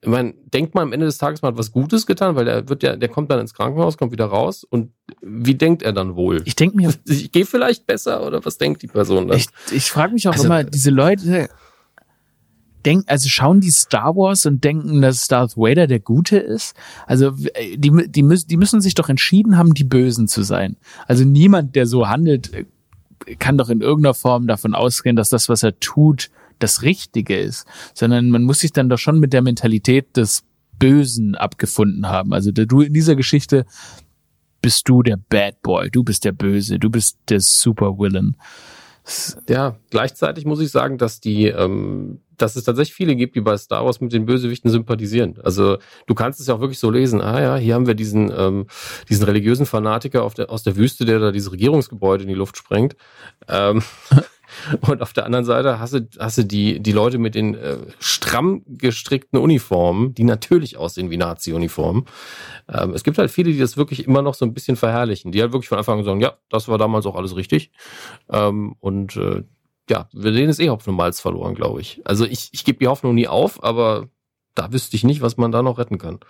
[0.00, 2.68] Ich meine, denkt man am Ende des Tages mal hat was Gutes getan, weil der
[2.68, 4.92] wird ja, der kommt dann ins Krankenhaus, kommt wieder raus und
[5.22, 6.42] wie denkt er dann wohl?
[6.44, 9.38] Ich denke mir, ich gehe vielleicht besser oder was denkt die Person dann?
[9.38, 11.48] Ich, ich frage mich auch also, immer, diese Leute
[12.84, 16.74] denken, also schauen die Star Wars und denken, dass Darth Vader der Gute ist?
[17.06, 20.76] Also die, die, müssen, die müssen sich doch entschieden haben, die Bösen zu sein.
[21.06, 22.66] Also niemand, der so handelt,
[23.38, 27.66] kann doch in irgendeiner Form davon ausgehen, dass das, was er tut, das Richtige ist,
[27.94, 30.44] sondern man muss sich dann doch schon mit der Mentalität des
[30.78, 32.32] Bösen abgefunden haben.
[32.32, 33.66] Also du in dieser Geschichte
[34.60, 38.36] bist du der Bad Boy, du bist der Böse, du bist der Super Villain.
[39.48, 43.56] Ja, gleichzeitig muss ich sagen, dass die, ähm, dass es tatsächlich viele gibt, die bei
[43.56, 45.38] Star Wars mit den Bösewichten sympathisieren.
[45.42, 48.32] Also du kannst es ja auch wirklich so lesen, ah ja, hier haben wir diesen,
[48.36, 48.66] ähm,
[49.08, 52.96] diesen religiösen Fanatiker der, aus der Wüste, der da diese Regierungsgebäude in die Luft sprengt.
[53.48, 53.82] Ähm,
[54.80, 57.78] und auf der anderen Seite hast du, hast du die, die Leute mit den äh,
[57.98, 62.04] stramm gestrickten Uniformen, die natürlich aussehen wie Nazi-Uniformen.
[62.68, 65.40] Ähm, es gibt halt viele, die das wirklich immer noch so ein bisschen verherrlichen, die
[65.40, 67.70] halt wirklich von Anfang an sagen, ja, das war damals auch alles richtig.
[68.30, 69.42] Ähm, und äh,
[69.90, 72.00] ja, wir sehen es eh Hopfen und Malz verloren, glaube ich.
[72.04, 74.08] Also ich, ich gebe die Hoffnung nie auf, aber
[74.54, 76.20] da wüsste ich nicht, was man da noch retten kann.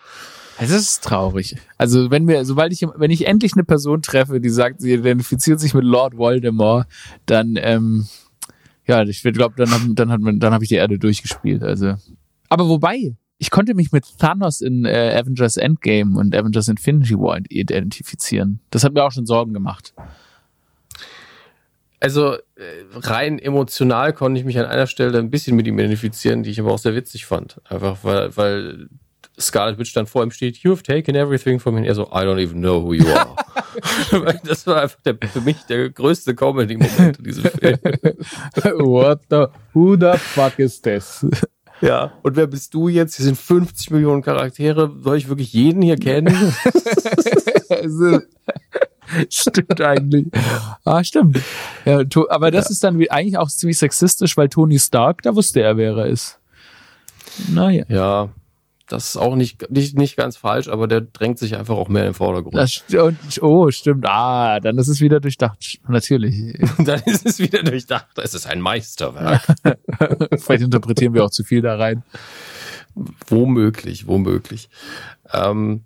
[0.59, 1.57] Es ist traurig.
[1.79, 5.61] Also wenn wir, sobald ich, wenn ich endlich eine Person treffe, die sagt, sie identifiziert
[5.61, 6.87] sich mit Lord Voldemort,
[7.27, 8.07] dann, ähm,
[8.87, 11.63] ja, ich glaube, dann, hab, dann hat man, dann habe ich die Erde durchgespielt.
[11.63, 11.95] Also,
[12.49, 17.41] aber wobei, ich konnte mich mit Thanos in äh, Avengers Endgame und Avengers Infinity War
[17.49, 18.61] identifizieren.
[18.71, 19.93] Das hat mir auch schon Sorgen gemacht.
[22.05, 22.39] Also äh,
[22.97, 26.61] rein emotional konnte ich mich an einer Stelle ein bisschen mit ihm identifizieren, die ich
[26.61, 27.63] aber auch sehr witzig fand.
[27.65, 28.89] Einfach weil, weil
[29.41, 31.87] Scarlet Witch dann vor ihm steht, you've taken everything from me.
[31.87, 33.35] Er so, I don't even know who you are.
[34.45, 37.79] das war einfach der, für mich der größte Comedy-Moment in diesem Film.
[38.81, 41.25] What the, who the fuck is this?
[41.81, 43.17] Ja, und wer bist du jetzt?
[43.17, 44.95] Hier sind 50 Millionen Charaktere.
[45.01, 46.55] Soll ich wirklich jeden hier kennen?
[47.71, 48.21] Also,
[49.31, 50.27] stimmt eigentlich.
[50.85, 51.41] Ah, stimmt.
[51.85, 52.71] Ja, aber das ja.
[52.71, 56.07] ist dann wie, eigentlich auch ziemlich sexistisch, weil Tony Stark, da wusste er, wer er
[56.07, 56.39] ist.
[57.49, 57.85] Naja.
[57.89, 58.31] Ja,
[58.89, 62.03] das ist auch nicht, nicht, nicht ganz falsch, aber der drängt sich einfach auch mehr
[62.03, 62.55] in den Vordergrund.
[62.55, 62.85] Das,
[63.41, 64.05] oh, stimmt.
[64.07, 65.79] Ah, dann ist es wieder durchdacht.
[65.89, 66.59] Natürlich.
[66.79, 68.07] dann ist es wieder durchdacht.
[68.23, 69.43] Es ist ein Meisterwerk.
[70.39, 72.03] Vielleicht interpretieren wir auch zu viel da rein.
[73.27, 74.69] Womöglich, womöglich.
[75.33, 75.85] Ähm,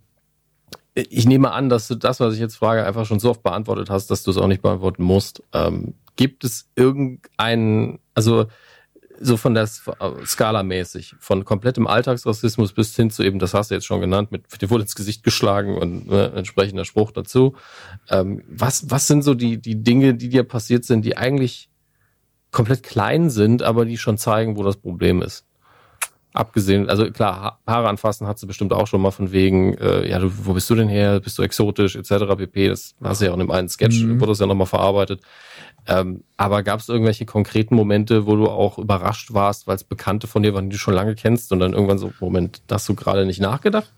[1.03, 3.91] ich nehme an, dass du das, was ich jetzt frage, einfach schon so oft beantwortet
[3.91, 5.43] hast, dass du es auch nicht beantworten musst.
[5.53, 8.47] Ähm, gibt es irgendeinen, also
[9.21, 13.75] so von der Skala mäßig, von komplettem Alltagsrassismus bis hin zu eben, das hast du
[13.75, 17.57] jetzt schon genannt, mit dir wurde ins Gesicht geschlagen und ne, entsprechender Spruch dazu.
[18.11, 21.69] Ähm, was, was sind so die, die Dinge, die dir passiert sind, die eigentlich
[22.51, 25.48] komplett klein sind, aber die schon zeigen, wo das Problem ist?
[26.39, 30.21] Abgesehen, also klar, Haare anfassen hat sie bestimmt auch schon mal von wegen, äh, ja,
[30.21, 31.19] du, wo bist du denn her?
[31.19, 32.37] Bist du exotisch, etc.
[32.37, 32.69] pp.
[32.69, 34.21] Das hast du ja auch in dem einen Sketch, mhm.
[34.21, 35.21] wurde das ja nochmal verarbeitet.
[35.89, 40.29] Ähm, aber gab es irgendwelche konkreten Momente, wo du auch überrascht warst, weil es Bekannte
[40.29, 42.95] von dir waren, die du schon lange kennst und dann irgendwann so, Moment, hast du
[42.95, 43.93] gerade nicht nachgedacht?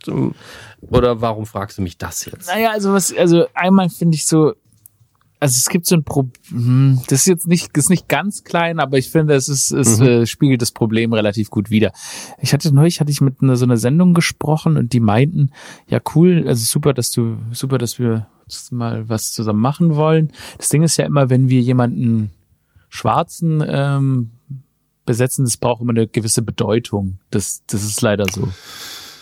[0.80, 2.48] Oder warum fragst du mich das jetzt?
[2.48, 4.54] Naja, also was, also einmal finde ich so,
[5.40, 8.78] also es gibt so ein Problem, hm, das ist jetzt nicht, ist nicht ganz klein,
[8.78, 10.06] aber ich finde, es ist, es mhm.
[10.06, 11.92] äh, spiegelt das Problem relativ gut wider.
[12.38, 15.50] Ich hatte neulich, hatte ich mit einer, so einer Sendung gesprochen und die meinten,
[15.88, 18.26] ja cool, also super, dass du, super, dass wir
[18.70, 20.30] mal was zusammen machen wollen.
[20.58, 22.30] Das Ding ist ja immer, wenn wir jemanden
[22.90, 24.32] Schwarzen ähm,
[25.06, 27.18] besetzen, das braucht immer eine gewisse Bedeutung.
[27.30, 28.48] Das, das ist leider so.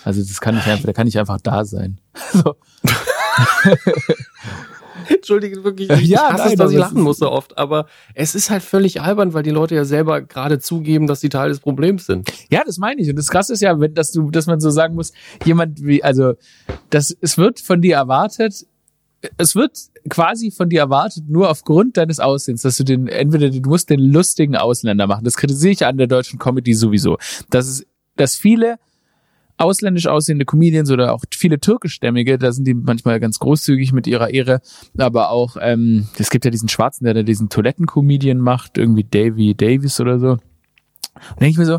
[0.05, 2.01] Also das kann ich einfach, da kann ich einfach da sein.
[2.33, 2.57] So.
[5.09, 8.34] Entschuldige wirklich, ich ja, hasse nein, es, dass ich lachen muss so oft, aber es
[8.34, 11.61] ist halt völlig albern, weil die Leute ja selber gerade zugeben, dass sie Teil des
[11.61, 12.30] Problems sind.
[12.51, 13.11] Ja, das meine ich.
[13.11, 15.12] Und das Krasse ist ja, wenn, dass du, dass man so sagen muss,
[15.44, 16.34] jemand wie, also,
[16.90, 18.66] das, es wird von dir erwartet,
[19.36, 19.78] es wird
[20.09, 24.01] quasi von dir erwartet, nur aufgrund deines Aussehens, dass du den, entweder du musst den
[24.01, 25.24] lustigen Ausländer machen.
[25.24, 27.18] Das kritisiere ich an der deutschen Comedy sowieso.
[27.51, 27.86] Dass es,
[28.16, 28.78] dass viele
[29.59, 34.31] ausländisch aussehende Comedians oder auch viele türkischstämmige, da sind die manchmal ganz großzügig mit ihrer
[34.31, 34.61] Ehre,
[34.97, 39.55] aber auch, ähm, es gibt ja diesen Schwarzen, der da diesen Toilettencomedian macht, irgendwie Davy
[39.55, 40.31] Davis oder so.
[40.31, 41.79] Und denke ich mir so,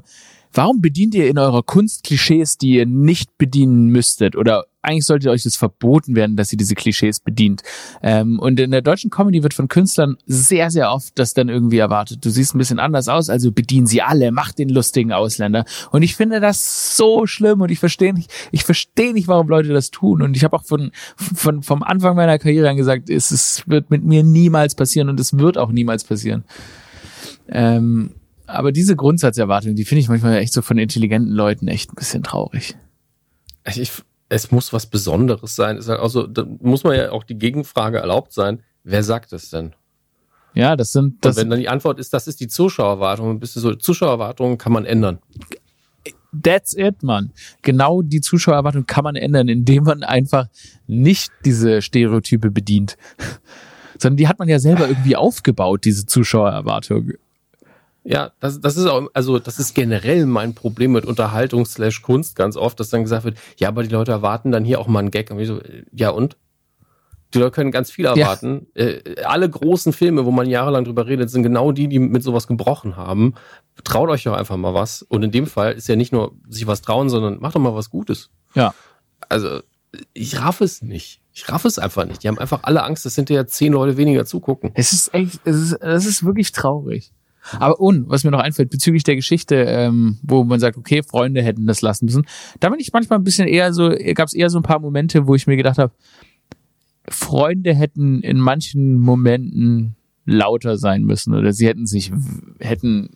[0.54, 5.30] warum bedient ihr in eurer Kunst Klischees, die ihr nicht bedienen müsstet oder eigentlich sollte
[5.30, 7.64] euch das verboten werden, dass ihr diese Klischees bedient.
[8.02, 11.78] Ähm, und in der deutschen Comedy wird von Künstlern sehr, sehr oft das dann irgendwie
[11.78, 12.24] erwartet.
[12.24, 15.66] Du siehst ein bisschen anders aus, also bedienen sie alle, mach den lustigen Ausländer.
[15.92, 19.70] Und ich finde das so schlimm und ich verstehe nicht, ich verstehe nicht, warum Leute
[19.70, 20.22] das tun.
[20.22, 23.90] Und ich habe auch von, von, vom Anfang meiner Karriere an gesagt, es, es wird
[23.90, 26.46] mit mir niemals passieren und es wird auch niemals passieren.
[27.50, 28.12] Ähm,
[28.50, 32.24] aber diese Grundsatzerwartung, die finde ich manchmal echt so von intelligenten Leuten echt ein bisschen
[32.24, 32.76] traurig.
[33.66, 33.92] Ich,
[34.30, 35.78] es muss was Besonderes sein.
[35.78, 38.64] Ist halt also, da muss man ja auch die Gegenfrage erlaubt sein.
[38.84, 39.74] Wer sagt es denn?
[40.54, 41.24] Ja, das sind.
[41.24, 44.58] Das Und wenn dann die Antwort ist, das ist die Zuschauerwartung, bist du so, Zuschauerwartungen
[44.58, 45.20] kann man ändern.
[46.44, 47.32] That's it, man.
[47.62, 50.48] Genau die Zuschauerwartung kann man ändern, indem man einfach
[50.86, 52.98] nicht diese Stereotype bedient.
[53.98, 57.14] Sondern die hat man ja selber irgendwie aufgebaut, diese Zuschauererwartung.
[58.10, 62.36] Ja, das, das ist auch, also das ist generell mein Problem mit Unterhaltung slash Kunst
[62.36, 64.98] ganz oft, dass dann gesagt wird, ja, aber die Leute erwarten dann hier auch mal
[64.98, 65.30] einen Gag.
[65.30, 65.62] Und ich so,
[65.92, 66.36] ja und?
[67.36, 68.66] Die Leute können ganz viel erwarten.
[68.74, 68.86] Ja.
[68.86, 72.48] Äh, alle großen Filme, wo man jahrelang drüber redet, sind genau die, die mit sowas
[72.48, 73.36] gebrochen haben.
[73.84, 75.04] Traut euch doch einfach mal was.
[75.04, 77.76] Und in dem Fall ist ja nicht nur sich was trauen, sondern macht doch mal
[77.76, 78.32] was Gutes.
[78.56, 78.74] Ja.
[79.28, 79.60] Also,
[80.14, 81.22] ich raff es nicht.
[81.32, 82.24] Ich raff es einfach nicht.
[82.24, 84.72] Die haben einfach alle Angst, dass hinterher zehn Leute weniger zugucken.
[84.74, 87.14] Es ist echt, es ist, es ist wirklich traurig.
[87.54, 91.42] Aber und, was mir noch einfällt, bezüglich der Geschichte, ähm, wo man sagt, okay, Freunde
[91.42, 92.26] hätten das lassen müssen,
[92.60, 95.28] da bin ich manchmal ein bisschen eher so, gab es eher so ein paar Momente,
[95.28, 95.94] wo ich mir gedacht habe,
[97.08, 99.96] Freunde hätten in manchen Momenten
[100.26, 102.12] lauter sein müssen oder sie hätten sich,
[102.60, 103.10] hätten,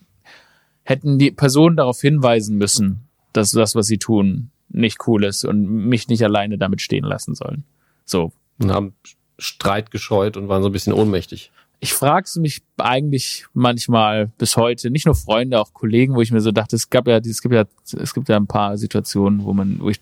[0.83, 3.01] hätten die Personen darauf hinweisen müssen,
[3.33, 7.35] dass das, was sie tun, nicht cool ist und mich nicht alleine damit stehen lassen
[7.35, 7.63] sollen.
[8.05, 8.31] So.
[8.59, 8.93] Und haben
[9.37, 11.51] Streit gescheut und waren so ein bisschen ohnmächtig
[11.83, 16.39] ich frage mich eigentlich manchmal bis heute, nicht nur Freunde, auch Kollegen, wo ich mir
[16.39, 17.65] so dachte, es gab ja, es gibt ja,
[17.97, 19.99] es gibt ja ein paar Situationen, wo man, wo ich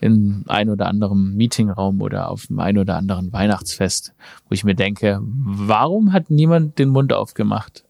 [0.00, 4.14] in ein oder anderem Meetingraum oder auf dem ein oder anderen Weihnachtsfest,
[4.48, 7.84] wo ich mir denke, warum hat niemand den Mund aufgemacht?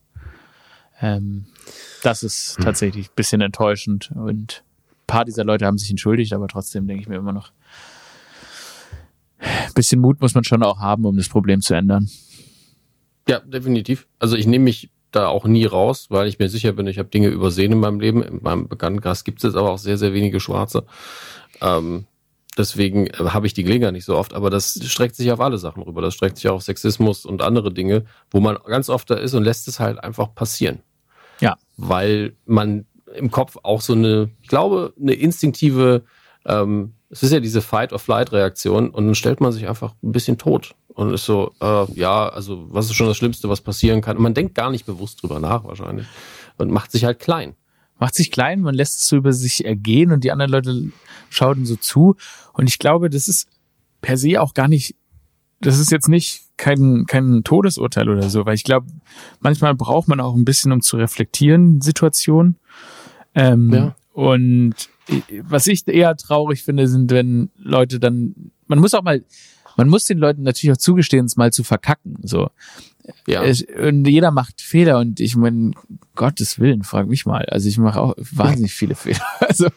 [1.00, 1.46] Ähm,
[2.02, 2.64] das ist hm.
[2.66, 4.62] tatsächlich ein bisschen enttäuschend und
[4.92, 7.50] ein paar dieser Leute haben sich entschuldigt, aber trotzdem denke ich mir immer noch,
[9.38, 12.10] ein bisschen Mut muss man schon auch haben, um das Problem zu ändern.
[13.28, 14.06] Ja, definitiv.
[14.18, 17.08] Also ich nehme mich da auch nie raus, weil ich mir sicher bin, ich habe
[17.08, 18.22] Dinge übersehen in meinem Leben.
[18.22, 20.84] In meinem Bekanntenkreis gibt es aber auch sehr, sehr wenige Schwarze.
[21.60, 22.06] Ähm,
[22.56, 25.58] deswegen äh, habe ich die Gelegenheit nicht so oft, aber das streckt sich auf alle
[25.58, 26.02] Sachen rüber.
[26.02, 29.34] Das streckt sich auch auf Sexismus und andere Dinge, wo man ganz oft da ist
[29.34, 30.80] und lässt es halt einfach passieren.
[31.40, 31.56] Ja.
[31.76, 36.04] Weil man im Kopf auch so eine, ich glaube, eine instinktive,
[36.46, 40.76] ähm, es ist ja diese Fight-or-Flight-Reaktion und dann stellt man sich einfach ein bisschen tot
[41.00, 44.18] und ist so, äh, ja, also was ist schon das Schlimmste, was passieren kann?
[44.18, 46.06] Und man denkt gar nicht bewusst drüber nach wahrscheinlich
[46.58, 47.54] und macht sich halt klein.
[47.98, 50.92] Macht sich klein, man lässt es so über sich ergehen und die anderen Leute
[51.30, 52.16] schauen so zu.
[52.52, 53.48] Und ich glaube, das ist
[54.02, 54.94] per se auch gar nicht,
[55.62, 58.86] das ist jetzt nicht kein, kein Todesurteil oder so, weil ich glaube,
[59.40, 62.58] manchmal braucht man auch ein bisschen, um zu reflektieren, Situationen.
[63.34, 63.96] Ähm, ja.
[64.12, 64.74] Und
[65.44, 69.24] was ich eher traurig finde, sind, wenn Leute dann, man muss auch mal,
[69.80, 72.18] man muss den Leuten natürlich auch zugestehen, es mal zu verkacken.
[72.22, 72.50] So.
[73.26, 73.40] Ja.
[73.40, 75.70] Und jeder macht Fehler und ich meine,
[76.14, 77.46] Gottes Willen, frag mich mal.
[77.46, 79.24] Also ich mache auch wahnsinnig viele Fehler.
[79.40, 79.68] Also,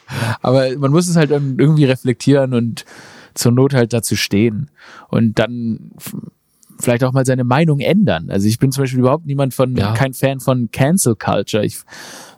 [0.42, 2.84] aber man muss es halt irgendwie reflektieren und
[3.34, 4.70] zur Not halt dazu stehen.
[5.08, 5.92] Und dann
[6.82, 8.30] vielleicht auch mal seine Meinung ändern.
[8.30, 9.94] Also ich bin zum Beispiel überhaupt niemand von, ja.
[9.94, 11.64] kein Fan von Cancel Culture.
[11.64, 11.78] Ich,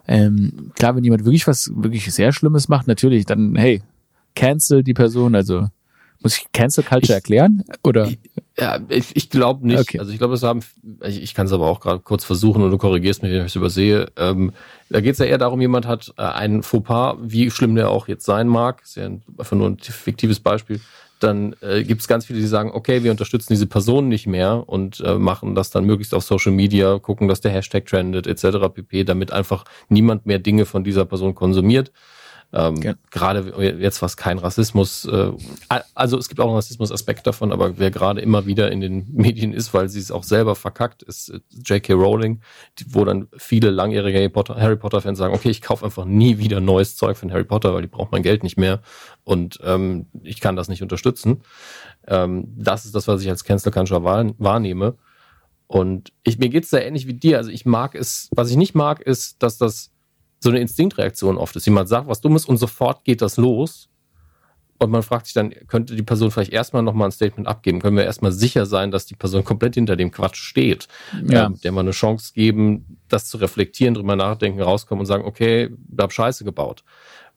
[0.06, 3.82] ähm, klar, wenn jemand wirklich was wirklich sehr Schlimmes macht, natürlich, dann hey,
[4.36, 5.34] cancel die Person.
[5.34, 5.66] Also
[6.22, 7.64] muss ich Cancel Culture ich, erklären?
[7.82, 8.10] Oder?
[8.58, 9.80] Ja, ich, ich glaube nicht.
[9.80, 9.98] Okay.
[9.98, 10.60] Also ich glaube, das haben,
[11.04, 13.46] ich, ich kann es aber auch gerade kurz versuchen und du korrigierst mich, wenn ich
[13.46, 14.10] es übersehe.
[14.16, 14.52] Ähm,
[14.88, 18.08] da geht es ja eher darum, jemand hat äh, einen Fauxpas, wie schlimm der auch
[18.08, 20.80] jetzt sein mag, ist ja ein, einfach nur ein fiktives Beispiel,
[21.18, 24.64] dann äh, gibt es ganz viele, die sagen, okay, wir unterstützen diese Person nicht mehr
[24.66, 28.68] und äh, machen das dann möglichst auf Social Media, gucken, dass der Hashtag trendet, etc.
[28.72, 31.90] pp, damit einfach niemand mehr Dinge von dieser Person konsumiert.
[32.52, 32.94] Ähm, ja.
[33.10, 35.32] Gerade jetzt, was kein Rassismus, äh,
[35.94, 39.52] also es gibt auch einen Rassismus-Aspekt davon, aber wer gerade immer wieder in den Medien
[39.52, 41.94] ist, weil sie es auch selber verkackt, ist äh, J.K.
[41.94, 42.40] Rowling,
[42.88, 46.60] wo dann viele langjährige Harry Potter-Fans Harry Potter sagen, okay, ich kaufe einfach nie wieder
[46.60, 48.80] neues Zeug von Harry Potter, weil die braucht mein Geld nicht mehr
[49.24, 51.42] und ähm, ich kann das nicht unterstützen.
[52.06, 54.94] Ähm, das ist das, was ich als Cancel Culture wahrnehme.
[55.66, 57.38] Und ich, mir geht's da ähnlich wie dir.
[57.38, 59.90] Also ich mag es, was ich nicht mag, ist, dass das
[60.40, 61.66] so eine Instinktreaktion oft ist.
[61.66, 63.88] Jemand sagt was Dummes und sofort geht das los.
[64.78, 67.80] Und man fragt sich dann, könnte die Person vielleicht erstmal nochmal ein Statement abgeben?
[67.80, 70.86] Können wir erstmal sicher sein, dass die Person komplett hinter dem Quatsch steht?
[71.26, 71.46] Ja.
[71.46, 75.70] Ähm, der mal eine Chance geben, das zu reflektieren, drüber nachdenken, rauskommen und sagen, okay,
[75.88, 76.84] da hab Scheiße gebaut.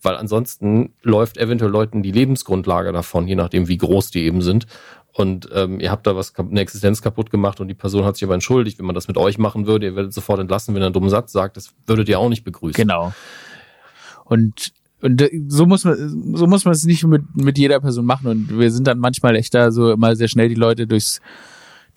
[0.01, 4.65] Weil ansonsten läuft eventuell Leuten die Lebensgrundlage davon, je nachdem, wie groß die eben sind
[5.13, 8.23] und ähm, ihr habt da was eine Existenz kaputt gemacht und die Person hat sich
[8.23, 8.79] aber entschuldigt.
[8.79, 11.09] Wenn man das mit euch machen würde, ihr werdet sofort entlassen, wenn er einen dummen
[11.09, 12.81] Satz sagt, das würdet ihr auch nicht begrüßen.
[12.81, 13.13] Genau.
[14.25, 14.71] Und
[15.01, 18.27] und äh, so muss man so muss man es nicht mit mit jeder Person machen
[18.27, 21.21] und wir sind dann manchmal echt da so immer sehr schnell die Leute durchs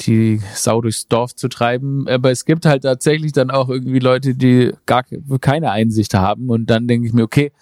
[0.00, 2.08] die Sau durchs Dorf zu treiben.
[2.08, 5.04] Aber es gibt halt tatsächlich dann auch irgendwie Leute, die gar
[5.40, 7.52] keine Einsicht haben und dann denke ich mir, okay,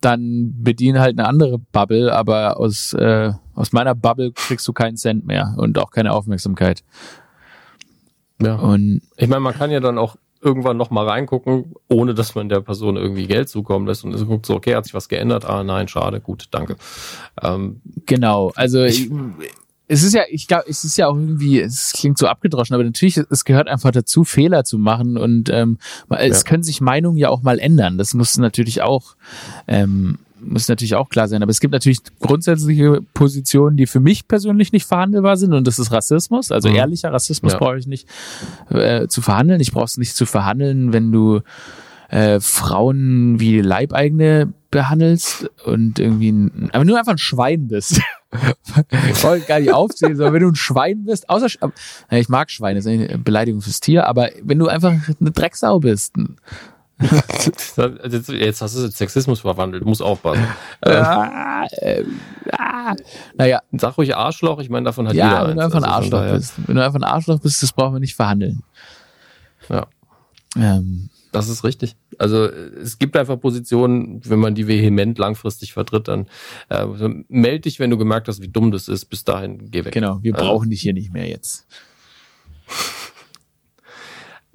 [0.00, 4.96] dann bediene halt eine andere Bubble, aber aus, äh, aus meiner Bubble kriegst du keinen
[4.96, 6.82] Cent mehr und auch keine Aufmerksamkeit.
[8.40, 8.56] Ja.
[8.56, 12.48] Und ich meine, man kann ja dann auch irgendwann noch mal reingucken, ohne dass man
[12.48, 15.44] der Person irgendwie Geld zukommen lässt und es guckt so, okay, hat sich was geändert?
[15.44, 16.76] Ah, nein, schade, gut, danke.
[17.42, 19.10] Ähm, genau, also ich,
[19.90, 22.84] es ist ja, ich glaube, es ist ja auch irgendwie, es klingt so abgedroschen, aber
[22.84, 25.78] natürlich, es gehört einfach dazu, Fehler zu machen und ähm,
[26.10, 26.42] es ja.
[26.44, 27.98] können sich Meinungen ja auch mal ändern.
[27.98, 29.16] Das muss natürlich auch
[29.66, 31.42] ähm, muss natürlich auch klar sein.
[31.42, 35.52] Aber es gibt natürlich grundsätzliche Positionen, die für mich persönlich nicht verhandelbar sind.
[35.52, 36.50] Und das ist Rassismus.
[36.50, 36.76] Also Mhm.
[36.76, 37.58] ehrlicher Rassismus Ja.
[37.58, 38.08] brauche ich nicht
[38.70, 39.60] äh, zu verhandeln.
[39.60, 41.40] Ich brauche es nicht zu verhandeln, wenn du
[42.08, 48.00] äh, Frauen wie Leibeigene behandelst und irgendwie, ein, aber nur einfach ein Schwein bist.
[49.10, 51.48] ich wollte gar nicht aufzählen, sondern wenn du ein Schwein bist, außer,
[52.10, 55.80] ich mag Schweine, das ist eine Beleidigung fürs Tier, aber wenn du einfach eine Drecksau
[55.80, 56.14] bist,
[57.00, 60.44] Jetzt, jetzt hast du Sexismus verwandelt, du musst aufpassen.
[60.82, 62.04] Ah, äh,
[62.52, 62.94] ah,
[63.36, 66.16] naja, sag ruhig Arschloch, ich meine, davon hat ja, jeder wenn du einfach ein Also
[66.16, 68.62] Arschloch bist, wenn du einfach ein Arschloch bist, das brauchen wir nicht verhandeln.
[69.68, 69.86] Ja.
[70.56, 71.96] Ähm, Das ist richtig.
[72.18, 76.26] Also äh, es gibt einfach Positionen, wenn man die vehement langfristig vertritt, dann
[76.68, 76.86] äh,
[77.28, 79.06] meld dich, wenn du gemerkt hast, wie dumm das ist.
[79.06, 79.92] Bis dahin geh weg.
[79.92, 81.66] genau, wir Also, brauchen dich hier nicht mehr jetzt.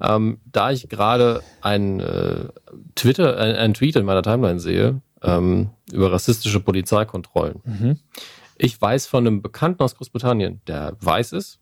[0.01, 2.49] Ähm, da ich gerade ein äh,
[2.95, 7.61] Twitter, ein, ein Tweet in meiner Timeline sehe ähm, über rassistische Polizeikontrollen.
[7.63, 7.99] Mhm.
[8.57, 11.59] Ich weiß von einem Bekannten aus Großbritannien, der weiß ist,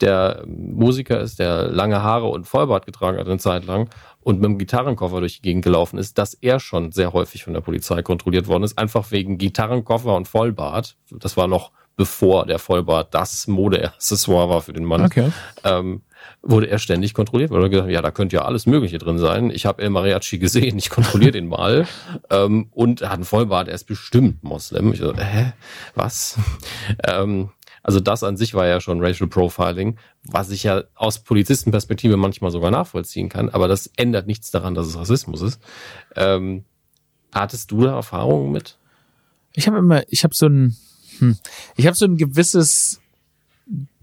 [0.00, 3.88] der Musiker ist, der lange Haare und Vollbart getragen hat eine Zeit lang
[4.20, 7.52] und mit dem Gitarrenkoffer durch die Gegend gelaufen ist, dass er schon sehr häufig von
[7.54, 10.96] der Polizei kontrolliert worden ist, einfach wegen Gitarrenkoffer und Vollbart.
[11.10, 15.30] Das war noch bevor der Vollbart das Modeaccessoire war für den Mann Okay.
[15.64, 16.02] ähm,
[16.40, 19.18] wurde er ständig kontrolliert, weil er gesagt hat, ja, da könnte ja alles Mögliche drin
[19.18, 19.50] sein.
[19.50, 21.86] Ich habe El Mariachi gesehen, ich kontrolliere den mal.
[22.30, 24.92] Ähm, und er hat einen Vollbart, er ist bestimmt Moslem.
[24.92, 25.52] Ich so, hä,
[25.94, 26.38] was?
[27.06, 27.50] ähm,
[27.82, 32.50] also das an sich war ja schon Racial Profiling, was ich ja aus Polizistenperspektive manchmal
[32.50, 35.60] sogar nachvollziehen kann, aber das ändert nichts daran, dass es Rassismus ist.
[36.14, 36.64] Ähm,
[37.32, 38.78] hattest du da Erfahrungen mit?
[39.52, 40.76] Ich habe immer, ich habe so ein,
[41.18, 41.36] hm,
[41.76, 43.00] ich habe so ein gewisses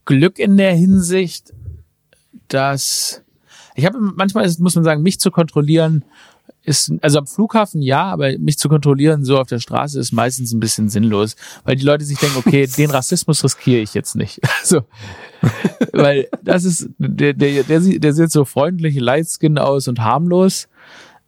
[0.05, 1.53] Glück in der Hinsicht,
[2.47, 3.21] dass
[3.75, 6.03] ich habe manchmal ist, muss man sagen, mich zu kontrollieren
[6.69, 10.53] ist, also am Flughafen ja, aber mich zu kontrollieren so auf der Straße ist meistens
[10.53, 11.35] ein bisschen sinnlos,
[11.65, 14.39] weil die Leute sich denken, okay, den Rassismus riskiere ich jetzt nicht.
[14.61, 14.83] Also,
[15.93, 20.67] weil das ist, der, der, der, sieht- der sieht so freundlich, lightskin aus und harmlos.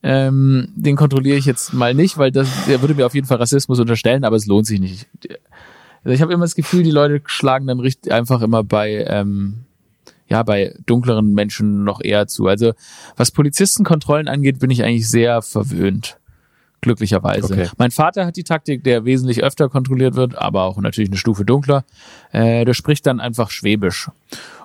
[0.04, 3.38] Ähm, den kontrolliere ich jetzt mal nicht, weil das, der würde mir auf jeden Fall
[3.38, 5.08] Rassismus unterstellen, aber es lohnt sich nicht.
[6.04, 9.60] Also ich habe immer das Gefühl, die Leute schlagen dann richtig einfach immer bei ähm,
[10.32, 12.48] ja bei dunkleren Menschen noch eher zu.
[12.48, 12.74] Also
[13.18, 16.18] was Polizistenkontrollen angeht, bin ich eigentlich sehr verwöhnt.
[16.80, 17.54] Glücklicherweise.
[17.54, 17.70] Okay.
[17.78, 21.46] Mein Vater hat die Taktik, der wesentlich öfter kontrolliert wird, aber auch natürlich eine Stufe
[21.46, 21.84] dunkler.
[22.32, 24.10] Äh, der spricht dann einfach Schwäbisch.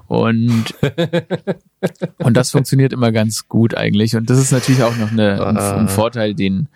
[0.07, 0.65] Und,
[2.19, 4.17] und das funktioniert immer ganz gut eigentlich.
[4.17, 6.69] Und das ist natürlich auch noch eine, ein, ein Vorteil, den,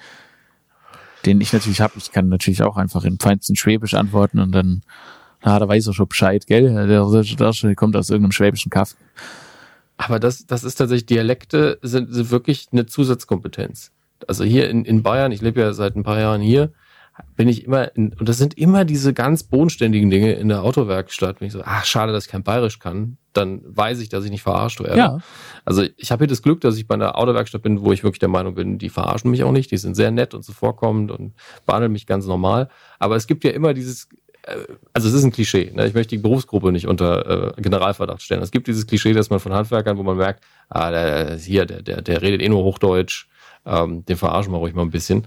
[1.24, 1.94] den ich natürlich habe.
[1.96, 4.82] Ich kann natürlich auch einfach in feinsten Schwäbisch antworten und dann,
[5.42, 6.72] na, da weiß er schon Bescheid, gell?
[6.74, 8.96] Der, der, der kommt aus irgendeinem schwäbischen Kaff.
[9.96, 13.92] Aber das, das ist tatsächlich, Dialekte sind, sind wirklich eine Zusatzkompetenz.
[14.26, 16.72] Also hier in, in Bayern, ich lebe ja seit ein paar Jahren hier,
[17.36, 21.40] bin ich immer, in, und das sind immer diese ganz bodenständigen Dinge in der Autowerkstatt.
[21.40, 24.30] Wenn ich so, ach, schade, dass ich kein Bayerisch kann, dann weiß ich, dass ich
[24.30, 24.96] nicht verarscht werde.
[24.96, 25.18] Ja.
[25.64, 28.18] Also ich habe hier das Glück, dass ich bei einer Autowerkstatt bin, wo ich wirklich
[28.20, 31.34] der Meinung bin, die verarschen mich auch nicht, die sind sehr nett und zuvorkommend und
[31.66, 32.68] behandeln mich ganz normal.
[32.98, 34.08] Aber es gibt ja immer dieses,
[34.92, 35.86] also es ist ein Klischee, ne?
[35.86, 38.42] ich möchte die Berufsgruppe nicht unter äh, Generalverdacht stellen.
[38.42, 41.82] Es gibt dieses Klischee, dass man von Handwerkern, wo man merkt, ah, der, hier, der,
[41.82, 43.28] der, der redet eh nur Hochdeutsch,
[43.66, 45.26] ähm, den verarschen wir ruhig mal ein bisschen.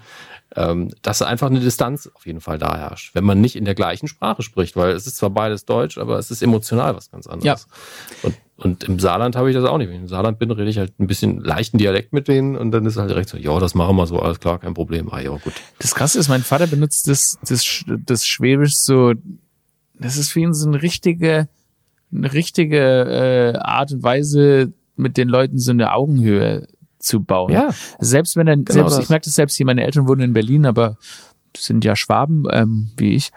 [0.55, 3.73] Ähm, dass einfach eine Distanz auf jeden Fall da herrscht, wenn man nicht in der
[3.73, 7.25] gleichen Sprache spricht, weil es ist zwar beides Deutsch, aber es ist emotional was ganz
[7.25, 7.67] anderes.
[8.21, 9.87] Und, und im Saarland habe ich das auch nicht.
[9.87, 12.71] Wenn ich im Saarland bin, rede ich halt ein bisschen leichten Dialekt mit denen und
[12.71, 15.11] dann ist halt direkt so, ja, das machen wir so, alles klar, kein Problem.
[15.11, 15.53] Ah ja, gut.
[15.79, 19.13] Das Krasse ist, mein Vater benutzt das, das, das Schwäbisch so,
[19.95, 21.47] das ist für ihn so eine richtige,
[22.13, 26.67] eine richtige äh, Art und Weise, mit den Leuten so eine Augenhöhe
[26.99, 27.51] zu bauen.
[27.51, 27.71] Ja.
[27.99, 29.03] Selbst wenn er, selbst, das.
[29.03, 30.97] ich merke das selbst hier, meine Eltern wohnen in Berlin, aber
[31.57, 33.31] sind ja Schwaben, ähm, wie ich.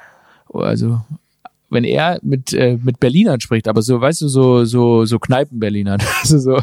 [0.52, 1.00] Also,
[1.68, 6.00] wenn er mit, äh, mit Berlinern spricht, aber so, weißt du, so, so, so Kneipen-Berlinern,
[6.22, 6.58] also so,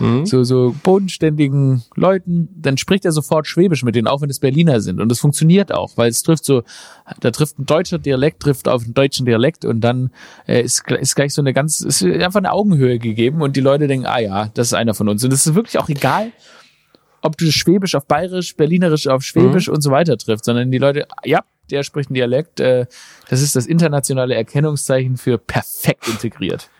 [0.00, 0.26] Mhm.
[0.26, 4.80] so, so bodenständigen Leuten, dann spricht er sofort Schwäbisch mit denen, auch wenn es Berliner
[4.80, 5.00] sind.
[5.00, 6.62] Und das funktioniert auch, weil es trifft so,
[7.20, 10.10] da trifft ein deutscher Dialekt, trifft auf einen deutschen Dialekt und dann
[10.46, 13.86] äh, ist, ist gleich so eine ganz, ist einfach eine Augenhöhe gegeben und die Leute
[13.86, 15.24] denken, ah ja, das ist einer von uns.
[15.24, 16.32] Und es ist wirklich auch egal,
[17.22, 21.06] ob du Schwäbisch auf Bayerisch, Berlinerisch auf Schwäbisch und so weiter trifft, sondern die Leute,
[21.24, 22.86] ja, der spricht einen Dialekt, äh,
[23.28, 26.70] das ist das internationale Erkennungszeichen für perfekt integriert.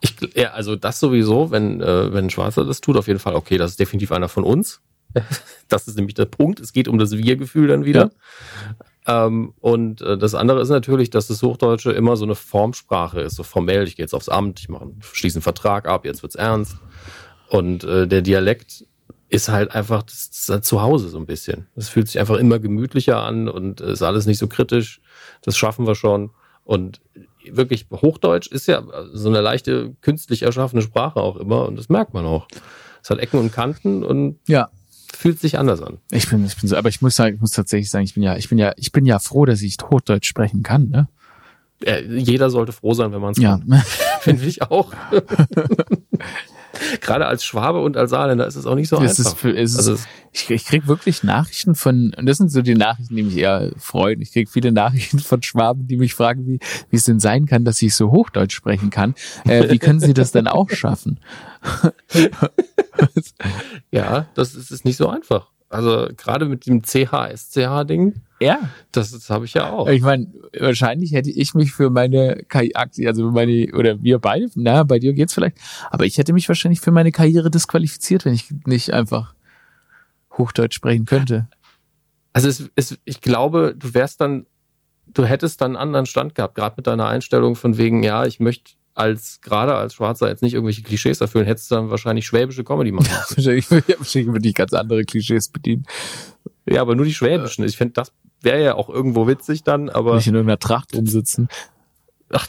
[0.00, 3.34] Ich, ja, also das sowieso, wenn, äh, wenn ein Schwarzer das tut, auf jeden Fall,
[3.34, 4.80] okay, das ist definitiv einer von uns.
[5.68, 6.60] Das ist nämlich der Punkt.
[6.60, 8.10] Es geht um das Wir-Gefühl dann wieder.
[9.06, 13.36] Ähm, und äh, das andere ist natürlich, dass das Hochdeutsche immer so eine Formsprache ist,
[13.36, 16.34] so formell, ich gehe jetzt aufs Amt, ich mache, schließe einen Vertrag ab, jetzt wird's
[16.34, 16.76] ernst.
[17.48, 18.86] Und äh, der Dialekt
[19.32, 21.66] ist halt einfach das, das halt zu Hause so ein bisschen.
[21.74, 25.00] Es fühlt sich einfach immer gemütlicher an und ist alles nicht so kritisch.
[25.40, 26.30] Das schaffen wir schon.
[26.64, 27.00] Und
[27.50, 28.82] wirklich Hochdeutsch ist ja
[29.12, 32.46] so eine leichte künstlich erschaffene Sprache auch immer und das merkt man auch.
[33.02, 34.68] Es hat Ecken und Kanten und Ja.
[35.14, 35.98] fühlt sich anders an.
[36.10, 38.22] Ich bin, ich bin so, aber ich muss sagen, ich muss tatsächlich sagen, ich bin
[38.22, 41.08] ja, ich bin ja, ich bin ja froh, dass ich Hochdeutsch sprechen kann, ne?
[41.84, 43.58] Äh, Jeder sollte froh sein, wenn man es Ja.
[43.58, 43.82] kann.
[44.22, 44.92] Finde ich auch.
[47.02, 49.44] Gerade als Schwabe und als Saarländer ist es auch nicht so es ist, einfach.
[49.50, 52.74] es ist, Also es- ich, ich krieg wirklich Nachrichten von, und das sind so die
[52.74, 54.22] Nachrichten, die mich eher freuen.
[54.22, 57.64] Ich krieg viele Nachrichten von Schwaben, die mich fragen, wie, wie es denn sein kann,
[57.66, 59.14] dass ich so Hochdeutsch sprechen kann.
[59.44, 61.20] Äh, wie können sie das denn auch schaffen?
[63.90, 65.50] ja, das ist, ist nicht so einfach.
[65.72, 68.58] Also gerade mit dem CH-SCH-Ding, Ja.
[68.92, 69.88] das, das habe ich ja auch.
[69.88, 70.26] Ich meine,
[70.58, 74.98] wahrscheinlich hätte ich mich für meine Karriere, also für meine, oder wir beide, na, bei
[74.98, 75.56] dir geht's vielleicht,
[75.90, 79.34] aber ich hätte mich wahrscheinlich für meine Karriere disqualifiziert, wenn ich nicht einfach
[80.36, 81.48] Hochdeutsch sprechen könnte.
[82.34, 84.44] Also es, es, ich glaube, du wärst dann,
[85.06, 88.40] du hättest dann einen anderen Stand gehabt, gerade mit deiner Einstellung von wegen, ja, ich
[88.40, 92.64] möchte als gerade als Schwarzer jetzt nicht irgendwelche Klischees erfüllen, hättest du dann wahrscheinlich schwäbische
[92.64, 93.36] Comedy machen müssen.
[93.36, 95.86] Wahrscheinlich, wahrscheinlich würde ich ganz andere Klischees bedienen.
[96.66, 97.64] ja, aber nur die schwäbischen.
[97.64, 98.12] Ich finde, das
[98.42, 101.48] wäre ja auch irgendwo witzig dann, aber Nicht in irgendeiner Tracht rumsitzen.
[102.32, 102.46] ach,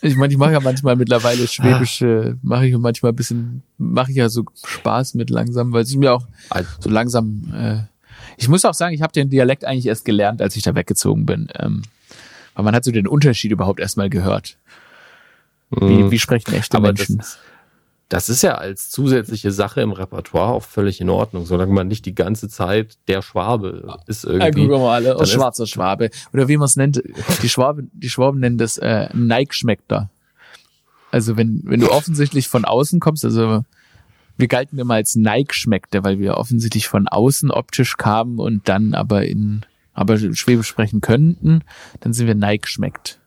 [0.00, 4.16] Ich meine, ich mache ja manchmal mittlerweile schwäbische, mache ich manchmal ein bisschen, mache ich
[4.16, 6.26] ja so Spaß mit langsam, weil es mir auch
[6.80, 7.52] so langsam.
[7.54, 7.82] Äh,
[8.36, 11.24] ich muss auch sagen, ich habe den Dialekt eigentlich erst gelernt, als ich da weggezogen
[11.24, 11.48] bin.
[11.56, 11.82] Ähm,
[12.54, 14.56] weil man hat so den Unterschied überhaupt erstmal gehört.
[15.80, 16.84] Wie, wie sprechen echte Mhm.
[16.84, 17.20] aber das Menschen?
[17.20, 17.38] ist,
[18.10, 22.04] das ist ja als zusätzliche Sache im Repertoire auch völlig in Ordnung, solange man nicht
[22.06, 24.50] die ganze Zeit der Schwabe ist Ja, irgendwie.
[24.66, 26.10] gucken wir mal aus ist- schwarzer Schwabe.
[26.32, 27.02] Oder wie man es nennt,
[27.42, 30.10] die Schwaben, die Schwaben nennen das äh, Neigschmeckter.
[31.10, 33.64] Also wenn, wenn du offensichtlich von außen kommst, also
[34.36, 39.24] wir galten immer als Neigschmeckter, weil wir offensichtlich von außen optisch kamen und dann aber
[39.24, 39.62] in
[39.96, 41.60] aber Schwäbisch sprechen könnten,
[42.00, 43.20] dann sind wir Neigschmeckt.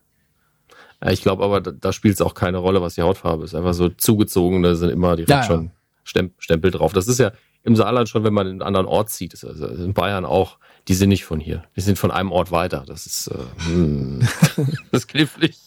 [1.06, 3.54] Ich glaube aber, da, da spielt es auch keine Rolle, was die Hautfarbe ist.
[3.54, 5.72] Einfach so zugezogen, da sind immer direkt Ja, schon
[6.04, 6.94] Stem Stempel drauf.
[6.94, 7.32] Das ist ja
[7.64, 10.58] im Saarland schon, wenn man in einen anderen Ort zieht, ist also in Bayern auch,
[10.88, 11.64] die sind nicht von hier.
[11.76, 12.84] Die sind von einem Ort weiter.
[12.88, 14.22] Das ist, äh, hm,
[14.92, 15.58] das ist knifflig.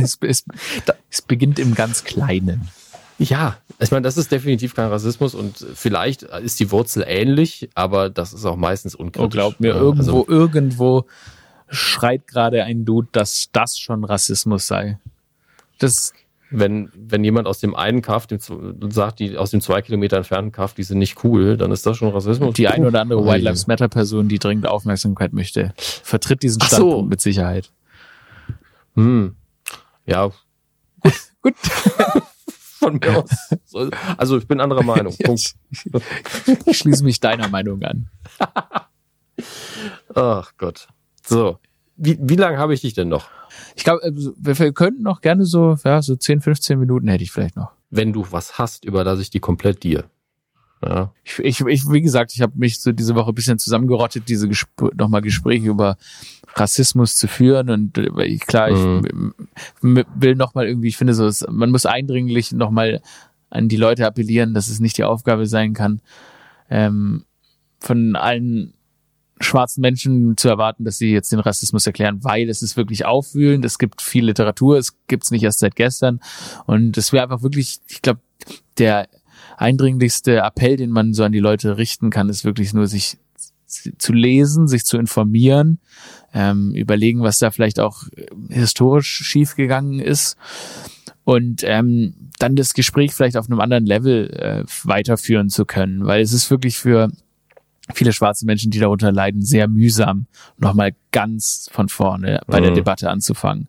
[0.00, 0.44] Es, es,
[1.10, 2.68] es beginnt im ganz Kleinen.
[3.18, 8.08] Ja, ich meine, das ist definitiv kein Rassismus und vielleicht ist die Wurzel ähnlich, aber
[8.08, 9.26] das ist auch meistens unkritisch.
[9.26, 11.04] Oh, glaub mir, irgendwo, Also, irgendwo
[11.70, 14.98] schreit gerade ein Dude, dass das schon Rassismus sei.
[15.78, 16.12] Das,
[16.50, 18.38] wenn, wenn jemand aus dem einen Kaff dem,
[18.90, 21.96] sagt, die aus dem zwei Kilometer entfernten Kaff, die sind nicht cool, dann ist das
[21.96, 22.54] schon Rassismus.
[22.54, 23.44] die ein oder andere Oh, White.
[23.44, 26.76] Lives Matter Person, die dringend Aufmerksamkeit möchte, vertritt diesen Ach so.
[26.76, 27.70] Standpunkt mit Sicherheit.
[28.96, 29.36] Hm.
[30.06, 30.30] Ja.
[31.42, 31.54] Gut.
[32.80, 33.30] Von mir aus.
[33.66, 35.14] So, Also ich bin anderer Meinung.
[35.22, 35.54] Punkt.
[36.66, 38.08] Ich schließe mich deiner Meinung an.
[40.14, 40.88] Ach Gott.
[41.22, 41.58] So.
[41.96, 43.28] Wie, wie lange habe ich dich denn noch?
[43.74, 47.30] Ich glaube, also, wir, könnten noch gerne so, ja, so 10, 15 Minuten hätte ich
[47.32, 47.72] vielleicht noch.
[47.90, 50.04] Wenn du was hast, überlasse ich die komplett dir.
[50.82, 51.12] Ja.
[51.24, 54.48] Ich, ich, ich wie gesagt, ich habe mich so diese Woche ein bisschen zusammengerottet, diese
[54.48, 55.98] Gespr nochmal Gespräche über
[56.54, 59.34] Rassismus zu führen und äh, ich, klar, ich m-
[59.82, 63.02] m- will nochmal irgendwie, ich finde so, es, man muss eindringlich nochmal
[63.50, 66.00] an die Leute appellieren, dass es nicht die Aufgabe sein kann,
[66.70, 67.24] ähm,
[67.78, 68.72] von allen
[69.40, 73.64] schwarzen Menschen zu erwarten, dass sie jetzt den Rassismus erklären, weil es ist wirklich aufwühlend,
[73.64, 76.20] es gibt viel Literatur, es gibt's nicht erst seit gestern.
[76.66, 78.20] Und es wäre einfach wirklich, ich glaube,
[78.78, 79.08] der
[79.56, 83.18] eindringlichste Appell, den man so an die Leute richten kann, ist wirklich nur sich
[83.66, 85.78] zu lesen, sich zu informieren,
[86.34, 90.36] ähm, überlegen, was da vielleicht auch äh, historisch schiefgegangen ist
[91.24, 96.20] und ähm, dann das Gespräch vielleicht auf einem anderen Level äh, weiterführen zu können, weil
[96.22, 97.10] es ist wirklich für
[97.94, 100.26] viele schwarze Menschen, die darunter leiden, sehr mühsam,
[100.58, 102.76] nochmal ganz von vorne bei der Mhm.
[102.76, 103.68] Debatte anzufangen.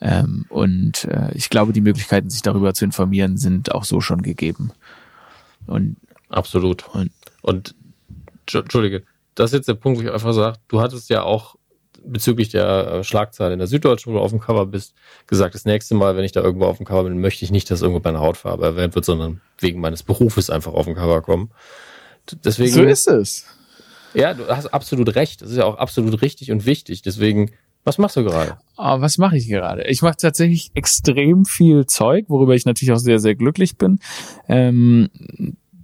[0.00, 4.22] Ähm, und äh, ich glaube, die Möglichkeiten, sich darüber zu informieren, sind auch so schon
[4.22, 4.72] gegeben.
[5.66, 5.96] Und
[6.28, 6.88] Absolut.
[6.94, 7.10] Und-
[7.42, 7.74] Und
[8.46, 9.02] Tschu- Entschuldige,
[9.34, 11.56] das ist jetzt der Punkt, wo ich einfach sage, du hattest ja auch
[12.04, 14.94] bezüglich der äh, Schlagzeile in der Süddeutschen, wo du auf dem Cover bist,
[15.28, 17.70] gesagt, das nächste Mal, wenn ich da irgendwo auf dem Cover bin, möchte ich nicht,
[17.70, 21.50] dass irgendwo meine Hautfarbe erwähnt wird, sondern wegen meines Berufes einfach auf dem Cover kommen.
[22.44, 23.46] Deswegen, es.
[24.14, 25.42] ja, du hast absolut recht.
[25.42, 27.02] Das ist ja auch absolut richtig und wichtig.
[27.02, 27.50] Deswegen,
[27.84, 28.58] was machst du gerade?
[28.76, 29.84] Aber was mache ich gerade?
[29.88, 33.98] Ich mache tatsächlich extrem viel Zeug, worüber ich natürlich auch sehr, sehr glücklich bin.
[34.48, 35.08] Ähm,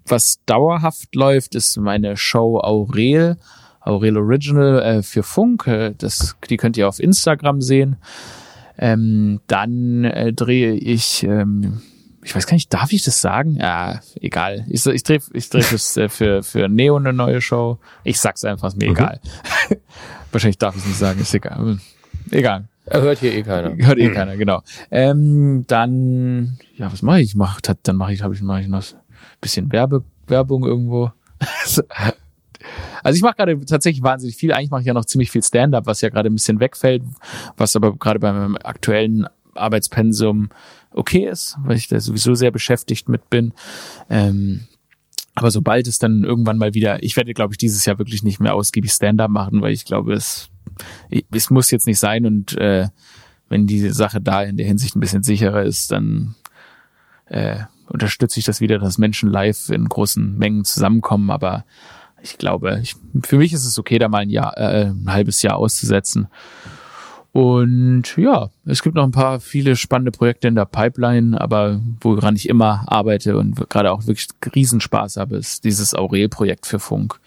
[0.07, 3.37] was dauerhaft läuft, ist meine Show Aurel,
[3.81, 5.67] Aurel Original äh, für Funk.
[5.67, 7.97] Äh, Das, die könnt ihr auf Instagram sehen.
[8.79, 11.83] Ähm, dann äh, drehe ich ähm,
[12.23, 13.57] ich weiß gar nicht, darf ich das sagen?
[13.57, 14.67] Ja, egal.
[14.69, 17.79] Ich, ich drehe ich dreh das äh, für, für Neo eine neue Show.
[18.05, 18.97] Ich sag's einfach, ist mir mhm.
[18.97, 19.21] egal.
[20.33, 21.79] Wahrscheinlich darf ich es nicht sagen, ist egal.
[22.31, 22.69] Egal.
[22.85, 23.77] Er hört hier eh keiner.
[23.77, 24.15] Hört eh mhm.
[24.15, 24.63] keiner, genau.
[24.91, 27.31] Ähm, dann, ja, was mache ich?
[27.31, 28.99] ich mach, dann mache ich, habe ich, mach ich noch ein
[29.41, 31.13] bisschen Werbe, Werbung irgendwo.
[33.05, 34.53] Also ich mache gerade tatsächlich wahnsinnig viel.
[34.53, 37.05] Eigentlich mache ich ja noch ziemlich viel Stand-up, was ja gerade ein bisschen wegfällt,
[37.57, 40.51] was aber gerade bei meinem aktuellen Arbeitspensum
[40.99, 43.53] okay ist, weil ich da sowieso sehr beschäftigt mit bin.
[44.11, 44.67] Ähm,
[45.35, 48.41] aber sobald es dann irgendwann mal wieder, ich werde, glaube ich, dieses Jahr wirklich nicht
[48.41, 50.51] mehr ausgiebig Stand-up machen, weil ich glaube, es,
[51.31, 52.89] es muss jetzt nicht sein und äh,
[53.49, 56.35] wenn die Sache da in der Hinsicht ein bisschen sicherer ist, dann
[57.27, 61.31] äh, unterstütze ich das wieder, dass Menschen live in großen Mengen zusammenkommen.
[61.31, 61.65] Aber
[62.21, 65.41] ich glaube, ich, für mich ist es okay, da mal ein Jahr, äh, ein halbes
[65.43, 66.29] Jahr auszusetzen
[67.33, 72.37] und ja, es gibt noch ein paar viele spannende Projekte in der Pipeline, aber woran
[72.37, 77.21] ich immer arbeite und gerade auch wirklich Riesenspaß habe, ist dieses Aurel-Projekt für Funk.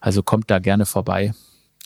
[0.00, 1.34] Also kommt da gerne vorbei.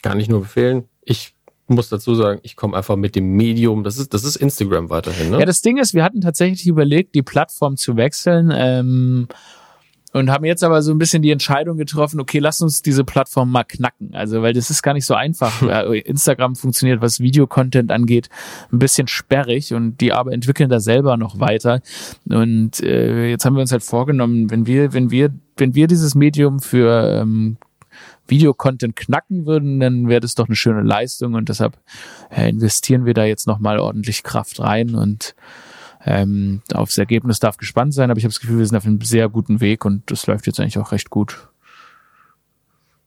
[0.02, 0.85] Kann ich nur befehlen.
[1.02, 1.35] Ich
[1.66, 5.31] muss dazu sagen, ich komme einfach mit dem Medium, das ist, das ist Instagram weiterhin,
[5.31, 5.39] ne?
[5.39, 8.52] Ja, das Ding ist, wir hatten tatsächlich überlegt, die Plattform zu wechseln.
[8.55, 9.28] Ähm,
[10.12, 13.51] und haben jetzt aber so ein bisschen die Entscheidung getroffen, okay, lass uns diese Plattform
[13.51, 14.15] mal knacken.
[14.15, 15.62] Also, weil das ist gar nicht so einfach.
[15.93, 18.28] Instagram funktioniert, was Videocontent angeht,
[18.73, 21.81] ein bisschen sperrig und die aber entwickeln da selber noch weiter.
[22.28, 26.15] Und äh, jetzt haben wir uns halt vorgenommen, wenn wir, wenn wir, wenn wir dieses
[26.15, 27.57] Medium für ähm,
[28.27, 31.77] Videocontent knacken würden, dann wäre das doch eine schöne Leistung und deshalb
[32.31, 35.35] äh, investieren wir da jetzt nochmal ordentlich Kraft rein und
[36.05, 39.01] ähm, aufs Ergebnis darf gespannt sein, aber ich habe das Gefühl, wir sind auf einem
[39.01, 41.48] sehr guten Weg und das läuft jetzt eigentlich auch recht gut.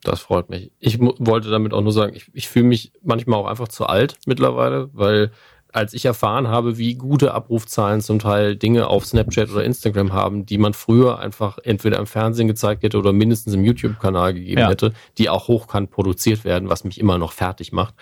[0.03, 0.72] Das freut mich.
[0.80, 4.18] Ich wollte damit auch nur sagen, ich, ich fühle mich manchmal auch einfach zu alt
[4.26, 5.32] mittlerweile, weil
[5.74, 10.45] als ich erfahren habe, wie gute Abrufzahlen zum Teil Dinge auf Snapchat oder Instagram haben,
[10.45, 14.70] die man früher einfach entweder im Fernsehen gezeigt hätte oder mindestens im YouTube-Kanal gegeben ja.
[14.70, 17.95] hätte, die auch hochkant produziert werden, was mich immer noch fertig macht,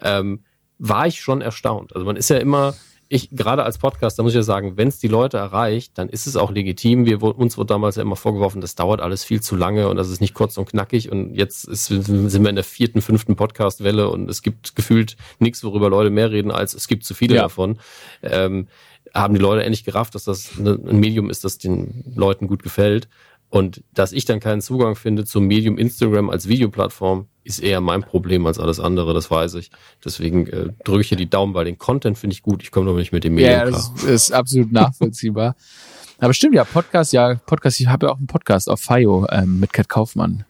[0.00, 0.44] ähm,
[0.78, 1.94] war ich schon erstaunt.
[1.94, 2.74] Also man ist ja immer
[3.08, 6.08] ich gerade als Podcast, da muss ich ja sagen, wenn es die Leute erreicht, dann
[6.08, 7.06] ist es auch legitim.
[7.06, 10.08] Wir, uns wurde damals ja immer vorgeworfen, das dauert alles viel zu lange und das
[10.08, 11.10] ist nicht kurz und knackig.
[11.10, 15.62] Und jetzt ist, sind wir in der vierten, fünften Podcast-Welle und es gibt gefühlt nichts,
[15.62, 17.42] worüber Leute mehr reden, als es gibt zu viele ja.
[17.42, 17.78] davon.
[18.22, 18.66] Ähm,
[19.14, 23.08] haben die Leute endlich gerafft, dass das ein Medium ist, das den Leuten gut gefällt.
[23.56, 28.02] Und dass ich dann keinen Zugang finde zum Medium Instagram als Videoplattform, ist eher mein
[28.02, 29.70] Problem als alles andere, das weiß ich.
[30.04, 32.62] Deswegen äh, drücke ich hier die Daumen, weil den Content finde ich gut.
[32.62, 34.12] Ich komme nur nicht mit dem Medium Ja, das klar.
[34.12, 35.56] ist absolut nachvollziehbar.
[36.18, 39.58] Aber stimmt ja, Podcast, ja, Podcast, ich habe ja auch einen Podcast auf FIO ähm,
[39.58, 40.44] mit Kat Kaufmann.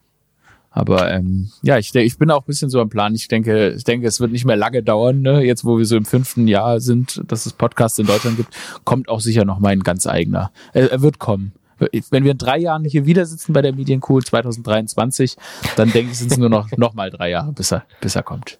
[0.70, 3.14] Aber ähm, ja, ich, ich bin auch ein bisschen so am Plan.
[3.14, 5.44] Ich denke, ich denke, es wird nicht mehr lange dauern, ne?
[5.44, 8.52] jetzt wo wir so im fünften Jahr sind, dass es Podcasts in Deutschland gibt,
[8.82, 10.50] kommt auch sicher noch mein ganz eigener.
[10.72, 14.24] Er, er wird kommen wenn wir in drei Jahren hier wieder sitzen bei der Mediencool
[14.24, 15.36] 2023,
[15.76, 18.22] dann denke ich, sind es nur noch, noch mal drei Jahre, bis er, bis er
[18.22, 18.58] kommt.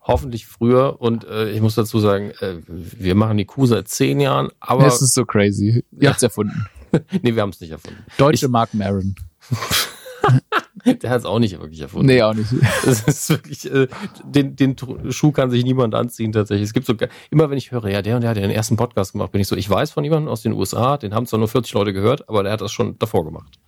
[0.00, 4.20] Hoffentlich früher und äh, ich muss dazu sagen, äh, wir machen die Kuh seit zehn
[4.20, 4.84] Jahren, aber.
[4.84, 5.84] Das ist so crazy.
[5.92, 6.10] Ihr ja.
[6.10, 6.64] habt's erfunden.
[7.22, 8.02] nee, wir haben es nicht erfunden.
[8.16, 9.14] Deutsche ich, Mark Maron.
[10.84, 12.06] Der hat es auch nicht wirklich erfunden.
[12.06, 12.48] Nee, auch nicht.
[12.84, 13.88] Das ist wirklich, äh,
[14.24, 14.76] den, den
[15.10, 16.68] Schuh kann sich niemand anziehen tatsächlich.
[16.68, 16.94] Es gibt so,
[17.30, 19.48] immer wenn ich höre, ja, der und der hat den ersten Podcast gemacht, bin ich
[19.48, 22.28] so, ich weiß von jemandem aus den USA, den haben zwar nur 40 Leute gehört,
[22.28, 23.58] aber der hat das schon davor gemacht.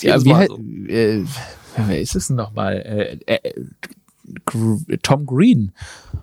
[0.00, 0.58] Ja, wie halt, so.
[0.58, 1.24] äh,
[1.86, 3.18] wer ist es denn nochmal?
[3.26, 3.52] Äh, äh,
[5.02, 5.72] Tom Green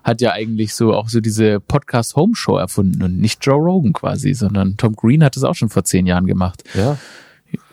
[0.04, 3.94] hat ja eigentlich so auch so diese Podcast Home Show erfunden und nicht Joe Rogan
[3.94, 6.64] quasi, sondern Tom Green hat es auch schon vor zehn Jahren gemacht.
[6.74, 6.98] Ja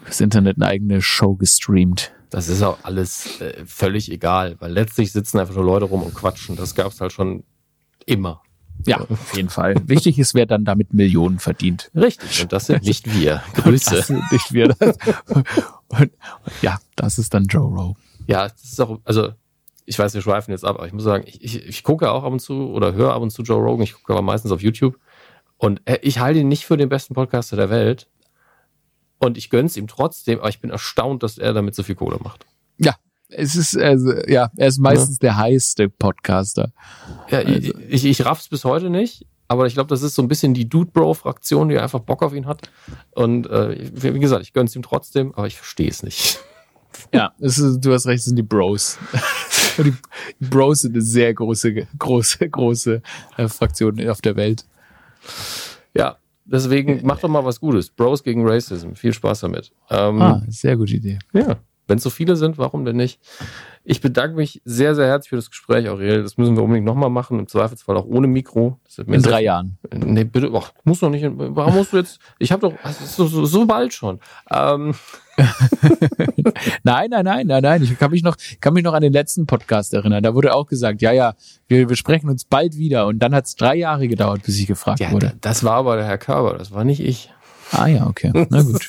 [0.06, 2.12] das Internet eine eigene Show gestreamt.
[2.30, 6.14] Das ist auch alles äh, völlig egal, weil letztlich sitzen einfach nur Leute rum und
[6.14, 6.56] quatschen.
[6.56, 7.44] Das gab es halt schon
[8.06, 8.42] immer.
[8.86, 9.74] Ja, auf jeden Fall.
[9.84, 11.90] Wichtig ist, wer dann damit Millionen verdient.
[11.94, 12.42] Richtig.
[12.42, 13.42] Und das sind nicht wir.
[13.54, 13.96] Grüße.
[13.96, 14.68] Das sind nicht wir.
[14.68, 14.96] Das.
[15.88, 16.10] Und,
[16.62, 17.96] ja, das ist dann Joe Rogan.
[18.26, 19.32] Ja, das ist auch, also
[19.84, 22.22] ich weiß, wir schweifen jetzt ab, aber ich muss sagen, ich, ich, ich gucke auch
[22.22, 23.82] ab und zu oder höre ab und zu Joe Rogan.
[23.82, 24.98] Ich gucke aber meistens auf YouTube.
[25.56, 28.08] Und äh, ich halte ihn nicht für den besten Podcaster der Welt,
[29.20, 32.18] und ich gönn's ihm trotzdem, aber ich bin erstaunt, dass er damit so viel Kohle
[32.22, 32.46] macht.
[32.78, 32.96] Ja,
[33.28, 35.28] es ist, also, ja, er ist meistens ja.
[35.28, 36.72] der heiße Podcaster.
[37.30, 37.52] Ja, also.
[37.52, 40.54] ich, ich, ich raff's bis heute nicht, aber ich glaube, das ist so ein bisschen
[40.54, 42.70] die Dude Bro-Fraktion, die einfach Bock auf ihn hat.
[43.10, 46.40] Und äh, wie gesagt, ich gönn's ihm trotzdem, aber ich verstehe es nicht.
[47.12, 48.98] Ja, ist, du hast recht, es sind die Bros.
[49.78, 49.94] die
[50.40, 53.02] Bros sind eine sehr große, große, große
[53.36, 54.64] äh, Fraktion auf der Welt.
[55.94, 56.16] Ja,
[56.50, 57.90] Deswegen mach doch mal was Gutes.
[57.90, 58.94] Bros gegen Racism.
[58.94, 59.72] Viel Spaß damit.
[59.88, 61.18] Ähm, ah, sehr gute Idee.
[61.32, 61.56] Ja.
[61.86, 63.20] Wenn es so viele sind, warum denn nicht?
[63.82, 66.22] Ich bedanke mich sehr, sehr herzlich für das Gespräch, Aurel.
[66.22, 68.78] Das müssen wir unbedingt nochmal machen, im Zweifelsfall auch ohne Mikro.
[69.06, 69.78] In drei Jahren.
[69.92, 71.26] Nee, bitte, ach, muss doch nicht.
[71.34, 72.20] Warum musst du jetzt?
[72.38, 74.20] Ich habe doch, so, so, so bald schon.
[74.50, 74.94] Ähm.
[76.82, 77.82] nein, nein, nein, nein, nein.
[77.82, 80.22] Ich kann mich noch, kann mich noch an den letzten Podcast erinnern.
[80.22, 81.34] Da wurde auch gesagt, ja, ja,
[81.68, 83.06] wir, wir sprechen uns bald wieder.
[83.06, 85.34] Und dann hat es drei Jahre gedauert, bis ich gefragt ja, wurde.
[85.40, 87.30] Das war aber der Herr Körber, das war nicht ich.
[87.72, 88.32] Ah ja, okay.
[88.50, 88.88] Na gut.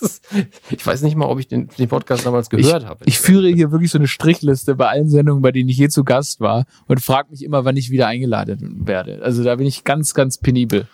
[0.69, 3.06] ich weiß nicht mal, ob ich den, den Podcast damals gehört ich, habe.
[3.06, 6.03] Ich führe hier wirklich so eine Strichliste bei allen Sendungen, bei denen ich je zu
[6.03, 9.22] Gast war und frage mich immer, wann ich wieder eingeladen werde.
[9.23, 10.88] Also da bin ich ganz, ganz penibel.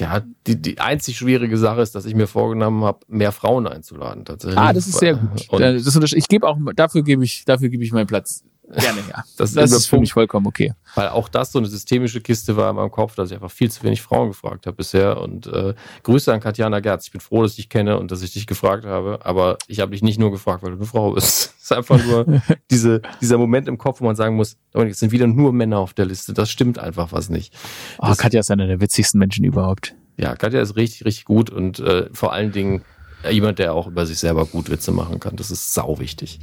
[0.00, 4.24] Ja, die, die einzig schwierige Sache ist, dass ich mir vorgenommen habe, mehr Frauen einzuladen
[4.24, 4.58] tatsächlich.
[4.58, 5.48] Ah, das ist sehr gut.
[5.50, 8.44] Und das, ich gebe auch, dafür gebe ich, dafür gebe ich meinen Platz
[8.74, 9.24] Gerne, ja.
[9.36, 10.72] Das, das ist für mich vollkommen okay.
[10.94, 13.70] Weil auch das so eine systemische Kiste war in meinem Kopf, dass ich einfach viel
[13.70, 15.20] zu wenig Frauen gefragt habe bisher.
[15.20, 17.06] Und äh, Grüße an Katjana Gerz.
[17.06, 19.20] Ich bin froh, dass ich dich kenne und dass ich dich gefragt habe.
[19.24, 21.54] Aber ich habe dich nicht nur gefragt, weil du eine Frau bist.
[21.60, 25.12] Es ist einfach nur diese, dieser Moment im Kopf, wo man sagen muss, es sind
[25.12, 26.32] wieder nur Männer auf der Liste.
[26.32, 27.54] Das stimmt einfach was nicht.
[28.00, 29.94] Oh, Katja ist einer der witzigsten Menschen überhaupt.
[30.16, 32.82] Ja, Katja ist richtig, richtig gut und äh, vor allen Dingen
[33.30, 35.36] jemand, der auch über sich selber gut Witze machen kann.
[35.36, 36.40] Das ist sau wichtig.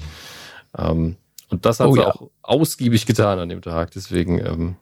[0.77, 1.17] Ähm,
[1.49, 2.07] und das hat oh, sie ja.
[2.07, 3.91] auch ausgiebig getan an dem Tag.
[3.91, 4.75] Deswegen, ähm,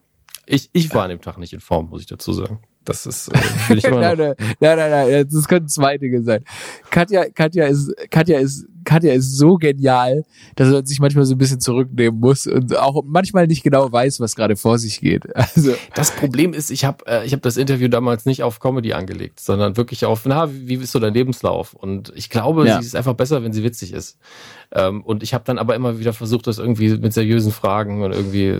[0.45, 2.59] ich, ich war an dem Tag nicht in Form, muss ich dazu sagen.
[2.83, 6.43] Das ist, äh, ich immer nein, nein, nein, nein, nein, das können zwei Dinge sein.
[6.89, 10.23] Katja, Katja ist, Katja ist, Katja ist so genial,
[10.55, 14.19] dass er sich manchmal so ein bisschen zurücknehmen muss und auch manchmal nicht genau weiß,
[14.19, 15.23] was gerade vor sich geht.
[15.55, 18.93] Also das Problem ist, ich habe, äh, ich habe das Interview damals nicht auf Comedy
[18.93, 21.73] angelegt, sondern wirklich auf, na, wie, ist so dein Lebenslauf?
[21.73, 22.81] Und ich glaube, ja.
[22.81, 24.17] sie ist einfach besser, wenn sie witzig ist.
[24.71, 28.11] Ähm, und ich habe dann aber immer wieder versucht, das irgendwie mit seriösen Fragen und
[28.11, 28.57] irgendwie,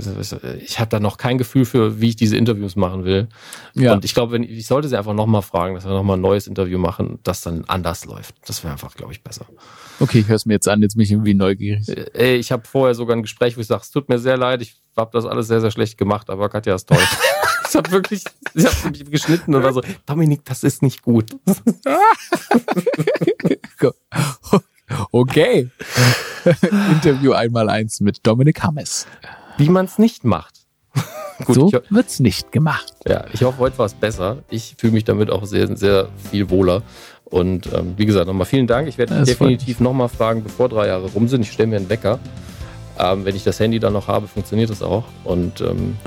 [0.60, 3.28] ich habe da noch kein Gefühl für, wie ich diese Interviews machen will.
[3.74, 3.94] Ja.
[3.94, 6.48] Und ich glaube, wenn ich sollte sie einfach nochmal fragen, dass wir nochmal ein neues
[6.48, 8.36] Interview machen, das dann anders läuft.
[8.48, 9.46] Das wäre einfach, glaube ich, besser.
[10.00, 11.88] Okay, ich höre es mir jetzt an, jetzt bin ich irgendwie neugierig.
[11.90, 14.38] Äh, ey, ich habe vorher sogar ein Gespräch, wo ich sage, es tut mir sehr
[14.38, 16.98] leid, ich habe das alles sehr, sehr schlecht gemacht, aber Katja ist toll.
[17.70, 18.24] ich habe wirklich,
[18.54, 19.82] ich habe mich geschnitten oder so.
[20.06, 21.32] Dominik, das ist nicht gut.
[25.12, 25.70] Okay.
[26.92, 29.08] Interview einmal eins mit Dominik Hammes.
[29.58, 30.66] Wie man es nicht macht.
[31.44, 32.94] Gut, so wird's nicht gemacht.
[33.06, 34.44] Ja, ich hoffe, heute war es besser.
[34.50, 36.82] Ich fühle mich damit auch sehr, sehr viel wohler.
[37.36, 38.88] Und ähm, wie gesagt, nochmal vielen Dank.
[38.88, 41.42] Ich werde definitiv nochmal fragen, bevor drei Jahre rum sind.
[41.42, 42.18] Ich stelle mir einen Wecker.
[42.98, 45.04] Ähm, wenn ich das Handy dann noch habe, funktioniert das auch.
[45.26, 45.98] Und ähm,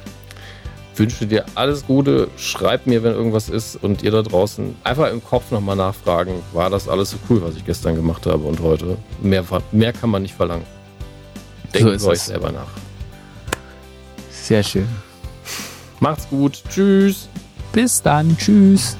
[0.96, 2.28] wünsche dir alles Gute.
[2.38, 3.76] Schreib mir, wenn irgendwas ist.
[3.76, 7.56] Und ihr da draußen einfach im Kopf nochmal nachfragen, war das alles so cool, was
[7.56, 8.96] ich gestern gemacht habe und heute?
[9.20, 10.64] Mehr, mehr kann man nicht verlangen.
[11.74, 12.68] Denkt so euch selber nach.
[14.30, 14.88] Sehr schön.
[16.00, 16.62] Macht's gut.
[16.70, 17.28] Tschüss.
[17.70, 18.34] Bis dann.
[18.38, 18.96] Tschüss.